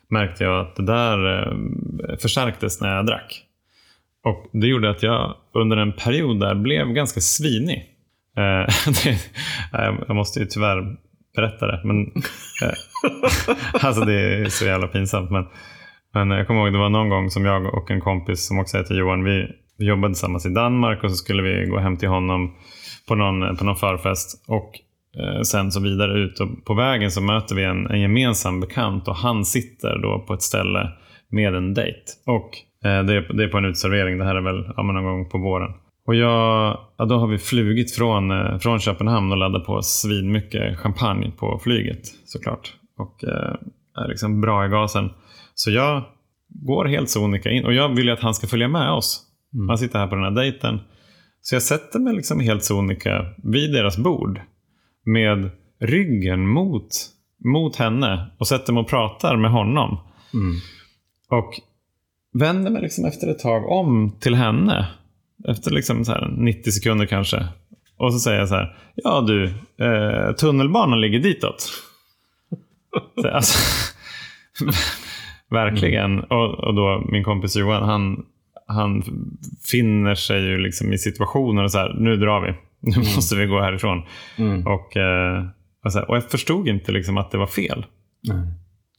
märkte 0.08 0.44
jag 0.44 0.60
att 0.60 0.76
det 0.76 0.86
där 0.86 1.48
eh, 1.48 2.18
förstärktes 2.18 2.82
när 2.82 2.96
jag 2.96 3.06
drack. 3.06 3.46
Och 4.24 4.50
det 4.52 4.68
gjorde 4.68 4.90
att 4.90 5.04
jag 5.04 5.36
under 5.54 5.78
en 5.78 5.94
period 5.94 6.40
där 6.40 6.56
blev 6.56 6.88
ganska 6.88 7.22
svinig. 7.22 7.86
Eh, 8.38 8.76
jag 10.08 10.16
måste 10.16 10.40
ju 10.40 10.46
tyvärr 10.46 10.98
berätta 11.36 11.68
det. 11.68 11.82
Men, 11.84 12.02
eh, 12.64 12.76
alltså 13.86 14.06
det 14.06 14.14
är 14.14 14.46
så 14.46 14.66
jävla 14.66 14.88
pinsamt. 14.88 15.32
Men, 15.32 15.46
men 16.14 16.32
jag 16.32 16.48
kommer 16.48 16.62
ihåg 16.62 16.74
det 16.74 16.80
var 16.80 16.90
någon 16.90 17.10
gång 17.10 17.30
som 17.30 17.46
jag 17.46 17.74
och 17.74 17.92
en 17.92 18.02
kompis 18.02 18.48
som 18.48 18.60
också 18.60 18.78
heter 18.78 18.96
Johan, 18.96 19.24
vi, 19.24 19.48
vi 19.78 19.86
jobbade 19.86 20.14
tillsammans 20.14 20.46
i 20.46 20.50
Danmark 20.50 21.04
och 21.04 21.12
så 21.12 21.16
skulle 21.16 21.42
vi 21.42 21.66
gå 21.66 21.80
hem 21.80 21.98
till 21.98 22.10
honom 22.10 22.56
på 23.08 23.16
någon, 23.16 23.58
på 23.58 23.66
någon 23.66 23.76
förfest. 23.76 24.46
Och 24.48 24.72
eh, 25.20 25.42
sen 25.42 25.72
så 25.72 25.80
vidare 25.80 26.20
ut 26.20 26.40
och 26.40 26.66
på 26.66 26.74
vägen 26.74 27.12
så 27.12 27.22
möter 27.22 27.56
vi 27.56 27.64
en, 27.64 27.88
en 27.88 28.02
gemensam 28.02 28.60
bekant 28.60 29.08
och 29.08 29.16
han 29.16 29.46
sitter 29.46 30.00
då 30.02 30.26
på 30.28 30.34
ett 30.34 30.42
ställe 30.42 30.92
med 31.32 31.56
en 31.56 31.74
dejt. 31.74 32.04
Och 32.26 32.50
eh, 32.90 33.04
det, 33.04 33.14
är, 33.14 33.34
det 33.34 33.44
är 33.44 33.48
på 33.48 33.58
en 33.58 33.66
utservering, 33.66 34.18
det 34.18 34.26
här 34.26 34.36
är 34.36 34.42
väl 34.42 34.74
ja, 34.78 34.84
någon 34.84 35.04
gång 35.04 35.30
på 35.30 35.38
våren. 35.38 35.72
Och 36.10 36.16
jag, 36.16 36.80
ja, 36.98 37.06
då 37.06 37.18
har 37.18 37.28
vi 37.28 37.38
flugit 37.38 37.96
från, 37.96 38.32
eh, 38.32 38.58
från 38.58 38.80
Köpenhamn 38.80 39.32
och 39.32 39.38
laddat 39.38 39.66
på 39.66 39.82
svinmycket 39.82 40.78
champagne 40.80 41.32
på 41.38 41.60
flyget 41.64 42.02
såklart. 42.26 42.74
Och 42.98 43.24
eh, 43.24 43.56
är 44.04 44.08
liksom 44.08 44.42
bra 44.42 44.66
i 44.66 44.70
gasen. 44.70 45.10
Så 45.54 45.72
jag 45.72 46.04
går 46.48 46.86
helt 46.86 47.10
sonika 47.10 47.50
in 47.50 47.66
och 47.66 47.74
jag 47.74 47.96
vill 47.96 48.06
ju 48.06 48.12
att 48.12 48.20
han 48.20 48.34
ska 48.34 48.48
följa 48.48 48.68
med 48.68 48.92
oss. 48.92 49.22
Han 49.68 49.78
sitter 49.78 50.00
här 50.00 50.08
på 50.08 50.16
den 50.16 50.24
här 50.24 50.32
dejten. 50.32 50.80
Så 51.42 51.56
jag 51.56 51.62
sätter 51.62 52.00
mig 52.00 52.16
liksom 52.16 52.40
helt 52.40 52.64
sonika 52.64 53.26
vid 53.44 53.74
deras 53.74 53.98
bord 53.98 54.42
med 55.06 55.50
ryggen 55.80 56.48
mot, 56.48 56.88
mot 57.46 57.76
henne 57.76 58.32
och 58.38 58.48
sätter 58.48 58.74
mig 58.74 58.82
och 58.82 58.90
pratar 58.90 59.38
med 59.38 59.52
honom. 59.52 59.98
Mm. 60.34 60.56
Och 61.30 61.54
vänder 62.34 62.72
mig 62.72 62.82
liksom 62.82 63.06
efter 63.06 63.28
ett 63.28 63.40
tag 63.40 63.72
om 63.72 64.16
till 64.20 64.36
henne. 64.36 64.88
Efter 65.48 65.72
liksom 65.72 66.06
så 66.06 66.12
här 66.12 66.34
90 66.38 66.72
sekunder 66.72 67.06
kanske. 67.06 67.48
Och 67.98 68.14
så 68.14 68.20
säger 68.20 68.40
jag 68.40 68.50
så 68.50 68.56
här. 68.56 68.78
Ja 68.96 69.22
du, 69.22 69.44
eh, 69.86 70.36
tunnelbanan 70.36 71.02
ligger 71.02 71.20
ditåt. 71.20 71.72
Så, 73.22 73.30
alltså, 73.30 73.60
verkligen. 75.50 76.20
Och, 76.20 76.54
och 76.54 76.76
då 76.76 77.06
min 77.12 77.24
kompis 77.24 77.56
Johan, 77.56 77.84
han, 77.84 78.26
han 78.68 79.04
finner 79.72 80.16
sig 80.16 80.42
ju 80.42 80.58
liksom 80.58 80.94
i 80.94 80.98
situationen 80.98 81.64
och 81.64 81.72
så 81.72 81.78
här. 81.78 81.94
Nu 82.00 82.16
drar 82.16 82.42
vi. 82.42 82.54
Nu 82.80 82.98
måste 82.98 83.36
vi 83.36 83.46
gå 83.46 83.62
härifrån. 83.62 84.04
Mm. 84.38 84.68
Och, 84.68 84.98
eh, 84.98 85.46
och, 85.86 85.92
så 85.92 86.00
här, 86.00 86.10
och 86.10 86.16
jag 86.16 86.32
förstod 86.32 86.68
inte 86.68 86.92
liksom 86.92 87.18
att 87.18 87.32
det 87.32 87.38
var 87.38 87.48
fel. 87.48 87.86
Nej. 88.24 88.48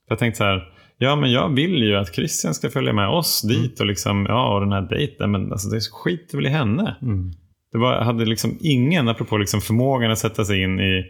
Jag 0.09 0.19
tänkte 0.19 0.39
så 0.39 0.45
här, 0.45 0.73
ja 1.03 1.17
men 1.17 1.33
jag 1.33 1.55
vill 1.55 1.83
ju 1.83 1.97
att 1.97 2.15
Christian 2.15 2.55
ska 2.55 2.71
följa 2.71 2.93
med 2.93 3.09
oss 3.09 3.43
dit 3.43 3.81
och 3.81 3.87
liksom, 3.87 4.27
ja 4.29 4.55
och 4.55 4.61
den 4.61 4.73
här 4.73 4.83
dejten, 4.83 5.31
men 5.31 5.53
alltså 5.53 5.69
det 5.69 5.81
skiter 5.81 6.37
väl 6.37 6.47
i 6.47 6.51
henne. 6.51 6.97
Mm. 7.03 7.33
Det 7.73 7.79
var, 7.79 8.01
hade 8.01 8.25
liksom 8.25 8.59
ingen, 8.61 9.09
apropå 9.09 9.39
liksom 9.39 9.61
förmågan 9.61 10.11
att 10.11 10.19
sätta 10.19 10.45
sig 10.45 10.63
in 10.63 10.81
i 10.81 11.05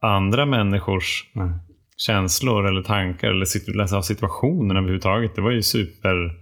andra 0.00 0.46
människors 0.46 1.30
Nej. 1.32 1.50
känslor 1.96 2.68
eller 2.68 2.82
tankar 2.82 3.30
eller 3.30 3.44
situ- 3.44 3.76
läsa 3.76 3.96
av 3.96 4.02
situationen 4.02 4.76
överhuvudtaget. 4.76 5.34
Det 5.34 5.42
var 5.42 5.50
ju 5.50 5.62
super 5.62 6.32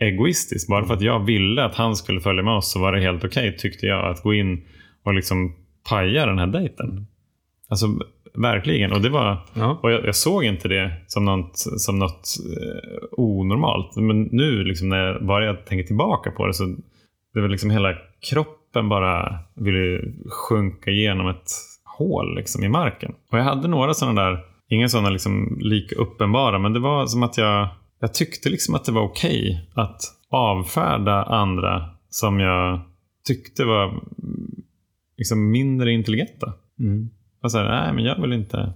egoistiskt. 0.00 0.68
Bara 0.68 0.84
för 0.84 0.94
att 0.94 1.02
jag 1.02 1.24
ville 1.24 1.64
att 1.64 1.74
han 1.74 1.96
skulle 1.96 2.20
följa 2.20 2.42
med 2.42 2.54
oss 2.54 2.72
så 2.72 2.80
var 2.80 2.92
det 2.92 3.00
helt 3.00 3.24
okej 3.24 3.56
tyckte 3.56 3.86
jag 3.86 4.10
att 4.10 4.22
gå 4.22 4.34
in 4.34 4.64
och 5.04 5.14
liksom 5.14 5.56
paja 5.88 6.26
den 6.26 6.38
här 6.38 6.46
dejten. 6.46 7.06
Alltså 7.72 7.86
verkligen. 8.34 8.92
Och 8.92 9.00
det 9.00 9.08
var 9.08 9.38
Ja. 9.54 9.78
och 9.82 9.92
jag, 9.92 10.06
jag 10.06 10.16
såg 10.16 10.44
inte 10.44 10.68
det 10.68 10.92
som 11.06 11.24
något, 11.24 11.56
som 11.56 11.98
något 11.98 12.28
eh, 12.60 13.02
onormalt. 13.12 13.96
Men 13.96 14.22
nu 14.22 14.64
liksom 14.64 14.88
när 14.88 14.96
jag 14.98 15.26
bara 15.26 15.54
tänker 15.54 15.86
tillbaka 15.86 16.30
på 16.30 16.46
det 16.46 16.54
så 16.54 16.64
det 17.34 17.40
var 17.40 17.48
liksom 17.48 17.70
hela 17.70 17.94
kroppen 18.30 18.88
bara 18.88 19.38
ville 19.54 20.00
sjunka 20.28 20.90
igenom 20.90 21.28
ett 21.28 21.50
hål 21.98 22.36
liksom 22.36 22.64
i 22.64 22.68
marken. 22.68 23.14
Och 23.30 23.38
jag 23.38 23.44
hade 23.44 23.68
några 23.68 23.94
sådana 23.94 24.22
där, 24.22 24.38
inga 24.68 24.88
sådana 24.88 25.10
liksom 25.10 25.58
lika 25.60 25.96
uppenbara, 25.96 26.58
men 26.58 26.72
det 26.72 26.80
var 26.80 27.06
som 27.06 27.22
att 27.22 27.38
jag, 27.38 27.68
jag 28.00 28.14
tyckte 28.14 28.48
liksom 28.48 28.74
att 28.74 28.84
det 28.84 28.92
var 28.92 29.02
okej 29.02 29.68
att 29.74 30.00
avfärda 30.30 31.22
andra 31.22 31.90
som 32.08 32.40
jag 32.40 32.80
tyckte 33.26 33.64
var 33.64 33.84
mm, 33.88 34.00
liksom 35.18 35.50
mindre 35.50 35.92
intelligenta. 35.92 36.52
Mm. 36.80 37.10
Jag 37.42 37.50
sa, 37.50 37.62
nej 37.62 37.92
men 37.92 38.04
jag 38.04 38.20
vill 38.22 38.32
inte 38.32 38.72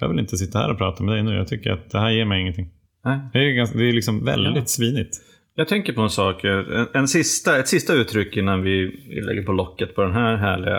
jag 0.00 0.08
vill 0.08 0.18
inte 0.18 0.36
sitta 0.36 0.58
här 0.58 0.70
och 0.70 0.78
prata 0.78 1.02
med 1.04 1.14
dig 1.14 1.22
nu. 1.22 1.34
Jag 1.34 1.48
tycker 1.48 1.70
att 1.70 1.90
det 1.90 1.98
här 1.98 2.10
ger 2.10 2.24
mig 2.24 2.40
ingenting. 2.40 2.68
Nej. 3.04 3.18
Det 3.32 3.38
är, 3.38 3.52
ganska, 3.52 3.78
det 3.78 3.88
är 3.88 3.92
liksom 3.92 4.24
väldigt 4.24 4.56
Ja. 4.56 4.62
svinigt. 4.66 5.16
Jag 5.54 5.68
tänker 5.68 5.92
på 5.92 6.00
en 6.00 6.10
sak. 6.10 6.44
En, 6.44 6.86
en 6.94 7.08
sista, 7.08 7.58
ett 7.58 7.68
sista 7.68 7.92
uttryck 7.94 8.36
innan 8.36 8.62
vi 8.62 8.86
lägger 9.26 9.42
på 9.42 9.52
locket 9.52 9.94
på 9.94 10.02
den 10.02 10.12
här 10.12 10.36
härliga 10.36 10.78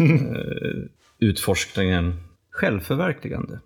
eh, 0.00 0.82
utforskningen. 1.28 2.14
Självförverkligande. 2.50 3.60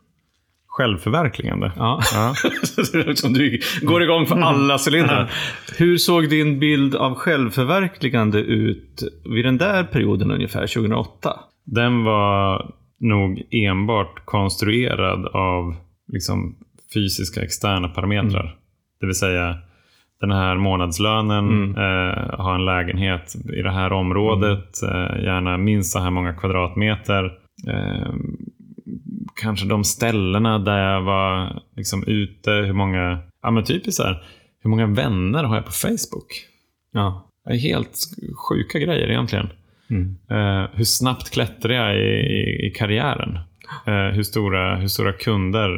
Självförverkligande. 0.66 1.72
Ja. 1.76 2.00
Ja. 2.14 2.34
Som 3.14 3.32
du 3.32 3.60
går 3.82 4.02
igång 4.02 4.26
för 4.26 4.36
alla 4.36 4.78
cylindrar. 4.88 5.32
Hur 5.78 5.96
såg 5.98 6.28
din 6.28 6.58
bild 6.58 6.94
av 6.94 7.14
självförverkligande 7.14 8.38
ut 8.40 9.02
vid 9.34 9.44
den 9.44 9.58
där 9.58 9.84
perioden 9.84 10.30
ungefär, 10.30 10.66
2008? 10.66 11.40
Den 11.64 12.04
var 12.04 12.70
nog 13.00 13.42
enbart 13.50 14.24
konstruerad 14.24 15.26
av 15.26 15.76
liksom, 16.12 16.56
fysiska 16.94 17.42
externa 17.42 17.88
parametrar. 17.88 18.56
Det 19.00 19.06
vill 19.06 19.14
säga 19.14 19.58
den 20.20 20.30
här 20.32 20.56
månadslönen, 20.56 21.48
Mm. 21.48 21.70
eh, 21.76 22.38
ha 22.38 22.54
en 22.54 22.64
lägenhet 22.64 23.34
i 23.58 23.62
det 23.62 23.70
här 23.72 23.92
området, 23.92 24.82
eh, 24.82 25.24
gärna 25.24 25.56
minst 25.58 25.92
så 25.92 25.98
här 25.98 26.10
många 26.10 26.32
kvadratmeter. 26.34 27.24
Eh, 27.68 28.14
kanske 29.40 29.66
de 29.66 29.84
ställena 29.84 30.58
där 30.58 30.92
jag 30.92 31.02
var 31.02 31.60
liksom 31.76 32.04
ute, 32.06 32.50
hur 32.50 32.72
många, 32.72 33.18
ja 33.42 33.50
men 33.50 33.64
typiskt 33.64 33.96
så 33.96 34.02
här, 34.02 34.22
hur 34.62 34.70
många 34.70 34.86
vänner 34.86 35.44
har 35.44 35.56
jag 35.56 35.64
på 35.64 35.72
Facebook? 35.72 36.28
Ja. 36.92 37.22
Helt 37.62 37.98
sjuka 38.48 38.78
grejer 38.78 39.08
egentligen. 39.10 39.48
Mm. 39.90 40.16
Eh, 40.30 40.70
hur 40.72 40.84
snabbt 40.84 41.30
klättrar 41.30 41.72
jag 41.72 41.96
i, 41.96 42.08
i, 42.08 42.66
i 42.66 42.70
karriären? 42.70 43.38
Eh, 43.86 44.14
hur, 44.14 44.22
stora, 44.22 44.76
hur 44.76 44.88
stora 44.88 45.12
kunder, 45.12 45.70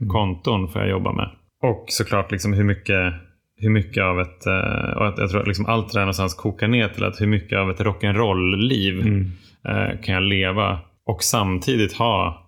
eh, 0.00 0.06
konton 0.08 0.68
får 0.68 0.80
jag 0.80 0.90
jobba 0.90 1.12
med? 1.12 1.30
Och 1.62 1.84
såklart 1.88 2.30
liksom 2.32 2.52
hur 2.52 2.64
mycket 2.64 3.14
hur 3.56 3.70
mycket 3.70 4.02
av 4.02 4.20
ett, 4.20 4.46
eh, 4.46 4.96
och 4.96 5.06
jag 5.06 5.30
tror 5.30 5.40
att 5.40 5.46
liksom 5.46 5.66
allt 5.66 5.92
det 5.92 5.98
där 5.98 6.02
någonstans 6.04 6.34
kokar 6.34 6.68
ner 6.68 6.88
till 6.88 7.04
att 7.04 7.20
hur 7.20 7.26
mycket 7.26 7.58
av 7.58 7.70
ett 7.70 7.80
rock'n'roll-liv 7.80 9.00
Mm. 9.00 9.30
eh, 9.68 10.00
kan 10.00 10.14
jag 10.14 10.22
leva 10.22 10.78
och 11.06 11.22
samtidigt 11.22 11.92
ha 11.92 12.38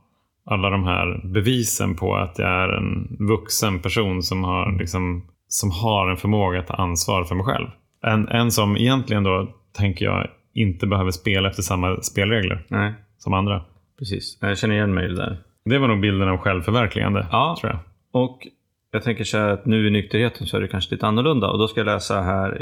alla 0.47 0.71
de 0.71 0.85
här 0.85 1.21
bevisen 1.35 1.97
på 1.97 2.17
att 2.17 2.39
jag 2.39 2.49
är 2.49 2.69
en 2.69 3.17
vuxen 3.29 3.79
person 3.79 4.23
som 4.23 4.45
har, 4.45 4.79
liksom, 4.79 5.25
som 5.49 5.71
har 5.71 6.11
en 6.11 6.17
förmåga 6.17 6.59
att 6.59 6.67
ta 6.67 6.75
ansvar 6.75 7.25
för 7.25 7.35
mig 7.35 7.45
själv. 7.45 7.67
En, 8.07 8.29
en 8.29 8.51
som 8.51 8.77
egentligen 8.77 9.23
då, 9.23 9.49
tänker 9.79 10.05
jag, 10.05 10.27
inte 10.55 10.87
behöver 10.87 11.11
spela 11.11 11.49
efter 11.49 11.63
samma 11.63 12.03
spelregler 12.03 12.65
Nej, 12.69 12.93
som 13.19 13.33
andra. 13.35 13.63
precis. 13.99 14.39
Jag 14.41 14.59
känner 14.59 14.75
igen 14.75 14.95
mig 14.95 15.05
i 15.05 15.09
det 15.09 15.17
där. 15.17 15.39
Det 15.65 15.79
var 15.79 15.89
nog 15.89 16.01
bilden 16.01 16.29
av 16.29 16.37
självförverkligande, 16.37 17.27
Ja. 17.33 17.57
tror 17.61 17.73
jag. 17.73 17.81
Och 18.23 18.47
jag 18.91 19.03
tänker 19.03 19.25
så 19.25 19.39
här 19.39 19.49
att 19.49 19.67
nu 19.67 19.87
i 19.87 19.91
nykterheten 19.91 20.47
så 20.47 20.57
är 20.57 20.61
det 20.61 20.69
kanske 20.69 20.95
lite 20.95 21.07
annorlunda. 21.07 21.51
Och 21.51 21.59
då 21.59 21.69
ska 21.69 21.81
jag 21.81 21.87
läsa 21.87 22.21
här 22.23 22.59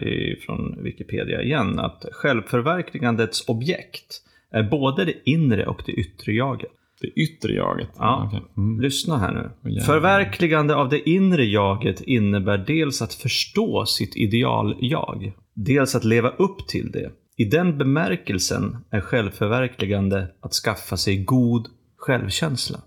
från 0.47 0.83
Wikipedia 0.83 1.43
igen. 1.43 1.79
Att 1.79 2.05
självförverkligandets 2.13 3.49
objekt 3.49 4.23
är 4.51 4.63
både 4.63 5.05
det 5.05 5.15
inre 5.31 5.67
och 5.67 5.83
det 5.87 5.93
yttre 5.93 6.33
jaget. 6.33 6.71
Det 7.01 7.09
yttre 7.09 7.53
jaget. 7.53 7.89
Ja. 7.99 8.25
Okej. 8.27 8.43
Mm. 8.57 8.81
Lyssna 8.81 9.19
här 9.19 9.33
nu. 9.33 9.71
jävlar. 9.71 9.85
Förverkligande 9.95 10.75
av 10.77 10.89
det 10.89 11.09
inre 11.11 11.45
jaget 11.45 12.01
innebär 12.01 12.59
dels 12.59 13.03
att 13.03 13.15
förstå 13.15 13.87
sitt 13.87 14.17
ideal-jag. 14.17 15.33
Dels 15.55 15.95
att 15.95 16.05
leva 16.05 16.29
upp 16.29 16.67
till 16.69 16.91
det. 16.93 17.11
I 17.43 17.45
den 17.45 17.79
bemärkelsen 17.79 18.77
är 18.91 19.01
självförverkligande 19.01 20.29
att 20.41 20.53
skaffa 20.53 20.97
sig 20.97 21.25
god 21.25 21.69
självkänsla. 21.97 22.79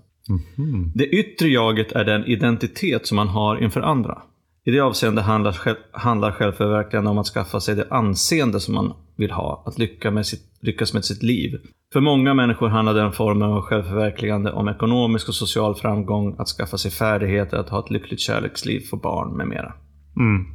Mhm. 0.58 0.91
Det 0.96 1.06
yttre 1.06 1.48
jaget 1.48 1.91
är 1.91 2.06
den 2.06 2.26
identitet 2.26 3.08
som 3.08 3.15
man 3.15 3.28
har 3.28 3.63
inför 3.63 3.82
andra. 3.82 4.22
I 4.65 4.72
det 4.72 4.80
avseende 4.80 5.22
handlar, 5.22 5.52
själv, 5.52 5.76
handlar 5.91 6.32
självförverkligande 6.32 7.10
om 7.10 7.18
att 7.18 7.28
skaffa 7.28 7.60
sig 7.60 7.76
det 7.76 7.88
anseende 7.89 8.60
som 8.60 8.76
man 8.76 8.94
vill 9.15 9.32
ha, 9.32 9.63
att 9.65 9.78
lycka 9.78 10.12
med 10.12 10.26
sitt, 10.26 10.44
lyckas 10.62 10.94
med 10.94 11.06
sitt 11.06 11.24
liv. 11.24 11.58
För 11.94 12.02
många 12.02 12.34
människor 12.34 12.68
handlar 12.68 12.94
den 12.94 13.12
formen 13.12 13.50
av 13.50 13.62
självförverkligande 13.62 14.52
om 14.52 14.68
ekonomisk 14.68 15.30
och 15.30 15.36
social 15.36 15.76
framgång, 15.76 16.36
att 16.38 16.48
skaffa 16.48 16.78
sig 16.78 16.91
färdigheter, 16.91 17.58
att 17.58 17.70
ha 17.70 17.80
ett 17.80 17.91
lyckligt 17.91 18.20
kärleksliv, 18.20 18.80
få 18.80 18.98
barn 18.98 19.38
med 19.38 19.48
mera. 19.48 19.74
Mm. 20.18 20.46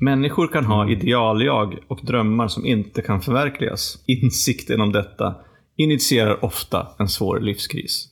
Människor 0.00 0.48
kan 0.48 0.64
ha 0.64 0.90
idealjag 0.90 1.78
och 1.88 2.00
drömmar 2.02 2.48
som 2.48 2.66
inte 2.66 3.02
kan 3.02 3.20
förverkligas. 3.20 4.04
Insikten 4.06 4.80
om 4.80 4.92
detta 4.92 5.34
initierar 5.76 6.44
ofta 6.44 6.86
en 6.98 7.08
svår 7.08 7.40
livskris. 7.40 8.08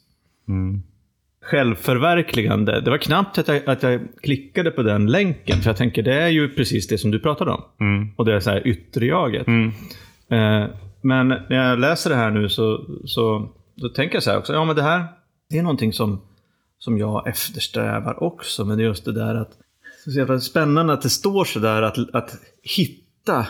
Mm. 0.49 0.83
Självförverkligande. 1.43 2.81
Det 2.81 2.91
var 2.91 2.99
knappt 2.99 3.39
att 3.39 3.49
jag, 3.49 3.69
att 3.69 3.83
jag 3.83 4.01
klickade 4.23 4.71
på 4.71 4.83
den 4.83 5.07
länken. 5.07 5.61
För 5.61 5.71
jag 5.71 5.77
tänker, 5.77 6.03
det 6.03 6.15
är 6.15 6.29
ju 6.29 6.49
precis 6.49 6.89
det 6.89 6.99
som 6.99 7.11
du 7.11 7.21
pratade 7.21 7.51
om. 7.51 7.63
Mm. 7.81 8.09
Och 8.17 8.25
det 8.25 8.35
är 8.35 8.41
så 8.41 8.51
här 8.51 8.67
ytterjaget. 8.67 9.47
Mm. 9.47 9.69
Eh, 10.31 10.69
men 11.01 11.29
när 11.29 11.69
jag 11.69 11.79
läser 11.79 12.11
det 12.11 12.17
här 12.17 12.31
nu 12.31 12.49
så, 12.49 12.85
så 13.05 13.49
då 13.75 13.89
tänker 13.89 14.17
jag 14.17 14.23
så 14.23 14.31
här 14.31 14.39
också. 14.39 14.53
Ja, 14.53 14.65
men 14.65 14.77
det 14.77 14.83
här 14.83 15.05
det 15.51 15.59
är 15.59 15.63
någonting 15.63 15.93
som, 15.93 16.21
som 16.79 16.99
jag 16.99 17.29
eftersträvar 17.29 18.23
också. 18.23 18.65
Men 18.65 18.79
det 18.79 18.85
är 18.85 18.87
just 18.87 19.05
det 19.05 19.13
där 19.13 19.35
att 19.35 19.53
så 20.11 20.19
jävla 20.19 20.41
spännande 20.41 20.93
att 20.93 21.03
det 21.03 21.09
står 21.09 21.45
så 21.45 21.59
där 21.59 21.83
att, 21.83 22.15
att 22.15 22.37
hitta 22.63 23.47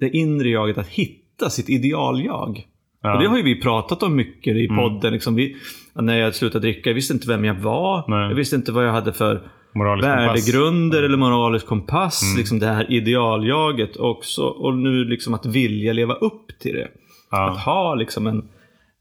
det 0.00 0.10
inre 0.10 0.48
jaget, 0.48 0.78
att 0.78 0.88
hitta 0.88 1.50
sitt 1.50 1.68
idealjag. 1.68 2.66
Ja. 3.02 3.14
Och 3.14 3.22
det 3.22 3.28
har 3.28 3.36
ju 3.36 3.42
vi 3.42 3.60
pratat 3.60 4.02
om 4.02 4.16
mycket 4.16 4.56
i 4.56 4.68
podden. 4.68 5.12
Liksom 5.12 5.34
vi, 5.34 5.56
när 5.94 6.18
jag 6.18 6.34
slutade 6.34 6.62
dricka, 6.62 6.90
jag 6.90 6.94
visste 6.94 7.14
inte 7.14 7.28
vem 7.28 7.44
jag 7.44 7.54
var. 7.54 8.04
Nej. 8.08 8.28
Jag 8.28 8.34
visste 8.34 8.56
inte 8.56 8.72
vad 8.72 8.86
jag 8.86 8.92
hade 8.92 9.12
för 9.12 9.50
Moralisk 9.74 10.08
värdegrunder 10.08 11.02
eller 11.02 11.16
moralisk 11.16 11.66
kompass. 11.66 12.22
Mm. 12.22 12.38
Liksom 12.38 12.58
det 12.58 12.66
här 12.66 12.92
idealjaget 12.92 13.96
också. 13.96 14.42
Och 14.42 14.74
nu 14.74 15.04
liksom 15.04 15.34
att 15.34 15.46
vilja 15.46 15.92
leva 15.92 16.14
upp 16.14 16.58
till 16.58 16.74
det. 16.74 16.84
Att 16.84 16.90
Ja. 17.30 17.62
ha 17.64 17.94
liksom 17.94 18.26
en, 18.26 18.48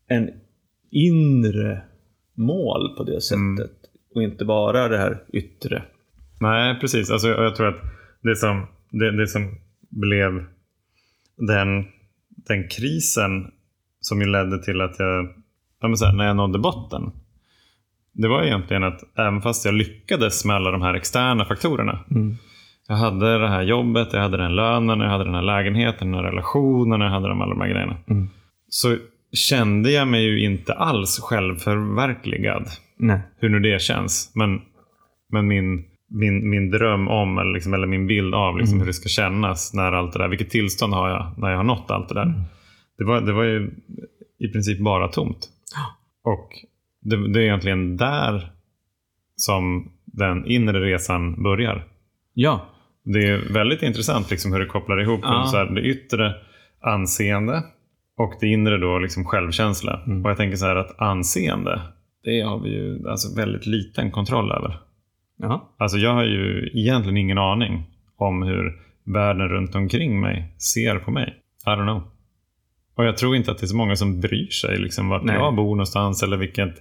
en 0.08 0.30
inre 0.92 1.82
mål 2.38 2.96
på 2.98 3.04
det 3.04 3.22
sättet. 3.22 3.38
Mm. 3.40 3.70
Och 4.16 4.24
inte 4.24 4.46
bara 4.46 4.88
det 4.88 4.98
här 4.98 5.24
yttre. 5.34 5.84
Nej, 6.40 6.80
precis. 6.80 7.12
Alltså, 7.12 7.28
jag 7.28 7.46
jag 7.46 7.56
tror 7.56 7.68
att 7.68 7.82
det 8.22 8.36
som, 8.36 8.68
det, 8.92 9.18
det 9.18 9.28
som 9.28 9.56
blev 9.90 10.46
den, 11.38 11.86
den 12.48 12.68
krisen 12.68 13.52
som 14.00 14.22
ju 14.22 14.28
ledde 14.28 14.64
till 14.64 14.82
att 14.82 15.00
jag, 15.00 15.30
ja, 15.82 15.88
men 15.88 15.98
så 15.98 16.06
här, 16.06 16.14
när 16.14 16.28
jag 16.28 16.36
nådde 16.36 16.60
botten. 16.60 17.12
Det 18.14 18.28
var 18.28 18.44
egentligen 18.44 18.84
att 18.84 19.18
även 19.18 19.42
fast 19.42 19.66
jag 19.66 19.74
lyckades 19.74 20.46
med 20.46 20.56
alla 20.56 20.72
de 20.72 20.82
här 20.82 20.94
externa 20.94 21.46
faktorerna. 21.46 22.00
Jag 22.88 22.96
hade 22.96 23.40
det 23.40 23.50
här 23.50 23.62
jobbet, 23.62 24.14
jag 24.14 24.22
hade 24.22 24.38
den 24.38 24.56
lönen, 24.56 25.00
jag 25.00 25.10
hade 25.10 25.24
den 25.24 25.34
här 25.34 25.42
lägenheten, 25.42 26.12
den 26.12 26.16
här 26.16 26.32
relationen, 26.32 27.02
jag 27.02 27.10
hade 27.10 27.28
de 27.28 27.42
alla 27.42 27.54
de 27.54 27.62
här 27.62 27.70
grejerna. 27.70 27.98
Mm. 28.10 28.30
Så 28.70 28.98
kände 29.32 29.92
jag 29.92 30.08
mig 30.08 30.24
ju 30.24 30.44
inte 30.44 30.74
alls 30.74 31.20
självförverkligad 31.20 32.68
Nej. 32.98 33.20
hur 33.38 33.50
nu 33.50 33.60
det 33.60 33.82
känns. 33.82 34.32
Men, 34.36 34.62
men 35.30 35.48
min, 35.48 35.86
min, 36.10 36.50
min 36.50 36.72
dröm 36.72 37.08
om, 37.08 37.38
eller, 37.38 37.54
liksom, 37.54 37.74
eller 37.74 37.88
min 37.88 38.08
bild 38.08 38.36
av 38.36 38.58
liksom, 38.58 38.80
hur 38.80 38.86
det 38.86 38.94
ska 38.94 39.10
kännas 39.10 39.74
när 39.74 39.92
allt 39.92 40.14
det 40.14 40.20
där, 40.20 40.28
vilket 40.28 40.50
tillstånd 40.50 40.94
har 40.94 41.10
jag 41.10 41.34
när 41.38 41.50
jag 41.50 41.58
har 41.58 41.64
nått 41.64 41.92
allt 41.92 42.10
det 42.10 42.16
där. 42.16 42.34
Det, 42.98 43.04
var, 43.04 43.22
det 43.22 43.34
var 43.34 43.44
ju 43.44 43.72
i 44.40 44.48
princip 44.48 44.80
bara 44.80 45.08
tomt. 45.08 45.50
Och 46.24 46.50
det, 47.02 47.34
det 47.34 47.40
är 47.40 47.44
egentligen 47.44 47.98
där 47.98 48.52
som 49.36 49.92
den 50.06 50.46
inre 50.46 50.80
resan 50.80 51.44
börjar. 51.44 51.84
Ja. 52.34 52.66
Det 53.04 53.28
är 53.28 53.54
väldigt 53.54 53.84
intressant 53.84 54.32
liksom 54.32 54.54
hur 54.54 54.60
det 54.60 54.66
kopplar 54.66 55.02
ihop 55.02 55.20
Ja. 55.24 55.46
så 55.46 55.58
här, 55.58 55.66
det 55.66 55.82
yttre 55.82 56.36
anseende 56.82 57.64
och 58.18 58.34
det 58.42 58.48
inre 58.48 58.78
då 58.78 59.00
liksom 59.00 59.26
självkänsla. 59.26 60.02
Mm. 60.06 60.26
Och 60.26 60.30
jag 60.32 60.38
tänker 60.38 60.58
så 60.58 60.66
här 60.66 60.76
att 60.76 61.02
anseende, 61.02 61.82
det 62.24 62.42
har 62.42 62.60
vi 62.60 62.70
ju 62.70 63.10
alltså 63.10 63.36
väldigt 63.36 63.66
liten 63.66 64.12
kontroll 64.12 64.52
över. 64.52 64.80
Jaha. 65.38 65.62
Alltså 65.78 65.98
jag 65.98 66.14
har 66.14 66.24
ju 66.24 66.72
egentligen 66.74 67.18
ingen 67.18 67.38
aning 67.38 67.84
om 68.18 68.44
hur 68.44 68.76
världen 69.04 69.50
runt 69.50 69.76
omkring 69.76 70.20
mig 70.22 70.54
ser 70.58 71.00
på 71.00 71.12
mig. 71.12 71.34
I 71.66 71.70
don't 71.70 71.84
know. 71.84 72.02
Och 72.96 73.06
jag 73.06 73.18
tror 73.18 73.36
inte 73.36 73.52
att 73.52 73.58
det 73.58 73.66
är 73.66 73.68
så 73.68 73.76
många 73.76 73.96
som 73.96 74.22
bryr 74.22 74.50
sig 74.50 74.78
liksom 74.78 75.10
vart 75.10 75.24
Nej. 75.24 75.36
jag 75.36 75.56
bor 75.56 75.70
någonstans 75.76 76.24
eller 76.24 76.38
vilket 76.38 76.76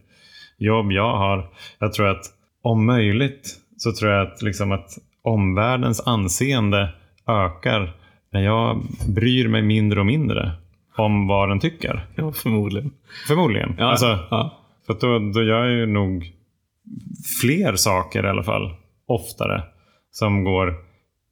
jobb 0.58 0.92
jag 0.92 1.16
har. 1.16 1.50
Jag 1.78 1.92
tror 1.92 2.08
att 2.08 2.24
om 2.62 2.86
möjligt 2.86 3.56
så 3.76 3.92
tror 3.92 4.10
jag 4.12 4.26
att, 4.26 4.42
liksom 4.42 4.72
att 4.72 4.90
omvärldens 5.22 6.06
anseende 6.06 6.88
ökar 7.26 7.92
när 8.30 8.40
jag 8.40 8.82
bryr 9.14 9.48
mig 9.48 9.62
mindre 9.62 10.00
och 10.00 10.06
mindre 10.06 10.52
om 10.96 11.26
vad 11.26 11.48
den 11.48 11.60
tycker. 11.60 12.06
Ja, 12.14 12.32
förmodligen. 12.32 12.90
Förmodligen. 13.28 13.74
Ja, 13.78 13.84
Alltså, 13.84 14.18
ja. 14.30 14.58
för 14.86 14.96
då, 15.00 15.18
då 15.32 15.42
gör 15.42 15.64
jag 15.64 15.72
ju 15.72 15.86
nog 15.86 16.32
fler 17.40 17.76
saker 17.76 18.26
i 18.26 18.28
alla 18.28 18.42
fall, 18.42 18.70
oftare, 19.06 19.62
som 20.10 20.44
går 20.44 20.74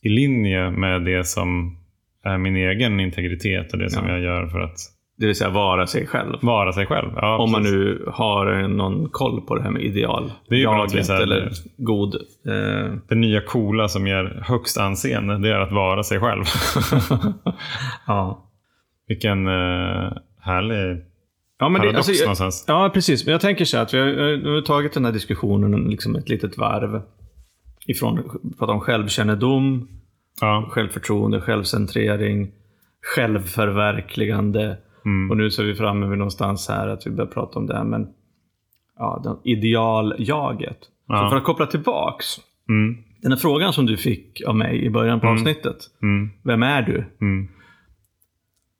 i 0.03 0.09
linje 0.09 0.71
med 0.71 1.05
det 1.05 1.25
som 1.25 1.79
är 2.25 2.39
min 2.39 2.57
egen 2.57 3.01
integritet 3.01 3.73
och 3.73 3.79
det 3.79 3.91
som 3.91 4.07
Ja. 4.07 4.13
jag 4.13 4.21
gör 4.21 4.47
för 4.47 4.61
att 4.61 4.77
Det 5.19 5.27
vill 5.27 5.37
säga 5.37 5.51
vara 5.51 5.87
sig 5.87 6.07
själv. 6.07 6.35
vara 6.43 6.73
sig 6.73 6.87
själv. 6.87 7.11
Ja, 7.17 7.39
Om 7.39 7.53
man 7.53 7.63
precis. 7.63 7.75
nu 7.77 8.05
har 8.13 8.69
någon 8.69 9.09
koll 9.11 9.41
på 9.41 9.55
det 9.57 9.63
här 9.63 9.71
med 9.71 9.83
ideal. 9.83 10.33
Det 10.49 10.55
är 10.55 10.59
ju 10.59 10.65
Jaget 10.65 11.11
eller 11.11 11.51
god. 11.77 12.15
Eh, 12.47 12.93
Det 13.09 13.15
nya 13.15 13.41
coola 13.41 13.89
som 13.89 14.07
ger 14.07 14.43
högst 14.47 14.79
anseende, 14.79 15.39
det 15.39 15.49
är 15.55 15.61
att 15.61 15.73
vara 15.73 16.03
sig 16.03 16.21
själv. 16.21 16.45
ja. 18.07 18.51
Vilken 19.09 19.47
eh, 19.47 20.13
härlig 20.41 21.03
Ja, 21.59 21.69
men 21.69 21.73
det, 21.81 21.87
paradox 21.87 21.97
alltså, 22.09 22.13
jag, 22.23 22.27
någonstans. 22.27 22.65
ja, 22.69 22.91
precis. 22.95 23.25
Men 23.25 23.33
jag 23.33 23.41
tänker 23.41 23.65
så 23.65 23.77
här 23.77 23.85
att 23.85 23.95
vi 23.95 23.99
har, 23.99 24.07
vi 24.37 24.55
har 24.55 24.63
tagit 24.63 24.93
den 24.93 25.05
här 25.05 25.13
diskussionen 25.13 25.73
liksom 25.91 26.17
ett 26.17 26.29
litet 26.29 26.59
varv. 26.59 27.03
Ifrån 27.87 28.39
prata 28.59 28.73
om 28.73 28.81
självkännedom, 28.81 29.89
Ja. 30.41 30.69
självförtroende, 30.71 31.41
självcentrering, 31.41 32.51
självförverkligande. 33.17 34.79
Mm. 35.05 35.31
Och 35.31 35.37
nu 35.37 35.51
så 35.51 35.63
är 35.63 35.67
vi 35.67 35.75
framme 35.75 36.07
vid 36.07 36.19
någonstans 36.19 36.69
här 36.69 36.89
att 36.89 37.07
vi 37.07 37.11
börjar 37.11 37.31
prata 37.31 37.59
om 37.59 37.67
det 37.67 37.77
här. 37.77 37.85
Men 37.85 38.07
ja, 38.99 39.39
det 39.45 39.51
idealjaget. 39.51 40.79
Ja. 41.09 41.19
Så 41.19 41.31
för 41.31 41.37
att 41.37 41.45
koppla 41.45 41.67
tillbaks. 41.67 42.27
Mm. 42.69 42.97
Den 43.23 43.33
här 43.33 43.39
frågan 43.39 43.73
som 43.73 43.87
du 43.87 43.97
fick 43.97 44.43
av 44.47 44.57
mig 44.57 44.85
i 44.85 44.91
början 44.91 45.21
på 45.21 45.27
Mm. 45.27 45.39
avsnittet. 45.39 45.77
Mm. 46.03 46.31
Vem 46.45 46.63
är 46.63 46.83
du? 46.83 47.05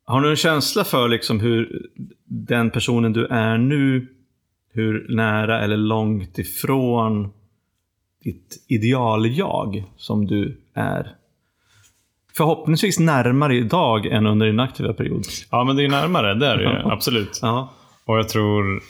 Har 0.05 0.21
du 0.21 0.29
en 0.29 0.35
känsla 0.35 0.83
för 0.83 1.09
liksom 1.09 1.39
hur 1.39 1.87
den 2.25 2.71
personen 2.71 3.13
du 3.13 3.25
är 3.25 3.57
nu, 3.57 4.07
hur 4.73 5.05
nära 5.09 5.61
eller 5.61 5.77
långt 5.77 6.37
ifrån 6.37 7.33
ditt 8.23 8.65
idealjag 8.67 9.83
som 9.97 10.27
du 10.27 10.61
är? 10.73 11.15
Förhoppningsvis 12.37 12.99
närmare 12.99 13.55
idag 13.55 14.05
än 14.05 14.25
under 14.25 14.45
din 14.45 14.59
aktiva 14.59 14.93
period. 14.93 15.23
Ja, 15.51 15.63
men 15.63 15.75
det 15.75 15.83
är 15.83 15.89
närmare. 15.89 16.33
Det 16.33 16.47
är 16.47 16.57
det 16.57 16.63
ju. 16.63 16.91
Absolut. 16.91 17.39
Ja. 17.41 17.73
Och 18.05 18.17
jag 18.17 18.29
tror 18.29 18.81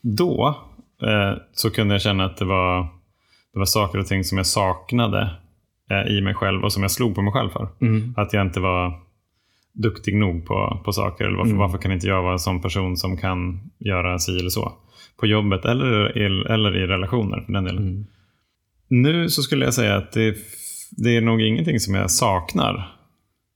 då 0.00 0.56
eh, 1.02 1.38
så 1.52 1.70
kunde 1.70 1.94
jag 1.94 2.02
känna 2.02 2.24
att 2.24 2.36
det 2.36 2.44
var, 2.44 2.82
det 3.52 3.58
var 3.58 3.64
saker 3.64 3.98
och 3.98 4.06
ting 4.06 4.24
som 4.24 4.38
jag 4.38 4.46
saknade 4.46 5.30
eh, 5.90 6.12
i 6.12 6.20
mig 6.20 6.34
själv 6.34 6.64
och 6.64 6.72
som 6.72 6.82
jag 6.82 6.90
slog 6.90 7.14
på 7.14 7.22
mig 7.22 7.32
själv 7.32 7.50
för. 7.50 7.68
Mm. 7.80 8.14
Att 8.16 8.32
jag 8.32 8.46
inte 8.46 8.60
var 8.60 9.00
duktig 9.72 10.16
nog 10.16 10.46
på, 10.46 10.80
på 10.84 10.92
saker. 10.92 11.24
Eller 11.24 11.36
varför, 11.36 11.50
Mm. 11.50 11.58
varför 11.60 11.78
kan 11.78 11.92
inte 11.92 12.06
jag 12.06 12.22
vara 12.22 12.32
en 12.32 12.38
sån 12.38 12.60
person 12.62 12.96
som 12.96 13.16
kan 13.16 13.60
göra 13.78 14.18
si 14.18 14.38
eller 14.38 14.50
så? 14.50 14.72
På 15.20 15.26
jobbet 15.26 15.64
eller 15.64 16.18
eller 16.50 16.76
i 16.76 16.86
relationer 16.86 17.40
för 17.40 17.52
den 17.52 17.64
delen. 17.64 17.82
Mm. 17.88 18.06
Nu 18.88 19.28
så 19.28 19.42
skulle 19.42 19.64
jag 19.64 19.74
säga 19.74 19.96
att 19.96 20.12
det, 20.12 20.36
det 20.90 21.16
är 21.16 21.20
nog 21.20 21.40
ingenting 21.42 21.80
som 21.80 21.94
jag 21.94 22.10
saknar. 22.10 22.96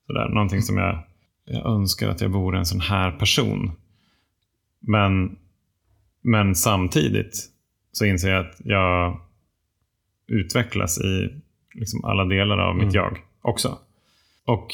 Sådär, 0.07 0.29
någonting 0.29 0.63
som 0.63 0.77
jag, 0.77 0.99
jag 1.45 1.67
önskar 1.67 2.09
att 2.09 2.21
jag 2.21 2.29
vore 2.29 2.59
en 2.59 2.67
sån 2.67 2.81
här 2.81 3.11
person. 3.13 3.71
Men, 4.81 5.37
men 6.23 6.55
samtidigt 6.55 7.45
så 7.93 8.05
inser 8.05 8.31
jag 8.31 8.41
att 8.47 8.57
jag 8.65 9.21
utvecklas 10.29 10.99
i 11.01 11.31
liksom 11.75 12.05
alla 12.05 12.25
delar 12.25 12.59
av 12.59 12.75
mitt 12.75 12.83
Mm. 12.83 12.95
jag 12.95 13.19
också. 13.43 13.79
Och 14.47 14.69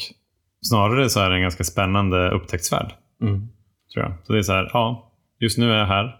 snarare 0.69 1.09
så 1.09 1.19
är 1.19 1.29
det 1.29 1.35
en 1.35 1.41
ganska 1.41 1.63
spännande 1.63 2.31
upptäcktsfärd. 2.31 2.93
Mm. 3.21 3.47
Tror 3.93 4.05
jag. 4.05 4.13
Så 4.23 4.33
det 4.33 4.39
är 4.39 4.43
så 4.43 4.53
här, 4.53 4.69
ja, 4.73 5.11
just 5.39 5.57
nu 5.57 5.71
är 5.71 5.77
jag 5.77 5.85
här 5.85 6.15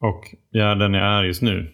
och 0.00 0.24
jag 0.50 0.70
är 0.70 0.76
den 0.76 0.94
jag 0.94 1.06
är 1.06 1.22
just 1.22 1.42
nu. 1.42 1.72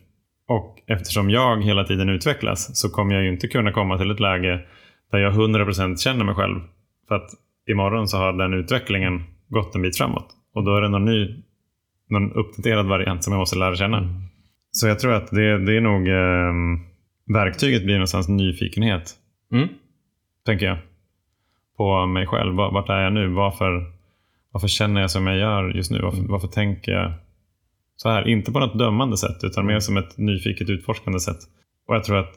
Och 0.49 0.79
eftersom 0.87 1.31
jag 1.31 1.63
hela 1.63 1.85
tiden 1.85 2.09
utvecklas 2.09 2.81
så 2.81 2.91
kommer 2.91 3.15
jag 3.15 3.25
ju 3.25 3.33
inte 3.33 3.49
kunna 3.49 3.73
komma 3.73 3.99
till 3.99 4.11
ett 4.11 4.21
läge 4.21 4.61
där 5.13 5.19
jag 5.19 5.33
100% 5.35 5.97
känner 5.97 6.25
mig 6.25 6.35
själv. 6.35 6.61
För 7.09 7.15
att 7.15 7.31
imorgon 7.71 8.09
så 8.09 8.17
har 8.17 8.33
den 8.33 8.55
utvecklingen 8.55 9.25
gått 9.49 9.75
en 9.75 9.83
bit 9.83 9.97
framåt. 9.97 10.27
Och 10.55 10.65
då 10.65 10.77
är 10.77 10.81
det 10.81 10.89
någon 10.89 11.05
ny, 11.05 11.43
någon 12.09 12.33
uppdaterad 12.33 12.87
variant 12.87 13.25
som 13.25 13.33
jag 13.33 13.41
måste 13.41 13.59
lära 13.59 13.77
känna. 13.77 13.99
Mm. 13.99 14.11
Så 14.71 14.89
jag 14.89 14.99
tror 14.99 15.13
att 15.13 15.31
det, 15.31 15.59
det 15.59 15.77
är 15.77 15.81
nog 15.81 16.09
eh, 16.09 16.53
verktyget 17.35 17.85
blir 17.85 17.95
någonstans 17.95 18.29
nyfikenhet, 18.29 19.15
Mm. 19.53 19.69
tänker 20.47 20.67
jag. 20.67 20.79
På 21.83 22.07
mig 22.07 22.27
själv. 22.27 22.55
Var- 22.55 22.73
Vart 22.73 22.89
är 22.89 23.01
jag 23.01 23.13
nu? 23.13 23.29
Varför, 23.29 23.93
varför 24.53 24.69
känner 24.69 25.01
jag 25.01 25.11
som 25.11 25.27
jag 25.27 25.37
gör 25.39 25.69
just 25.71 25.91
nu? 25.91 26.01
Varför, 26.03 26.23
varför 26.29 26.49
tänker 26.49 26.93
jag 26.93 27.13
så 27.97 28.09
här? 28.09 28.29
Inte 28.29 28.53
på 28.53 28.59
något 28.59 28.79
dömande 28.79 29.17
sätt, 29.17 29.45
utan 29.45 29.67
mer 29.67 29.81
som 29.81 29.97
ett 29.97 30.19
nyfiket 30.19 30.71
utforskande 30.71 31.21
sätt. 31.21 31.37
Och 31.89 31.95
jag 31.95 32.05
tror 32.05 32.19
att 32.19 32.35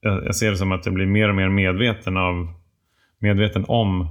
jag, 0.00 0.34
ser 0.34 0.50
det 0.50 0.56
som 0.56 0.72
att 0.72 0.86
jag 0.86 0.94
blir 0.94 1.06
mer 1.06 1.28
och 1.28 1.34
mer 1.34 1.48
medveten 1.48 2.16
av 2.16 2.48
medveten 3.18 3.64
om 3.68 4.08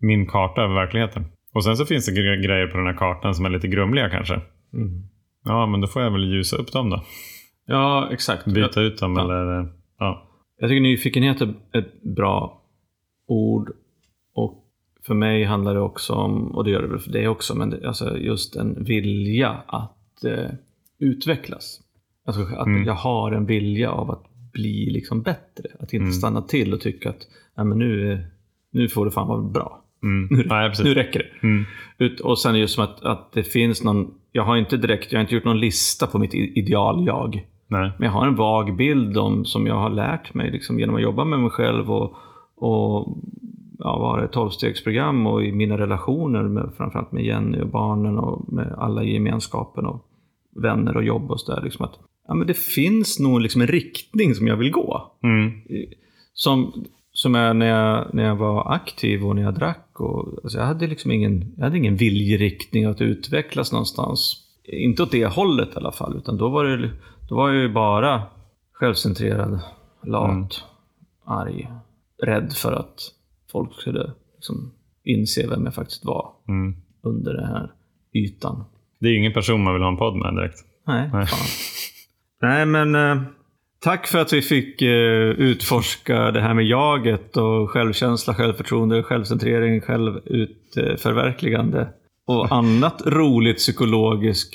min 0.00 0.26
karta 0.26 0.62
över 0.62 0.74
verkligheten. 0.74 1.24
Och 1.54 1.64
sen 1.64 1.76
så 1.76 1.86
finns 1.86 2.06
det 2.06 2.12
gre- 2.12 2.42
grejer 2.46 2.66
på 2.66 2.76
den 2.76 2.86
här 2.86 2.94
kartan 2.96 3.34
som 3.34 3.44
är 3.44 3.50
lite 3.50 3.68
grumliga 3.68 4.10
kanske. 4.10 4.34
Mm. 4.72 5.02
Ja, 5.44 5.66
men 5.66 5.80
då 5.80 5.86
får 5.86 6.02
jag 6.02 6.10
väl 6.10 6.24
ljusa 6.32 6.56
upp 6.56 6.72
dem 6.72 6.90
då. 6.90 7.02
Ja, 7.66 8.08
exakt. 8.12 8.44
Byta 8.44 8.80
ut 8.80 8.98
dem 8.98 9.14
Ja. 9.16 9.22
eller... 9.24 9.68
Ja. 9.98 10.28
jag 10.58 10.70
tycker 10.70 10.80
nyfikenhet 10.80 11.40
är 11.40 11.54
ett 11.72 12.02
bra 12.02 12.60
ord. 13.26 13.70
För 15.06 15.14
mig 15.14 15.44
handlar 15.44 15.74
det 15.74 15.80
också 15.80 16.12
om, 16.12 16.46
och 16.54 16.64
det 16.64 16.70
gör 16.70 16.82
det 16.82 16.88
väl 16.88 16.98
för 16.98 17.12
dig 17.12 17.28
också, 17.28 17.54
men 17.54 17.70
det, 17.70 17.86
alltså 17.88 18.18
just 18.18 18.56
en 18.56 18.84
vilja 18.84 19.50
att 19.66 20.24
eh, 20.24 20.50
utvecklas. 20.98 21.80
Alltså 22.26 22.42
att 22.42 22.66
Mm. 22.66 22.84
jag 22.84 22.94
har 22.94 23.32
en 23.32 23.46
vilja 23.46 23.90
av 23.90 24.10
att 24.10 24.24
bli 24.52 24.90
liksom 24.90 25.22
bättre. 25.22 25.68
Att 25.74 25.92
inte 25.92 25.96
Mm. 25.96 26.12
stanna 26.12 26.42
till 26.42 26.72
och 26.74 26.80
tycka 26.80 27.10
att 27.10 27.26
ja, 27.54 27.64
men 27.64 27.78
nu, 27.78 28.24
nu 28.70 28.88
får 28.88 29.04
det 29.04 29.10
fan 29.10 29.28
vara 29.28 29.42
bra. 29.42 29.80
Mm. 30.02 30.28
Nu, 30.30 30.44
Nej, 30.48 30.72
nu 30.84 30.94
räcker 30.94 31.18
det. 31.18 31.46
Mm. 31.46 31.64
Ut, 31.98 32.20
och 32.20 32.38
sen 32.38 32.58
just 32.58 32.74
som 32.74 32.84
att, 32.84 33.02
att 33.04 33.32
det 33.32 33.42
finns 33.42 33.84
någon, 33.84 34.14
jag 34.32 34.44
har 34.44 34.56
inte 34.56 34.76
direkt, 34.76 35.12
jag 35.12 35.18
har 35.18 35.22
inte 35.22 35.34
gjort 35.34 35.44
någon 35.44 35.60
lista 35.60 36.06
på 36.06 36.18
mitt 36.18 36.34
ideal-jag. 36.34 37.46
Nej. 37.68 37.90
Men 37.98 38.06
jag 38.06 38.12
har 38.12 38.26
en 38.26 38.34
vag 38.36 38.76
bild 38.76 39.18
om, 39.18 39.44
som 39.44 39.66
jag 39.66 39.74
har 39.76 39.90
lärt 39.90 40.34
mig 40.34 40.50
liksom, 40.50 40.80
genom 40.80 40.94
att 40.96 41.02
jobba 41.02 41.24
med 41.24 41.38
mig 41.40 41.50
själv 41.50 41.90
och, 41.92 42.14
och 42.56 43.16
ja, 43.84 43.98
vara 43.98 44.24
ett 44.24 44.32
tolvstegsprogram 44.32 45.26
och 45.26 45.44
i 45.44 45.52
mina 45.52 45.78
relationer, 45.78 46.42
med, 46.42 46.70
framförallt 46.76 47.12
med 47.12 47.24
Jenny 47.24 47.60
och 47.60 47.68
barnen 47.68 48.18
och 48.18 48.52
med 48.52 48.74
alla 48.78 49.02
i 49.02 49.12
gemenskapen 49.12 49.86
och 49.86 50.06
vänner 50.62 50.96
och 50.96 51.04
jobb 51.04 51.30
och 51.30 51.40
sådär. 51.40 51.62
Liksom 51.62 51.84
att, 51.84 51.98
ja, 52.28 52.34
men 52.34 52.46
det 52.46 52.54
finns 52.54 53.20
nog 53.20 53.40
liksom 53.40 53.60
en 53.60 53.66
riktning 53.66 54.34
som 54.34 54.46
jag 54.46 54.56
vill 54.56 54.70
gå. 54.70 55.12
Mm. 55.22 55.52
Som, 56.32 56.84
som 57.12 57.34
är 57.34 57.54
när 57.54 57.66
jag, 57.66 58.14
när 58.14 58.24
jag 58.24 58.36
var 58.36 58.72
aktiv 58.74 59.24
och 59.26 59.36
när 59.36 59.42
jag 59.42 59.54
drack. 59.54 60.00
Och, 60.00 60.28
alltså 60.42 60.58
jag, 60.58 60.66
hade 60.66 60.86
liksom 60.86 61.10
ingen, 61.10 61.52
jag 61.56 61.64
hade 61.64 61.78
ingen 61.78 61.96
viljeriktning 61.96 62.84
att 62.84 63.00
utvecklas 63.00 63.72
någonstans. 63.72 64.40
Inte 64.64 65.02
åt 65.02 65.10
det 65.10 65.26
hållet 65.26 65.68
i 65.68 65.76
alla 65.76 65.92
fall. 65.92 66.16
Utan 66.16 66.36
då 66.36 66.48
var, 66.48 66.64
det, 66.64 66.90
då 67.28 67.36
var 67.36 67.48
jag 67.48 67.62
ju 67.62 67.72
bara 67.72 68.22
självcentrerad, 68.72 69.60
lat, 70.02 70.30
Mm. 70.30 70.46
arg, 71.24 71.68
rädd 72.22 72.52
för 72.52 72.72
att 72.72 73.10
folk 73.54 73.74
skulle 73.80 74.12
liksom 74.34 74.72
inse 75.04 75.46
vem 75.48 75.64
jag 75.64 75.74
faktiskt 75.74 76.04
var 76.04 76.32
Mm. 76.48 76.74
under 77.02 77.34
den 77.34 77.44
här 77.44 77.70
ytan. 78.12 78.64
Det 79.00 79.06
är 79.06 79.10
ju 79.10 79.18
ingen 79.18 79.32
person 79.32 79.64
man 79.64 79.72
vill 79.74 79.82
ha 79.82 79.90
en 79.90 79.96
podd 79.96 80.16
med 80.16 80.34
direkt. 80.34 80.58
Nej, 80.86 81.10
Nej. 81.12 81.26
fan. 81.26 81.46
Nej, 82.42 82.66
men 82.66 82.94
eh, 82.94 83.22
tack 83.80 84.06
för 84.06 84.18
att 84.18 84.32
vi 84.32 84.42
fick 84.42 84.82
eh, 84.82 85.30
utforska 85.48 86.30
det 86.30 86.40
här 86.40 86.54
med 86.54 86.64
jaget 86.66 87.36
och 87.36 87.70
självkänsla, 87.70 88.34
självförtroende, 88.34 89.02
självcentrering, 89.02 89.80
självutförverkligande 89.80 91.88
och 92.26 92.52
annat 92.56 93.02
roligt 93.06 93.56
psykologiskt 93.56 94.54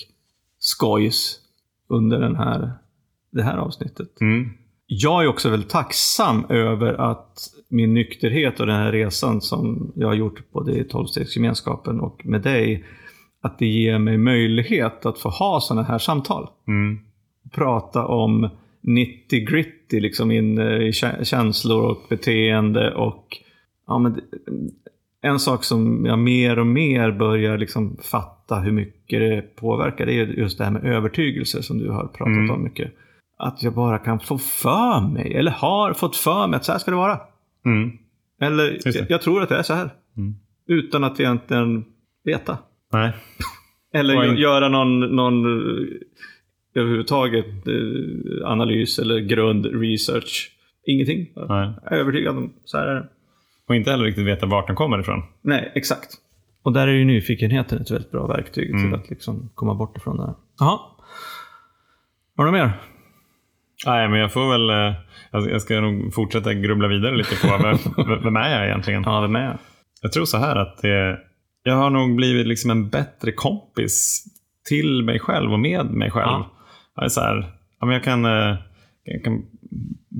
skojs 0.59 1.39
under 1.87 2.19
den 2.19 2.35
här, 2.35 2.71
det 3.31 3.43
här 3.43 3.57
avsnittet. 3.57 4.21
Mm. 4.21 4.49
Jag 4.91 5.23
är 5.23 5.27
också 5.27 5.49
väldigt 5.49 5.69
tacksam 5.69 6.45
över 6.49 6.93
att 6.93 7.37
min 7.67 7.93
nykterhet 7.93 8.59
och 8.59 8.67
den 8.67 8.75
här 8.75 8.91
resan 8.91 9.41
som 9.41 9.91
jag 9.95 10.07
har 10.07 10.15
gjort 10.15 10.51
både 10.51 10.79
i 10.79 10.83
tolvstegsgemenskapen 10.83 11.99
och 11.99 12.21
med 12.25 12.41
dig, 12.41 12.83
att 13.41 13.59
det 13.59 13.65
ger 13.65 13.99
mig 13.99 14.17
möjlighet 14.17 15.05
att 15.05 15.19
få 15.19 15.29
ha 15.29 15.61
sådana 15.61 15.87
här 15.87 15.97
samtal. 15.97 16.47
Mm. 16.67 16.99
Prata 17.51 18.05
om 18.05 18.49
90 18.81 19.45
gritty, 19.45 19.99
liksom 19.99 20.31
in 20.31 20.59
i 20.59 20.91
känslor 21.23 21.83
och 21.83 22.05
beteende 22.09 22.93
och 22.93 23.37
ja, 23.87 23.99
men 23.99 24.21
en 25.21 25.39
sak 25.39 25.63
som 25.63 26.05
jag 26.05 26.19
mer 26.19 26.59
och 26.59 26.67
mer 26.67 27.11
börjar 27.11 27.57
liksom 27.57 27.97
fatta 28.03 28.59
hur 28.59 28.71
mycket 28.71 29.19
det 29.19 29.55
påverkar, 29.55 30.05
det 30.05 30.13
är 30.13 30.25
just 30.25 30.57
det 30.57 30.63
här 30.63 30.71
med 30.71 30.83
övertygelse 30.85 31.63
som 31.63 31.77
du 31.77 31.89
har 31.89 32.07
pratat 32.07 32.27
Mm. 32.27 32.51
om 32.51 32.63
mycket. 32.63 32.91
Att 33.39 33.63
jag 33.63 33.73
bara 33.73 33.99
kan 33.99 34.19
få 34.19 34.37
för 34.37 35.07
mig, 35.13 35.33
eller 35.35 35.51
har 35.51 35.93
fått 35.93 36.15
för 36.15 36.47
mig 36.47 36.57
att 36.57 36.65
så 36.65 36.71
här 36.71 36.79
ska 36.79 36.91
det 36.91 36.97
vara. 36.97 37.19
Mm. 37.65 37.91
Eller 38.41 38.63
det. 38.83 38.95
jag, 38.95 39.05
jag 39.11 39.21
tror 39.21 39.43
att 39.43 39.49
det 39.49 39.57
är 39.57 39.63
så 39.63 39.73
här. 39.73 39.89
Mm. 40.17 40.35
Utan 40.67 41.03
att 41.03 41.19
egentligen 41.19 41.85
veta. 42.23 42.57
Nej. 42.93 43.13
Eller 43.93 44.23
in- 44.25 44.37
göra 44.37 44.69
någon, 44.69 44.99
någon 45.15 45.45
eh, 45.45 45.87
överhuvudtaget 46.75 47.45
eh, 47.67 48.51
analys 48.51 48.99
eller 48.99 49.19
grund 49.19 49.65
research. 49.65 50.51
Ingenting. 50.85 51.31
Jag 51.35 51.49
Nej. 51.49 51.73
är 51.85 51.97
övertygad 51.97 52.37
om 52.37 52.53
så 52.65 52.77
här 52.77 52.87
är 52.87 52.95
det. 52.95 53.07
Och 53.67 53.75
inte 53.75 53.91
heller 53.91 54.05
riktigt 54.05 54.25
veta 54.27 54.45
vart 54.45 54.67
den 54.67 54.75
kommer 54.75 54.99
ifrån. 54.99 55.23
Nej, 55.41 55.71
exakt. 55.75 56.09
Och 56.63 56.73
där 56.73 56.87
är 56.87 56.91
ju 56.91 57.05
nyfikenheten 57.05 57.81
ett 57.81 57.91
väldigt 57.91 58.11
bra 58.11 58.27
verktyg 58.27 58.69
Mm. 58.69 58.83
till 58.91 58.99
att 58.99 59.09
liksom 59.09 59.49
komma 59.55 59.73
bort 59.75 59.97
ifrån 59.97 60.17
det. 60.17 60.33
Jaha. 60.59 60.79
Har 62.37 62.45
du 62.45 62.51
mer? 62.51 62.71
Nej, 63.85 64.09
men 64.09 64.19
jag 64.19 64.33
får 64.33 64.51
väl... 64.51 64.69
eh, 64.69 64.95
Jag 65.51 65.61
ska 65.61 65.81
nog 65.81 66.13
fortsätta 66.13 66.53
grubbla 66.53 66.87
vidare 66.87 67.17
lite 67.17 67.35
på 67.47 67.57
vem, 67.63 67.77
vem 68.23 68.35
är 68.35 68.55
jag 68.57 68.65
egentligen? 68.67 69.03
Ja, 69.05 69.21
vem 69.21 69.35
är 69.35 69.43
jag? 69.45 69.57
Jag 70.01 70.11
tror 70.11 70.25
så 70.25 70.37
här 70.37 70.55
att 70.55 70.77
det, 70.81 71.17
jag 71.63 71.75
har 71.75 71.89
nog 71.89 72.15
blivit 72.15 72.47
liksom 72.47 72.71
en 72.71 72.89
bättre 72.89 73.31
kompis 73.31 74.23
till 74.69 75.03
mig 75.03 75.19
själv 75.19 75.53
och 75.53 75.59
med 75.59 75.85
mig 75.85 76.11
själv. 76.11 76.25
Ja. 76.27 76.51
Jag, 76.95 77.05
är 77.05 77.09
så 77.09 77.21
här, 77.21 77.51
jag, 77.79 78.03
kan, 78.03 78.25
eh, 78.25 78.55
jag 79.03 79.23
kan 79.23 79.41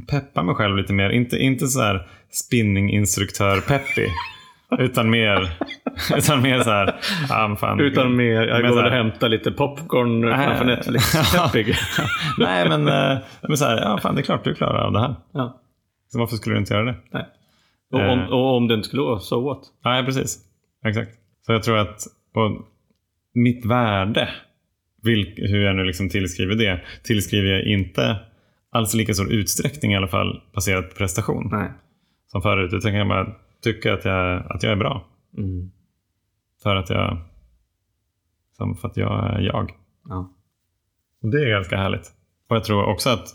peppa 0.10 0.44
mig 0.44 0.56
själv 0.56 0.78
lite 0.78 0.94
mer. 0.94 1.10
Inte, 1.10 1.38
inte 1.38 1.68
så 1.68 1.82
här 1.82 2.08
spinninginstruktör-peppig. 2.32 4.10
utan 4.78 5.10
mer, 5.10 5.50
utan 6.18 6.42
mer 6.42 6.60
så 6.60 6.70
här... 6.70 6.96
Men 7.48 7.58
fan, 7.58 7.80
Utan 7.80 8.16
mer, 8.16 8.42
jag 8.42 8.68
går 8.70 8.84
och 8.84 8.92
hämtar 8.92 9.30
lite 9.30 9.52
popcorn 9.52 10.22
Nej. 10.22 10.46
framför 10.48 10.66
Netflix. 10.66 11.16
Nej, 12.38 12.70
men, 12.70 12.88
eh, 12.88 13.18
men 13.42 13.58
så 13.58 13.66
här, 13.66 13.78
ja, 13.78 13.98
fan, 14.02 14.16
det 14.16 14.22
är 14.22 14.24
klart 14.24 14.44
du 14.44 14.56
klarar 14.56 14.86
av 14.86 14.94
det 14.94 15.00
här. 15.00 15.16
ja. 15.34 15.62
Så 16.08 16.20
varför 16.20 16.36
skulle 16.36 16.56
du 16.56 16.60
inte 16.60 16.74
göra 16.74 16.86
det? 16.86 16.96
Nej. 17.12 17.26
Och, 17.94 18.00
om, 18.00 18.20
Eh. 18.20 18.26
och 18.30 18.58
om 18.58 18.68
det 18.68 18.74
inte 18.74 18.88
skulle 18.88 19.02
vara, 19.02 19.20
so 19.20 19.42
what? 19.50 19.62
Nej, 19.86 20.06
precis. 20.06 20.38
Exakt. 20.86 21.12
Så 21.46 21.52
jag 21.52 21.64
tror 21.64 21.78
att 21.78 22.00
mitt 23.34 23.66
värde, 23.66 24.30
vilk, 25.04 25.34
hur 25.40 25.62
jag 25.66 25.76
nu 25.76 25.84
liksom 25.84 26.10
tillskriver 26.10 26.56
det, 26.56 26.82
tillskriver 27.04 27.50
jag 27.50 27.64
inte 27.64 28.18
alls 28.72 28.94
lika 28.94 29.14
stor 29.14 29.32
utsträckning 29.32 29.92
i 29.94 29.96
alla 29.98 30.08
fall 30.08 30.42
baserat 30.56 30.90
på 30.90 30.96
prestation 30.96 31.50
Nej. 31.52 31.72
som 32.28 32.42
förut. 32.42 32.74
Utan 32.74 32.94
jag 32.94 33.08
bara 33.08 33.28
tycka 33.64 33.94
att 33.94 34.06
jag, 34.06 34.52
att 34.52 34.64
jag 34.64 34.72
är 34.72 34.76
bra. 34.76 35.06
Mm. 35.38 35.72
För 36.64 36.76
att 36.76 36.90
jag, 36.90 37.18
för 38.82 38.88
att 38.88 38.98
jag 38.98 39.36
är 39.36 39.40
jag. 39.40 39.72
Ja. 40.10 40.34
Och 41.24 41.30
det 41.30 41.38
är 41.46 41.50
ganska 41.50 41.78
härligt. 41.78 42.12
Och 42.50 42.56
jag 42.56 42.64
tror 42.64 42.84
också 42.86 43.10
att 43.10 43.28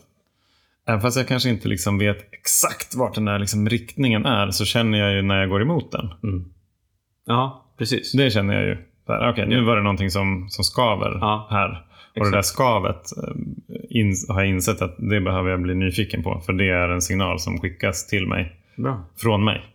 även 0.87 1.01
fast 1.01 1.17
jag 1.17 1.29
kanske 1.29 1.51
inte 1.51 1.69
liksom 1.69 1.99
vet 1.99 2.33
exakt 2.33 2.95
vart 2.95 3.15
den 3.15 3.25
där 3.25 3.39
liksom 3.39 3.69
riktningen 3.69 4.27
är 4.27 4.51
så 4.51 4.65
känner 4.65 4.99
jag 4.99 5.15
ju 5.15 5.23
när 5.23 5.41
jag 5.41 5.49
går 5.49 5.63
emot 5.63 5.93
den. 5.93 6.07
Mm. 6.23 6.45
ja, 7.27 7.65
precis. 7.79 8.13
Det 8.13 8.31
känner 8.31 8.55
jag 8.55 8.65
ju. 8.65 8.77
Okej, 9.31 9.47
nu 9.49 9.65
var 9.65 9.77
det 9.77 9.83
någonting 9.83 10.11
som, 10.11 10.47
som 10.49 10.65
skaver 10.65 11.19
Ja, 11.21 11.47
här. 11.51 11.87
Och 12.11 12.17
exakt. 12.17 12.33
det 12.33 12.37
där 12.37 12.43
skavet 12.43 13.03
eh, 13.17 13.35
in, 13.91 14.15
har 14.29 14.41
jag 14.41 14.49
insett 14.49 14.83
att 14.83 14.97
det 14.99 15.21
behöver 15.21 15.51
jag 15.51 15.63
bli 15.63 15.75
nyfiken 15.75 16.23
på. 16.23 16.41
För 16.47 16.53
det 16.53 16.69
är 16.71 16.89
en 16.89 17.03
signal 17.03 17.41
som 17.41 17.61
skickas 17.61 18.07
till 18.07 18.27
mig, 18.27 18.57
Bra. 18.77 19.05
från 19.17 19.45
mig. 19.45 19.74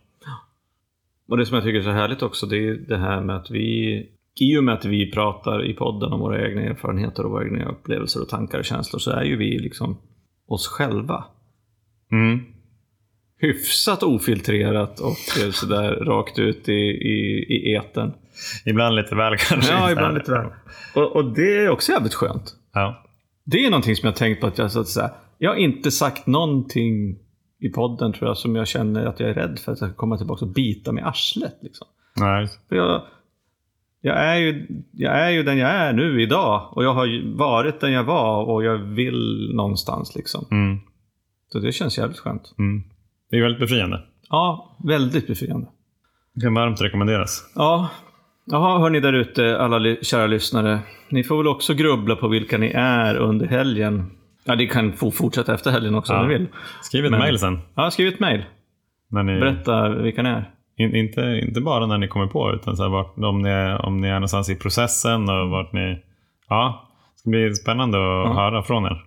Och 1.30 1.36
det 1.36 1.46
som 1.46 1.54
jag 1.54 1.64
tycker 1.64 1.78
är 1.78 1.82
så 1.82 1.90
härligt 1.90 2.22
också, 2.22 2.46
det 2.46 2.68
är 2.68 2.74
det 2.74 2.96
här 2.96 3.20
med 3.20 3.36
att 3.36 3.50
vi, 3.50 4.06
i 4.40 4.56
och 4.56 4.64
med 4.64 4.74
att 4.74 4.84
vi 4.84 5.10
pratar 5.10 5.64
i 5.64 5.74
podden 5.74 6.12
om 6.12 6.20
våra 6.20 6.48
egna 6.48 6.62
erfarenheter 6.62 7.24
och 7.24 7.30
våra 7.30 7.44
egna 7.44 7.64
upplevelser 7.64 8.22
och 8.22 8.28
tankar 8.28 8.58
och 8.58 8.64
känslor, 8.64 8.98
så 8.98 9.10
är 9.10 9.24
ju 9.24 9.36
vi 9.36 9.58
liksom 9.58 9.98
oss 10.48 10.66
själva. 10.66 11.24
Mm. 12.12 12.40
Hyfsat 13.38 14.02
ofiltrerat 14.02 15.00
och 15.00 15.52
sådär 15.52 15.92
rakt 15.92 16.38
ut 16.38 16.68
i, 16.68 16.72
i, 16.72 17.46
i 17.48 17.74
etern. 17.74 18.12
Ibland 18.66 18.96
lite 18.96 19.14
väl 19.14 19.36
kanske. 19.36 19.72
Ja, 19.72 19.90
ibland 19.90 20.14
lite 20.14 20.32
väl. 20.32 20.46
Och, 20.94 21.16
och 21.16 21.34
det 21.34 21.56
är 21.56 21.68
också 21.68 21.92
jävligt 21.92 22.14
skönt. 22.14 22.56
Ja. 22.72 23.04
Det 23.44 23.64
är 23.64 23.70
någonting 23.70 23.96
som 23.96 24.06
jag 24.06 24.16
tänkt 24.16 24.40
på 24.40 24.46
att 24.46 24.58
jag, 24.58 24.72
så 24.72 24.80
att 24.80 24.88
säga, 24.88 25.10
jag 25.38 25.50
har 25.50 25.56
inte 25.56 25.90
sagt 25.90 26.26
någonting 26.26 27.18
i 27.60 27.68
podden 27.68 28.12
tror 28.12 28.28
jag 28.30 28.36
som 28.36 28.56
jag 28.56 28.68
känner 28.68 29.06
att 29.06 29.20
jag 29.20 29.30
är 29.30 29.34
rädd 29.34 29.58
för 29.58 29.72
att 29.72 29.80
jag 29.80 29.90
ska 29.90 29.96
komma 29.96 30.16
tillbaka 30.16 30.44
och 30.44 30.50
bita 30.50 30.92
mig 30.92 31.02
i 31.02 31.06
arslet. 31.06 31.58
Liksom. 31.62 31.86
Nej. 32.16 32.48
För 32.68 32.76
jag, 32.76 33.02
jag, 34.00 34.16
är 34.16 34.36
ju, 34.36 34.66
jag 34.92 35.20
är 35.20 35.30
ju 35.30 35.42
den 35.42 35.58
jag 35.58 35.70
är 35.70 35.92
nu 35.92 36.22
idag 36.22 36.68
och 36.72 36.84
jag 36.84 36.94
har 36.94 37.36
varit 37.36 37.80
den 37.80 37.92
jag 37.92 38.04
var 38.04 38.44
och 38.44 38.64
jag 38.64 38.78
vill 38.78 39.50
någonstans. 39.54 40.16
Liksom. 40.16 40.46
Mm. 40.50 40.78
Så 41.52 41.58
det 41.58 41.72
känns 41.72 41.98
jävligt 41.98 42.18
skönt. 42.18 42.54
Mm. 42.58 42.82
Det 43.30 43.36
är 43.36 43.42
väldigt 43.42 43.60
befriande. 43.60 44.00
Ja, 44.28 44.76
väldigt 44.84 45.26
befriande. 45.26 45.66
Det 46.34 46.40
kan 46.40 46.54
varmt 46.54 46.80
rekommenderas. 46.80 47.52
Ja, 47.54 47.88
Jaha, 48.44 48.78
hörni 48.78 49.00
där 49.00 49.12
ute, 49.12 49.58
alla 49.58 49.96
kära 50.02 50.26
lyssnare. 50.26 50.78
Ni 51.08 51.24
får 51.24 51.36
väl 51.36 51.46
också 51.46 51.74
grubbla 51.74 52.16
på 52.16 52.28
vilka 52.28 52.58
ni 52.58 52.70
är 52.74 53.16
under 53.16 53.46
helgen. 53.46 54.10
Ja, 54.44 54.54
ni 54.54 54.66
kan 54.66 54.92
få 54.92 55.10
fortsätta 55.10 55.54
efter 55.54 55.70
helgen 55.70 55.94
också 55.94 56.12
Ja. 56.12 56.20
om 56.20 56.28
ni 56.28 56.34
vill. 56.34 56.46
Skriv 56.82 57.04
ett 57.04 57.10
Men- 57.10 57.20
mejl 57.20 57.38
sen. 57.38 57.58
Ja, 57.74 57.90
skriv 57.90 58.08
ett 58.08 58.20
mejl. 58.20 58.44
När 59.10 59.22
ni, 59.22 59.40
Berätta 59.40 59.88
vilka 59.88 60.22
ni 60.22 60.28
är. 60.28 60.50
in, 60.76 60.94
inte, 60.96 61.20
inte 61.46 61.60
bara 61.60 61.86
när 61.86 61.98
ni 61.98 62.08
kommer 62.08 62.26
på, 62.26 62.52
utan 62.52 62.76
så 62.76 62.82
här, 62.82 62.90
vart, 62.90 63.18
om, 63.18 63.42
ni 63.42 63.48
är, 63.48 63.84
om 63.86 64.00
ni 64.00 64.08
är 64.08 64.14
någonstans 64.14 64.50
i 64.50 64.54
processen 64.56 65.28
och 65.28 65.50
vart 65.50 65.72
ni... 65.72 66.02
Ja, 66.48 66.88
det 67.14 67.18
ska 67.20 67.30
bli 67.30 67.54
spännande 67.54 67.98
att 67.98 68.34
höra 68.36 68.62
från 68.62 68.84
er. 68.86 69.04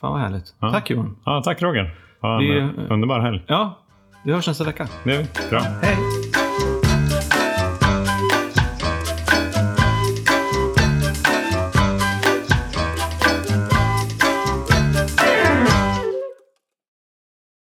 Fan 0.00 0.12
vad 0.12 0.20
härligt. 0.20 0.54
Ja. 0.60 0.70
Tack 0.70 0.90
Johan. 0.90 1.16
Ja, 1.24 1.42
tack 1.44 1.62
Roger. 1.62 1.94
Ha 2.20 2.34
en 2.34 2.38
Vi- 2.40 2.70
underbar 2.90 3.20
helg. 3.20 3.42
Ja, 3.46 3.78
vi 4.24 4.32
hörs 4.32 4.46
nästa 4.48 4.64
vecka. 4.64 4.88
Det 5.04 5.14
är 5.14 5.18
vi. 5.18 5.26
Bra. 5.50 5.60
Hej! 5.60 5.96